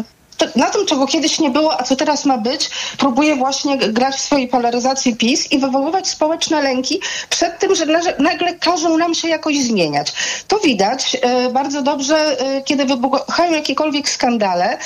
na 0.56 0.70
tym, 0.70 0.86
czego 0.86 1.06
kiedyś 1.06 1.38
nie 1.38 1.50
było, 1.50 1.80
a 1.80 1.82
co 1.82 1.96
teraz 1.96 2.24
ma 2.24 2.38
być, 2.38 2.70
próbuje 2.98 3.36
właśnie 3.36 3.78
grać 3.78 4.14
w 4.14 4.20
swojej 4.20 4.48
polaryzacji 4.48 5.16
PiS 5.16 5.52
i 5.52 5.58
wywoływać 5.58 6.08
społeczne 6.08 6.62
lęki 6.62 7.00
przed 7.30 7.58
tym, 7.58 7.74
że 7.74 7.86
nagle 8.18 8.54
każą 8.54 8.96
nam 8.96 9.14
się 9.14 9.28
jakoś 9.28 9.58
zmieniać. 9.58 10.12
To 10.48 10.58
widać 10.58 11.16
e, 11.22 11.50
bardzo 11.50 11.82
dobrze, 11.82 12.16
e, 12.40 12.62
kiedy 12.62 12.84
wybuchają 12.84 13.52
jakiekolwiek 13.52 14.08
skandale, 14.08 14.78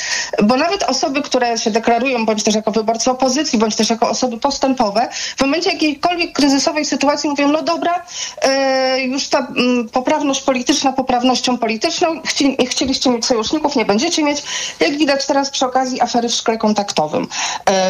bo 0.42 0.56
nawet 0.56 0.82
osoby, 0.82 1.22
które 1.22 1.58
się 1.58 1.70
deklarują 1.70 2.26
bądź 2.26 2.42
też 2.42 2.54
jako 2.54 2.70
wyborcy 2.70 3.10
opozycji, 3.10 3.58
bądź 3.58 3.76
też 3.76 3.90
jako 3.90 4.10
osoby 4.10 4.38
postępowe, 4.38 5.08
w 5.36 5.40
momencie 5.40 5.72
jakiejkolwiek 5.72 6.32
kryzysowej 6.32 6.84
sytuacji 6.84 7.30
mówią, 7.30 7.48
no 7.48 7.62
dobra, 7.62 8.02
e, 8.42 9.00
już 9.00 9.28
ta 9.28 9.38
mm, 9.38 9.88
poprawność 9.88 10.42
polityczna 10.42 10.92
poprawnością 10.92 11.58
polityczną, 11.58 12.20
Chci, 12.24 12.56
chcieliście 12.66 13.10
mieć 13.10 13.26
sojuszników, 13.26 13.76
nie 13.76 13.84
będziecie 13.84 14.24
mieć. 14.24 14.42
Jak 14.80 14.98
widać 14.98 15.26
teraz 15.26 15.37
przy 15.50 15.66
okazji 15.66 16.00
afery 16.00 16.28
w 16.28 16.34
szkole 16.34 16.58
kontaktowym, 16.58 17.26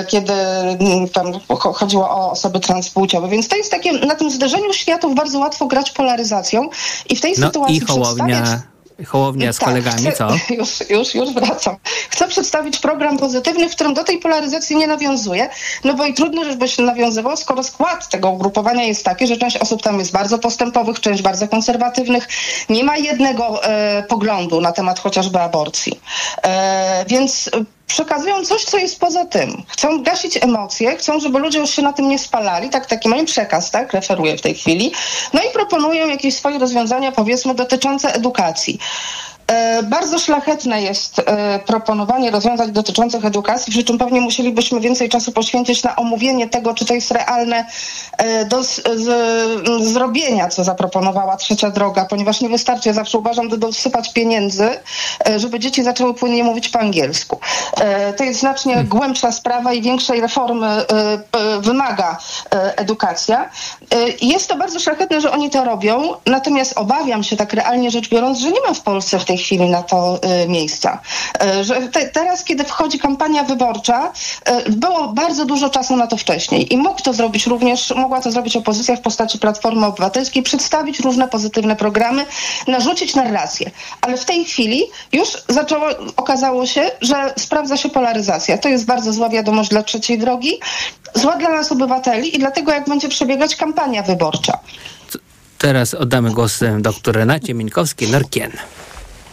kiedy 0.08 0.32
mm, 0.32 1.08
tam 1.08 1.32
chodziło 1.50 2.10
o 2.10 2.30
osoby 2.30 2.60
transpłciowe, 2.60 3.28
więc 3.28 3.48
to 3.48 3.56
jest 3.56 3.70
takie, 3.70 3.92
na 3.92 4.14
tym 4.14 4.30
zderzeniu 4.30 4.72
światów 4.72 5.14
bardzo 5.14 5.38
łatwo 5.38 5.66
grać 5.66 5.90
polaryzacją 5.90 6.68
i 7.08 7.16
w 7.16 7.20
tej 7.20 7.34
no 7.38 7.46
sytuacji 7.46 7.76
i 7.76 7.80
Hołownia 7.80 8.62
Hołownia 9.06 9.52
z 9.52 9.58
tak, 9.58 9.68
kolegami, 9.68 10.00
chcę, 10.00 10.12
co? 10.12 10.28
Już, 10.54 10.90
już, 10.90 11.14
już 11.14 11.32
wracam. 11.32 11.76
Chcę 12.10 12.28
przedstawić 12.28 12.78
program 12.78 13.18
pozytywny, 13.18 13.68
w 13.68 13.74
którym 13.74 13.94
do 13.94 14.04
tej 14.04 14.18
polaryzacji 14.18 14.76
nie 14.76 14.86
nawiązuje, 14.86 15.48
no 15.84 15.94
bo 15.94 16.06
i 16.06 16.14
trudno, 16.14 16.44
żeby 16.44 16.68
się 16.68 16.82
nawiązywał, 16.82 17.36
skoro 17.36 17.62
skład 17.62 18.08
tego 18.08 18.30
ugrupowania 18.30 18.84
jest 18.84 19.04
taki, 19.04 19.26
że 19.26 19.36
część 19.36 19.56
osób 19.56 19.82
tam 19.82 19.98
jest 19.98 20.12
bardzo 20.12 20.38
postępowych, 20.38 21.00
część 21.00 21.22
bardzo 21.22 21.48
konserwatywnych, 21.48 22.28
nie 22.68 22.84
ma 22.84 22.96
jednego 22.96 23.64
e, 23.64 24.02
poglądu 24.02 24.60
na 24.60 24.72
temat 24.72 25.00
chociażby 25.00 25.40
aborcji. 25.40 26.00
E, 26.42 27.04
więc 27.08 27.50
przekazują 27.88 28.44
coś, 28.44 28.64
co 28.64 28.78
jest 28.78 29.00
poza 29.00 29.24
tym. 29.24 29.62
Chcą 29.68 30.02
gasić 30.02 30.38
emocje, 30.42 30.96
chcą, 30.96 31.20
żeby 31.20 31.38
ludzie 31.38 31.58
już 31.58 31.70
się 31.70 31.82
na 31.82 31.92
tym 31.92 32.08
nie 32.08 32.18
spalali, 32.18 32.70
tak 32.70 32.86
taki 32.86 33.08
mój 33.08 33.24
przekaz, 33.24 33.70
tak, 33.70 33.92
referuję 33.92 34.38
w 34.38 34.40
tej 34.40 34.54
chwili, 34.54 34.92
no 35.32 35.40
i 35.42 35.52
proponują 35.52 36.08
jakieś 36.08 36.34
swoje 36.34 36.58
rozwiązania, 36.58 37.12
powiedzmy, 37.12 37.54
dotyczące 37.54 38.14
edukacji. 38.14 38.78
E, 39.48 39.82
bardzo 39.82 40.18
szlachetne 40.18 40.82
jest 40.82 41.18
e, 41.18 41.58
proponowanie 41.58 42.30
rozwiązań 42.30 42.72
dotyczących 42.72 43.24
edukacji, 43.24 43.72
przy 43.72 43.84
czym 43.84 43.98
pewnie 43.98 44.20
musielibyśmy 44.20 44.80
więcej 44.80 45.08
czasu 45.08 45.32
poświęcić 45.32 45.82
na 45.82 45.96
omówienie 45.96 46.48
tego, 46.48 46.74
czy 46.74 46.84
to 46.84 46.94
jest 46.94 47.10
realne 47.10 47.66
e, 48.18 48.44
do 48.44 48.64
z, 48.64 48.82
z, 48.96 49.88
zrobienia, 49.88 50.48
co 50.48 50.64
zaproponowała 50.64 51.36
trzecia 51.36 51.70
droga, 51.70 52.04
ponieważ 52.04 52.40
nie 52.40 52.48
wystarczy, 52.48 52.88
ja 52.88 52.92
zawsze 52.92 53.18
uważam, 53.18 53.48
dosypać 53.48 54.12
pieniędzy, 54.12 54.68
żeby 55.36 55.58
dzieci 55.58 55.82
zaczęły 55.82 56.14
płynnie 56.14 56.44
mówić 56.44 56.68
po 56.68 56.80
angielsku. 56.80 57.40
To 58.16 58.24
jest 58.24 58.40
znacznie 58.40 58.72
hmm. 58.74 58.88
głębsza 58.88 59.32
sprawa 59.32 59.72
i 59.72 59.82
większej 59.82 60.20
reformy 60.20 60.84
wymaga 61.60 62.18
edukacja. 62.76 63.50
Jest 64.22 64.48
to 64.48 64.56
bardzo 64.56 64.80
szlachetne, 64.80 65.20
że 65.20 65.30
oni 65.30 65.50
to 65.50 65.64
robią, 65.64 66.14
natomiast 66.26 66.78
obawiam 66.78 67.22
się 67.24 67.36
tak 67.36 67.52
realnie 67.52 67.90
rzecz 67.90 68.08
biorąc, 68.08 68.38
że 68.38 68.50
nie 68.50 68.60
ma 68.68 68.74
w 68.74 68.80
Polsce 68.80 69.18
w 69.18 69.24
tej 69.24 69.37
chwili 69.38 69.70
na 69.70 69.82
to 69.82 70.20
y, 70.44 70.48
miejsca. 70.48 71.00
Y, 71.60 71.64
że 71.64 71.88
te, 71.88 72.08
teraz, 72.08 72.44
kiedy 72.44 72.64
wchodzi 72.64 72.98
kampania 72.98 73.44
wyborcza, 73.44 74.12
y, 74.66 74.72
było 74.72 75.08
bardzo 75.08 75.44
dużo 75.44 75.70
czasu 75.70 75.96
na 75.96 76.06
to 76.06 76.16
wcześniej 76.16 76.74
i 76.74 76.76
mógł 76.76 77.02
to 77.02 77.12
zrobić 77.12 77.46
również, 77.46 77.90
mogła 77.96 78.20
to 78.20 78.30
zrobić 78.30 78.56
opozycja 78.56 78.96
w 78.96 79.00
postaci 79.00 79.38
Platformy 79.38 79.86
Obywatelskiej, 79.86 80.42
przedstawić 80.42 81.00
różne 81.00 81.28
pozytywne 81.28 81.76
programy, 81.76 82.26
narzucić 82.66 83.14
narrację. 83.14 83.70
Ale 84.00 84.16
w 84.16 84.24
tej 84.24 84.44
chwili 84.44 84.84
już 85.12 85.28
zaczęło, 85.48 85.86
okazało 86.16 86.66
się, 86.66 86.90
że 87.00 87.34
sprawdza 87.38 87.76
się 87.76 87.88
polaryzacja. 87.88 88.58
To 88.58 88.68
jest 88.68 88.86
bardzo 88.86 89.12
zła 89.12 89.28
wiadomość 89.28 89.70
dla 89.70 89.82
trzeciej 89.82 90.18
drogi, 90.18 90.60
zła 91.14 91.36
dla 91.36 91.50
nas 91.50 91.72
obywateli 91.72 92.36
i 92.36 92.38
dlatego 92.38 92.72
jak 92.72 92.88
będzie 92.88 93.08
przebiegać 93.08 93.56
kampania 93.56 94.02
wyborcza. 94.02 94.58
Teraz 95.58 95.94
oddamy 95.94 96.30
głos 96.30 96.60
dr 96.78 97.14
Renacie 97.14 97.54
Mińkowskiej-Norkien. 97.54 98.50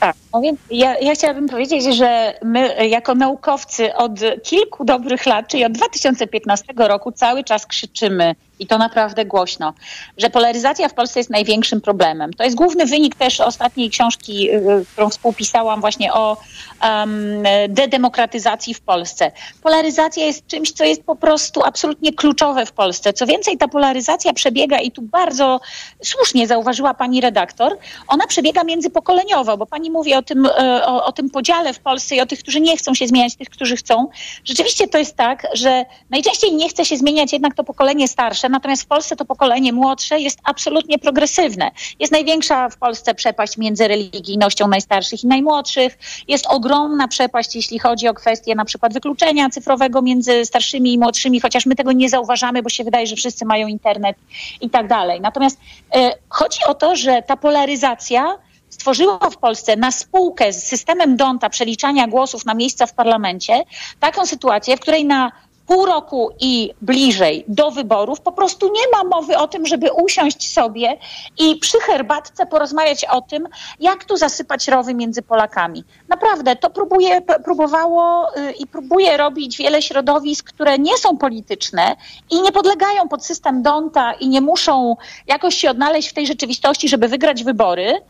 Tak, 0.05 0.15
no 0.33 0.41
więc 0.41 0.59
ja, 0.71 0.99
ja 0.99 1.13
chciałabym 1.13 1.47
powiedzieć, 1.47 1.95
że 1.95 2.33
my 2.43 2.87
jako 2.87 3.15
naukowcy 3.15 3.95
od 3.95 4.11
kilku 4.43 4.85
dobrych 4.85 5.25
lat, 5.25 5.47
czyli 5.47 5.65
od 5.65 5.71
2015 5.71 6.73
roku 6.77 7.11
cały 7.11 7.43
czas 7.43 7.65
krzyczymy 7.65 8.35
i 8.59 8.67
to 8.67 8.77
naprawdę 8.77 9.25
głośno, 9.25 9.73
że 10.17 10.29
polaryzacja 10.29 10.89
w 10.89 10.93
Polsce 10.93 11.19
jest 11.19 11.29
największym 11.29 11.81
problemem. 11.81 12.33
To 12.33 12.43
jest 12.43 12.55
główny 12.55 12.85
wynik 12.85 13.15
też 13.15 13.39
ostatniej 13.39 13.89
książki, 13.89 14.51
y, 14.51 14.85
którą 14.93 15.09
współpisałam 15.09 15.81
właśnie 15.81 16.13
o 16.13 16.37
um, 16.83 17.43
dedemokratyzacji 17.69 18.73
w 18.73 18.81
Polsce. 18.81 19.31
Polaryzacja 19.63 20.25
jest 20.25 20.47
czymś, 20.47 20.71
co 20.71 20.83
jest 20.83 21.03
po 21.03 21.15
prostu 21.15 21.63
absolutnie 21.63 22.13
kluczowe 22.13 22.65
w 22.65 22.71
Polsce. 22.71 23.13
Co 23.13 23.25
więcej, 23.25 23.57
ta 23.57 23.67
polaryzacja 23.67 24.33
przebiega 24.33 24.79
i 24.79 24.91
tu 24.91 25.01
bardzo 25.01 25.59
słusznie 26.03 26.47
zauważyła 26.47 26.93
pani 26.93 27.21
redaktor, 27.21 27.77
ona 28.07 28.27
przebiega 28.27 28.63
międzypokoleniowo, 28.63 29.57
bo 29.57 29.65
pani 29.65 29.91
mówi 29.91 30.13
o 30.13 30.21
tym, 30.21 30.45
e, 30.45 30.85
o, 30.85 31.05
o 31.05 31.11
tym 31.11 31.29
podziale 31.29 31.73
w 31.73 31.79
Polsce 31.79 32.15
i 32.15 32.21
o 32.21 32.25
tych, 32.25 32.39
którzy 32.39 32.61
nie 32.61 32.77
chcą 32.77 32.93
się 32.93 33.07
zmieniać, 33.07 33.35
tych, 33.35 33.49
którzy 33.49 33.75
chcą. 33.75 34.07
Rzeczywiście 34.45 34.87
to 34.87 34.97
jest 34.97 35.15
tak, 35.15 35.47
że 35.53 35.85
najczęściej 36.09 36.53
nie 36.53 36.69
chce 36.69 36.85
się 36.85 36.97
zmieniać 36.97 37.33
jednak 37.33 37.55
to 37.55 37.63
pokolenie 37.63 38.07
starsze, 38.07 38.44
natomiast 38.49 38.83
w 38.83 38.85
Polsce 38.85 39.15
to 39.15 39.25
pokolenie 39.25 39.73
młodsze 39.73 40.19
jest 40.19 40.39
absolutnie 40.43 40.99
progresywne. 40.99 41.71
Jest 41.99 42.11
największa 42.11 42.69
w 42.69 42.77
Polsce 42.77 43.15
przepaść 43.15 43.57
między 43.57 43.87
religijnością 43.87 44.67
najstarszych 44.67 45.23
i 45.23 45.27
najmłodszych. 45.27 45.97
Jest 46.27 46.47
ogromna 46.47 47.07
przepaść, 47.07 47.55
jeśli 47.55 47.79
chodzi 47.79 48.07
o 48.07 48.13
kwestie 48.13 48.55
na 48.55 48.65
przykład 48.65 48.93
wykluczenia 48.93 49.49
cyfrowego 49.49 50.01
między 50.01 50.45
starszymi 50.45 50.93
i 50.93 50.97
młodszymi, 50.97 51.39
chociaż 51.39 51.65
my 51.65 51.75
tego 51.75 51.91
nie 51.91 52.09
zauważamy, 52.09 52.63
bo 52.63 52.69
się 52.69 52.83
wydaje, 52.83 53.07
że 53.07 53.15
wszyscy 53.15 53.45
mają 53.45 53.67
internet 53.67 54.17
i 54.61 54.69
tak 54.69 54.87
dalej. 54.87 55.21
Natomiast 55.21 55.59
y, 55.95 55.99
chodzi 56.29 56.59
o 56.67 56.73
to, 56.73 56.95
że 56.95 57.21
ta 57.21 57.37
polaryzacja 57.37 58.37
stworzyła 58.69 59.29
w 59.31 59.37
Polsce 59.37 59.75
na 59.75 59.91
spółkę 59.91 60.53
z 60.53 60.63
systemem 60.63 61.17
Donta 61.17 61.49
przeliczania 61.49 62.07
głosów 62.07 62.45
na 62.45 62.53
miejsca 62.53 62.85
w 62.85 62.93
parlamencie 62.93 63.63
taką 63.99 64.25
sytuację, 64.25 64.77
w 64.77 64.79
której 64.79 65.05
na 65.05 65.31
pół 65.67 65.85
roku 65.85 66.29
i 66.39 66.73
bliżej 66.81 67.45
do 67.47 67.71
wyborów 67.71 68.21
po 68.21 68.31
prostu 68.31 68.67
nie 68.67 68.81
ma 68.93 69.03
mowy 69.03 69.37
o 69.37 69.47
tym, 69.47 69.65
żeby 69.65 69.91
usiąść 69.91 70.53
sobie 70.53 70.97
i 71.37 71.55
przy 71.55 71.79
herbatce 71.79 72.45
porozmawiać 72.45 73.05
o 73.05 73.21
tym, 73.21 73.47
jak 73.79 74.03
tu 74.03 74.17
zasypać 74.17 74.67
rowy 74.67 74.93
między 74.93 75.21
Polakami. 75.21 75.83
Naprawdę, 76.07 76.55
to 76.55 76.69
próbuje, 76.69 77.21
próbowało 77.21 78.27
y, 78.37 78.51
i 78.51 78.67
próbuje 78.67 79.17
robić 79.17 79.57
wiele 79.57 79.81
środowisk, 79.81 80.49
które 80.49 80.79
nie 80.79 80.97
są 80.97 81.17
polityczne 81.17 81.95
i 82.31 82.41
nie 82.41 82.51
podlegają 82.51 83.07
pod 83.09 83.25
system 83.25 83.63
Donta 83.63 84.13
i 84.13 84.27
nie 84.27 84.41
muszą 84.41 84.95
jakoś 85.27 85.55
się 85.55 85.69
odnaleźć 85.69 86.09
w 86.09 86.13
tej 86.13 86.27
rzeczywistości, 86.27 86.89
żeby 86.89 87.07
wygrać 87.07 87.43
wybory 87.43 88.01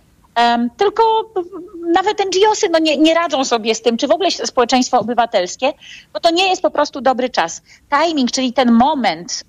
tylko 0.77 1.03
nawet 1.93 2.19
NGOsy 2.25 2.69
no 2.69 2.79
nie, 2.79 2.97
nie 2.97 3.13
radzą 3.13 3.45
sobie 3.45 3.75
z 3.75 3.81
tym, 3.81 3.97
czy 3.97 4.07
w 4.07 4.11
ogóle 4.11 4.31
społeczeństwo 4.31 4.99
obywatelskie, 4.99 5.73
bo 6.13 6.19
to 6.19 6.31
nie 6.31 6.49
jest 6.49 6.61
po 6.61 6.71
prostu 6.71 7.01
dobry 7.01 7.29
czas. 7.29 7.61
Timing, 7.89 8.31
czyli 8.31 8.53
ten 8.53 8.71
moment, 8.71 9.43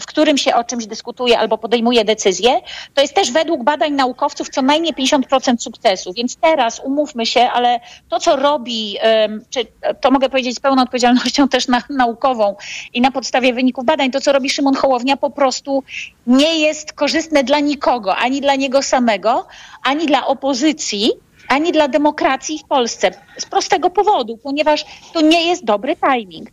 w 0.00 0.06
którym 0.06 0.38
się 0.38 0.54
o 0.54 0.64
czymś 0.64 0.86
dyskutuje 0.86 1.38
albo 1.38 1.58
podejmuje 1.58 2.04
decyzję, 2.04 2.60
to 2.94 3.02
jest 3.02 3.14
też 3.14 3.32
według 3.32 3.64
badań 3.64 3.92
naukowców 3.92 4.48
co 4.48 4.62
najmniej 4.62 4.94
50% 4.94 5.58
sukcesu. 5.58 6.12
Więc 6.12 6.36
teraz 6.36 6.80
umówmy 6.84 7.26
się, 7.26 7.40
ale 7.40 7.80
to, 8.08 8.20
co 8.20 8.36
robi, 8.36 8.98
czy 9.50 9.66
to 10.00 10.10
mogę 10.10 10.28
powiedzieć 10.28 10.56
z 10.56 10.60
pełną 10.60 10.82
odpowiedzialnością 10.82 11.48
też 11.48 11.68
na, 11.68 11.82
naukową 11.90 12.56
i 12.94 13.00
na 13.00 13.10
podstawie 13.10 13.52
wyników 13.52 13.84
badań, 13.84 14.10
to, 14.10 14.20
co 14.20 14.32
robi 14.32 14.50
Szymon 14.50 14.74
Hołownia, 14.74 15.16
po 15.16 15.30
prostu 15.30 15.82
nie 16.26 16.58
jest 16.58 16.92
korzystne 16.92 17.44
dla 17.44 17.60
nikogo, 17.60 18.16
ani 18.16 18.40
dla 18.40 18.54
niego 18.54 18.82
samego, 18.82 19.46
ani 19.82 20.06
dla 20.06 20.26
opozycji, 20.26 21.10
ani 21.52 21.72
dla 21.72 21.88
demokracji 21.88 22.58
w 22.58 22.64
Polsce. 22.64 23.10
Z 23.38 23.46
prostego 23.46 23.90
powodu, 23.90 24.36
ponieważ 24.36 24.84
to 25.12 25.20
nie 25.20 25.46
jest 25.46 25.64
dobry 25.64 25.96
timing. 25.96 26.48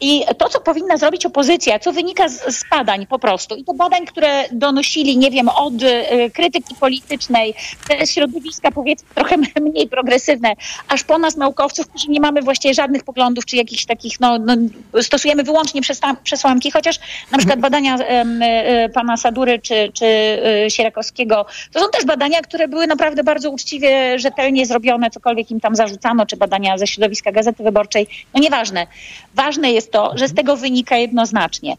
I 0.00 0.24
to, 0.38 0.48
co 0.48 0.60
powinna 0.60 0.96
zrobić 0.96 1.26
opozycja, 1.26 1.78
co 1.78 1.92
wynika 1.92 2.28
z, 2.28 2.56
z 2.56 2.64
badań 2.70 3.06
po 3.06 3.18
prostu, 3.18 3.54
i 3.54 3.64
to 3.64 3.74
badań, 3.74 4.06
które 4.06 4.44
donosili, 4.52 5.18
nie 5.18 5.30
wiem, 5.30 5.48
od 5.48 5.82
y, 5.82 6.30
krytyki 6.34 6.74
politycznej, 6.74 7.54
te 7.88 8.06
środowiska 8.06 8.70
powiedzmy 8.70 9.08
trochę 9.14 9.36
mniej 9.60 9.88
progresywne, 9.88 10.54
aż 10.88 11.04
po 11.04 11.18
nas 11.18 11.36
naukowców, 11.36 11.88
którzy 11.88 12.08
nie 12.08 12.20
mamy 12.20 12.42
właściwie 12.42 12.74
żadnych 12.74 13.04
poglądów, 13.04 13.44
czy 13.44 13.56
jakichś 13.56 13.84
takich, 13.84 14.20
no, 14.20 14.38
no 14.38 14.56
stosujemy 15.02 15.42
wyłącznie 15.42 15.80
przesłanki, 16.22 16.70
chociaż 16.70 16.98
na 17.30 17.38
przykład 17.38 17.60
badania 17.60 17.96
y, 17.96 18.88
pana 18.88 19.16
Sadury 19.16 19.58
czy, 19.58 19.92
czy 19.94 20.06
y, 20.66 20.70
Sierakowskiego, 20.70 21.46
to 21.72 21.80
są 21.80 21.90
też 21.90 22.04
badania, 22.04 22.40
które 22.40 22.68
były 22.68 22.86
naprawdę 22.86 23.24
bardzo 23.24 23.50
uczciwie, 23.50 24.18
rzetelnie 24.44 24.66
zrobione, 24.66 25.10
cokolwiek 25.10 25.50
im 25.50 25.60
tam 25.60 25.76
zarzucano, 25.76 26.26
czy 26.26 26.36
badania 26.36 26.78
ze 26.78 26.86
środowiska 26.86 27.32
Gazety 27.32 27.64
Wyborczej, 27.64 28.06
no 28.34 28.40
nieważne. 28.40 28.86
Ważne 29.34 29.72
jest 29.72 29.92
to, 29.92 30.18
że 30.18 30.28
z 30.28 30.34
tego 30.34 30.56
wynika 30.56 30.96
jednoznacznie. 30.96 31.76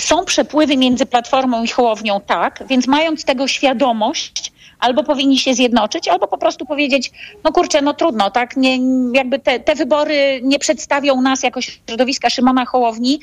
Są 0.00 0.24
przepływy 0.24 0.76
między 0.76 1.06
Platformą 1.06 1.64
i 1.64 1.68
Hołownią, 1.68 2.20
tak, 2.20 2.64
więc 2.68 2.86
mając 2.86 3.24
tego 3.24 3.48
świadomość, 3.48 4.52
albo 4.78 5.04
powinni 5.04 5.38
się 5.38 5.54
zjednoczyć, 5.54 6.08
albo 6.08 6.28
po 6.28 6.38
prostu 6.38 6.66
powiedzieć, 6.66 7.10
no 7.44 7.52
kurczę, 7.52 7.82
no 7.82 7.94
trudno, 7.94 8.30
tak, 8.30 8.56
nie, 8.56 8.78
jakby 9.12 9.38
te, 9.38 9.60
te 9.60 9.74
wybory 9.74 10.40
nie 10.42 10.58
przedstawią 10.58 11.20
nas 11.20 11.42
jako 11.42 11.60
środowiska 11.60 12.30
Szymona 12.30 12.64
Hołowni, 12.64 13.20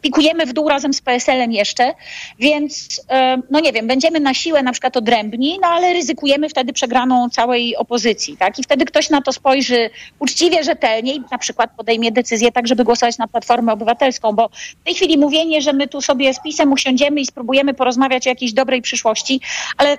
pikujemy 0.00 0.46
w 0.46 0.52
dół 0.52 0.68
razem 0.68 0.94
z 0.94 1.00
PSL-em 1.00 1.52
jeszcze, 1.52 1.94
więc 2.38 3.02
no 3.50 3.60
nie 3.60 3.72
wiem, 3.72 3.86
będziemy 3.86 4.20
na 4.20 4.34
siłę 4.34 4.62
na 4.62 4.72
przykład 4.72 4.96
odrębni, 4.96 5.58
no 5.62 5.68
ale 5.68 5.92
ryzykujemy 5.92 6.48
wtedy 6.48 6.72
przegraną 6.72 7.30
całej 7.30 7.76
opozycji, 7.76 8.36
tak, 8.36 8.58
i 8.58 8.62
wtedy 8.62 8.84
ktoś 8.84 9.10
na 9.10 9.22
to 9.22 9.32
spojrzy 9.32 9.90
uczciwie, 10.18 10.64
rzetelnie 10.64 11.14
i 11.14 11.22
na 11.30 11.38
przykład 11.38 11.70
podejmie 11.76 12.12
decyzję 12.12 12.52
tak, 12.52 12.68
żeby 12.68 12.84
głosować 12.84 13.18
na 13.18 13.28
Platformę 13.28 13.72
Obywatelską, 13.72 14.32
bo 14.32 14.48
w 14.80 14.84
tej 14.84 14.94
chwili 14.94 15.18
mówienie, 15.18 15.62
że 15.62 15.72
my 15.72 15.88
tu 15.88 16.00
sobie 16.00 16.34
z 16.34 16.42
PiSem 16.42 16.72
usiądziemy 16.72 17.20
i 17.20 17.26
spróbujemy 17.26 17.74
porozmawiać 17.74 18.26
o 18.26 18.30
jakiejś 18.30 18.52
dobrej 18.52 18.82
przyszłości, 18.82 19.40
ale 19.76 19.98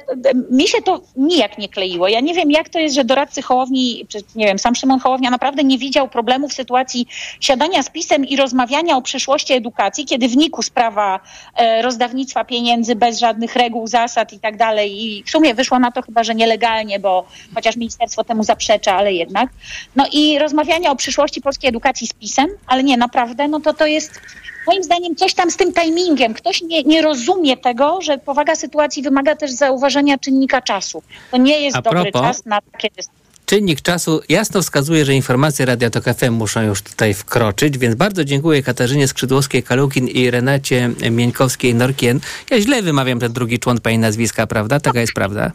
mi 0.52 0.68
się 0.68 0.82
to 0.82 0.91
nijak 1.16 1.58
nie 1.58 1.70
kleiło. 1.70 2.08
Ja 2.08 2.20
nie 2.20 2.34
wiem, 2.34 2.52
jak 2.52 2.70
to 2.70 2.80
jest, 2.80 2.96
że 2.96 3.06
doradcy 3.06 3.42
Hołowni, 3.42 4.06
czy 4.10 4.20
nie 4.36 4.46
wiem, 4.46 4.60
sam 4.60 4.76
Szymon 4.76 5.00
Hołownia 5.00 5.30
naprawdę 5.30 5.64
nie 5.64 5.78
widział 5.78 6.08
problemu 6.10 6.50
w 6.50 6.54
sytuacji 6.54 7.08
siadania 7.40 7.84
z 7.84 7.90
PiSem 7.90 8.26
i 8.26 8.36
rozmawiania 8.36 8.98
o 8.98 9.02
przyszłości 9.02 9.54
edukacji, 9.54 10.06
kiedy 10.06 10.28
w 10.28 10.38
NIK-u 10.38 10.62
sprawa 10.62 11.20
e, 11.56 11.82
rozdawnictwa 11.82 12.44
pieniędzy 12.44 12.96
bez 12.96 13.20
żadnych 13.20 13.56
reguł, 13.56 13.88
zasad 13.88 14.34
i 14.34 14.40
tak 14.40 14.58
dalej 14.58 15.06
i 15.06 15.24
w 15.24 15.30
sumie 15.30 15.54
wyszło 15.54 15.80
na 15.80 15.92
to 15.92 16.02
chyba, 16.02 16.24
że 16.24 16.36
nielegalnie, 16.36 17.00
bo 17.00 17.26
chociaż 17.56 17.76
ministerstwo 17.76 18.24
temu 18.24 18.44
zaprzecza, 18.44 18.96
ale 18.96 19.14
jednak. 19.14 19.50
No 19.96 20.06
i 20.12 20.40
rozmawiania 20.40 20.92
o 20.92 20.96
przyszłości 20.96 21.42
polskiej 21.42 21.70
edukacji 21.70 22.08
z 22.08 22.14
PiSem, 22.14 22.48
ale 22.68 22.84
nie, 22.84 22.98
naprawdę, 22.98 23.48
no 23.48 23.60
to 23.60 23.74
to 23.74 23.86
jest 23.86 24.22
moim 24.68 24.84
zdaniem 24.84 25.16
coś 25.16 25.34
tam 25.34 25.52
z 25.52 25.58
tym 25.58 25.74
timingiem. 25.74 26.34
Ktoś 26.34 26.62
nie, 26.62 26.84
nie 26.84 27.02
rozumie 27.02 27.58
tego, 27.58 28.02
że 28.02 28.18
powaga 28.18 28.56
sytuacji 28.56 29.04
wymaga 29.04 29.36
też 29.36 29.52
zauważenia 29.52 30.18
czynnika 30.18 30.62
czasu. 30.62 31.04
To 31.32 31.38
nie 31.38 31.62
jest 31.62 31.78
A 31.78 31.82
dobry 31.82 32.12
propos- 32.12 32.22
czas 32.22 32.46
na 32.46 32.62
takie 32.72 32.90
dyskusje. 32.98 33.22
Czynnik 33.46 33.82
czasu 33.82 34.22
jasno 34.30 34.62
wskazuje, 34.62 35.06
że 35.06 35.14
informacje 35.14 35.66
Radia 35.66 35.90
Tok 35.90 36.04
muszą 36.32 36.62
już 36.62 36.82
tutaj 36.82 37.14
wkroczyć, 37.14 37.78
więc 37.78 37.96
bardzo 37.96 38.26
dziękuję 38.26 38.64
Katarzynie 38.64 39.08
Skrzydłowskiej-Kalukin 39.08 40.08
i 40.10 40.32
Renacie 40.32 40.90
Mieńkowskiej-Norkien. 41.12 42.20
Ja 42.50 42.62
źle 42.62 42.82
wymawiam 42.82 43.20
ten 43.20 43.34
drugi 43.34 43.60
człon 43.60 43.80
pani 43.82 43.98
nazwiska, 43.98 44.48
prawda? 44.48 44.80
Taka 44.80 45.02
jest 45.02 45.14
prawda. 45.14 45.52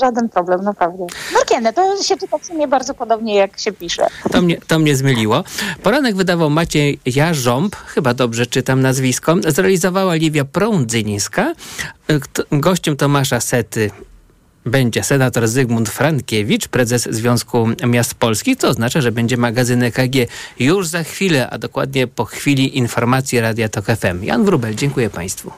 Żaden 0.00 0.28
problem, 0.28 0.60
naprawdę. 0.62 1.06
Norkiene, 1.34 1.72
to 1.72 2.02
się 2.02 2.16
czyta 2.16 2.38
w 2.38 2.44
sumie 2.46 2.68
bardzo 2.68 2.94
podobnie, 2.94 3.34
jak 3.34 3.58
się 3.60 3.72
pisze. 3.72 4.06
To 4.32 4.42
mnie, 4.42 4.56
to 4.66 4.78
mnie 4.78 4.96
zmyliło. 4.96 5.44
Poranek 5.82 6.16
wydawał 6.16 6.50
Maciej 6.50 7.00
Jarząb, 7.06 7.76
chyba 7.76 8.14
dobrze 8.14 8.46
czytam 8.46 8.80
nazwisko. 8.80 9.36
Zrealizowała 9.48 10.14
Liwia 10.14 10.44
Prądzyniska. 10.44 11.52
Kto- 12.20 12.42
Gościem 12.52 12.96
Tomasza 12.96 13.40
Sety 13.40 13.90
będzie 14.66 15.02
senator 15.02 15.48
Zygmunt 15.48 15.88
Frankiewicz, 15.88 16.68
prezes 16.68 17.02
Związku 17.10 17.68
Miast 17.86 18.14
Polskich, 18.14 18.58
co 18.58 18.68
oznacza, 18.68 19.00
że 19.00 19.12
będzie 19.12 19.36
magazyn 19.36 19.82
EKG 19.82 20.14
już 20.58 20.88
za 20.88 21.02
chwilę, 21.02 21.50
a 21.50 21.58
dokładnie 21.58 22.06
po 22.06 22.24
chwili 22.24 22.78
informacji 22.78 23.40
Radia 23.40 23.68
Tok 23.68 23.84
FM. 23.86 24.22
Jan 24.24 24.44
Wrubel, 24.44 24.74
dziękuję 24.74 25.10
Państwu. 25.10 25.50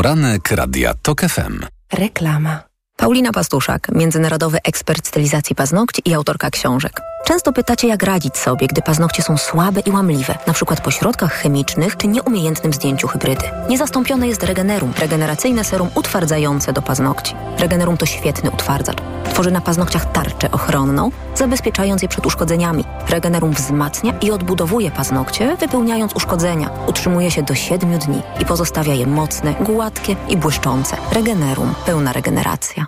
Poranek 0.00 0.50
Radia 0.50 0.94
TOK 1.02 1.20
FM. 1.20 1.60
Reklama. 1.92 2.58
Paulina 2.96 3.32
Pastuszak, 3.32 3.88
międzynarodowy 3.92 4.58
ekspert 4.64 5.06
stylizacji 5.06 5.56
paznokci 5.56 6.02
i 6.04 6.14
autorka 6.14 6.50
książek. 6.50 7.00
Często 7.24 7.52
pytacie, 7.52 7.88
jak 7.88 8.02
radzić 8.02 8.36
sobie, 8.36 8.66
gdy 8.66 8.82
paznokcie 8.82 9.22
są 9.22 9.36
słabe 9.38 9.80
i 9.80 9.90
łamliwe, 9.90 10.38
przykład 10.52 10.80
po 10.80 10.90
środkach 10.90 11.32
chemicznych 11.32 11.96
czy 11.96 12.08
nieumiejętnym 12.08 12.72
zdjęciu 12.72 13.08
hybrydy. 13.08 13.44
Niezastąpione 13.68 14.28
jest 14.28 14.42
Regenerum, 14.42 14.92
regeneracyjne 14.98 15.64
serum 15.64 15.88
utwardzające 15.94 16.72
do 16.72 16.82
paznokci. 16.82 17.34
Regenerum 17.58 17.96
to 17.96 18.06
świetny 18.06 18.50
utwardzacz. 18.50 18.96
Tworzy 19.24 19.50
na 19.50 19.60
paznokciach 19.60 20.12
tarczę 20.12 20.50
ochronną, 20.50 21.10
zabezpieczając 21.34 22.02
je 22.02 22.08
przed 22.08 22.26
uszkodzeniami. 22.26 22.84
Regenerum 23.08 23.52
wzmacnia 23.52 24.14
i 24.20 24.30
odbudowuje 24.30 24.90
paznokcie, 24.90 25.56
wypełniając 25.56 26.12
uszkodzenia. 26.16 26.70
Utrzymuje 26.86 27.30
się 27.30 27.42
do 27.42 27.54
7 27.54 27.98
dni 27.98 28.22
i 28.40 28.44
pozostawia 28.44 28.94
je 28.94 29.06
mocne, 29.06 29.54
gładkie 29.54 30.16
i 30.28 30.36
błyszczące. 30.36 30.96
Regenerum. 31.12 31.74
Pełna 31.86 32.12
regeneracja. 32.12 32.86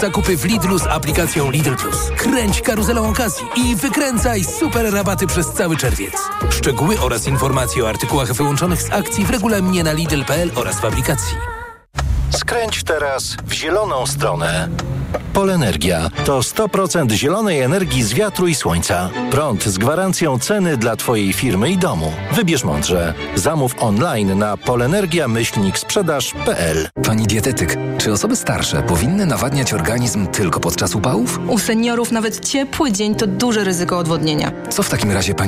Zakupy 0.00 0.36
w 0.36 0.44
Lidlu 0.44 0.78
z 0.78 0.86
aplikacją 0.86 1.50
Lidl 1.50 1.76
Plus. 1.76 2.10
Kręć 2.16 2.62
karuzelą 2.62 3.08
okazji 3.08 3.46
i 3.56 3.76
wykręcaj 3.76 4.44
super 4.44 4.92
rabaty 4.92 5.26
przez 5.26 5.52
cały 5.52 5.76
czerwiec. 5.76 6.14
Szczegóły 6.50 7.00
oraz 7.00 7.26
informacje 7.26 7.84
o 7.84 7.88
artykułach 7.88 8.32
wyłączonych 8.32 8.82
z 8.82 8.92
akcji 8.92 9.24
w 9.24 9.30
regulaminie 9.30 9.84
na 9.84 9.92
Lidl.pl 9.92 10.50
oraz 10.54 10.80
w 10.80 10.84
aplikacji. 10.84 11.59
Skręć 12.30 12.84
teraz 12.84 13.36
w 13.46 13.52
zieloną 13.52 14.06
stronę. 14.06 14.68
Polenergia 15.32 16.10
to 16.24 16.40
100% 16.40 17.12
zielonej 17.12 17.60
energii 17.60 18.02
z 18.02 18.12
wiatru 18.12 18.46
i 18.46 18.54
słońca. 18.54 19.10
Prąd 19.30 19.64
z 19.64 19.78
gwarancją 19.78 20.38
ceny 20.38 20.76
dla 20.76 20.96
Twojej 20.96 21.32
firmy 21.32 21.70
i 21.70 21.78
domu. 21.78 22.12
Wybierz 22.32 22.64
mądrze. 22.64 23.14
Zamów 23.34 23.74
online 23.78 24.38
na 24.38 24.56
polenergia-sprzedaż.pl 24.56 26.88
Pani 27.06 27.26
dietetyk, 27.26 27.76
czy 27.98 28.12
osoby 28.12 28.36
starsze 28.36 28.82
powinny 28.82 29.26
nawadniać 29.26 29.72
organizm 29.72 30.26
tylko 30.26 30.60
podczas 30.60 30.94
upałów? 30.94 31.40
U 31.48 31.58
seniorów 31.58 32.12
nawet 32.12 32.48
ciepły 32.48 32.92
dzień 32.92 33.14
to 33.14 33.26
duże 33.26 33.64
ryzyko 33.64 33.98
odwodnienia. 33.98 34.52
Co 34.70 34.82
w 34.82 34.88
takim 34.88 35.10
razie 35.10 35.34
pani 35.34 35.38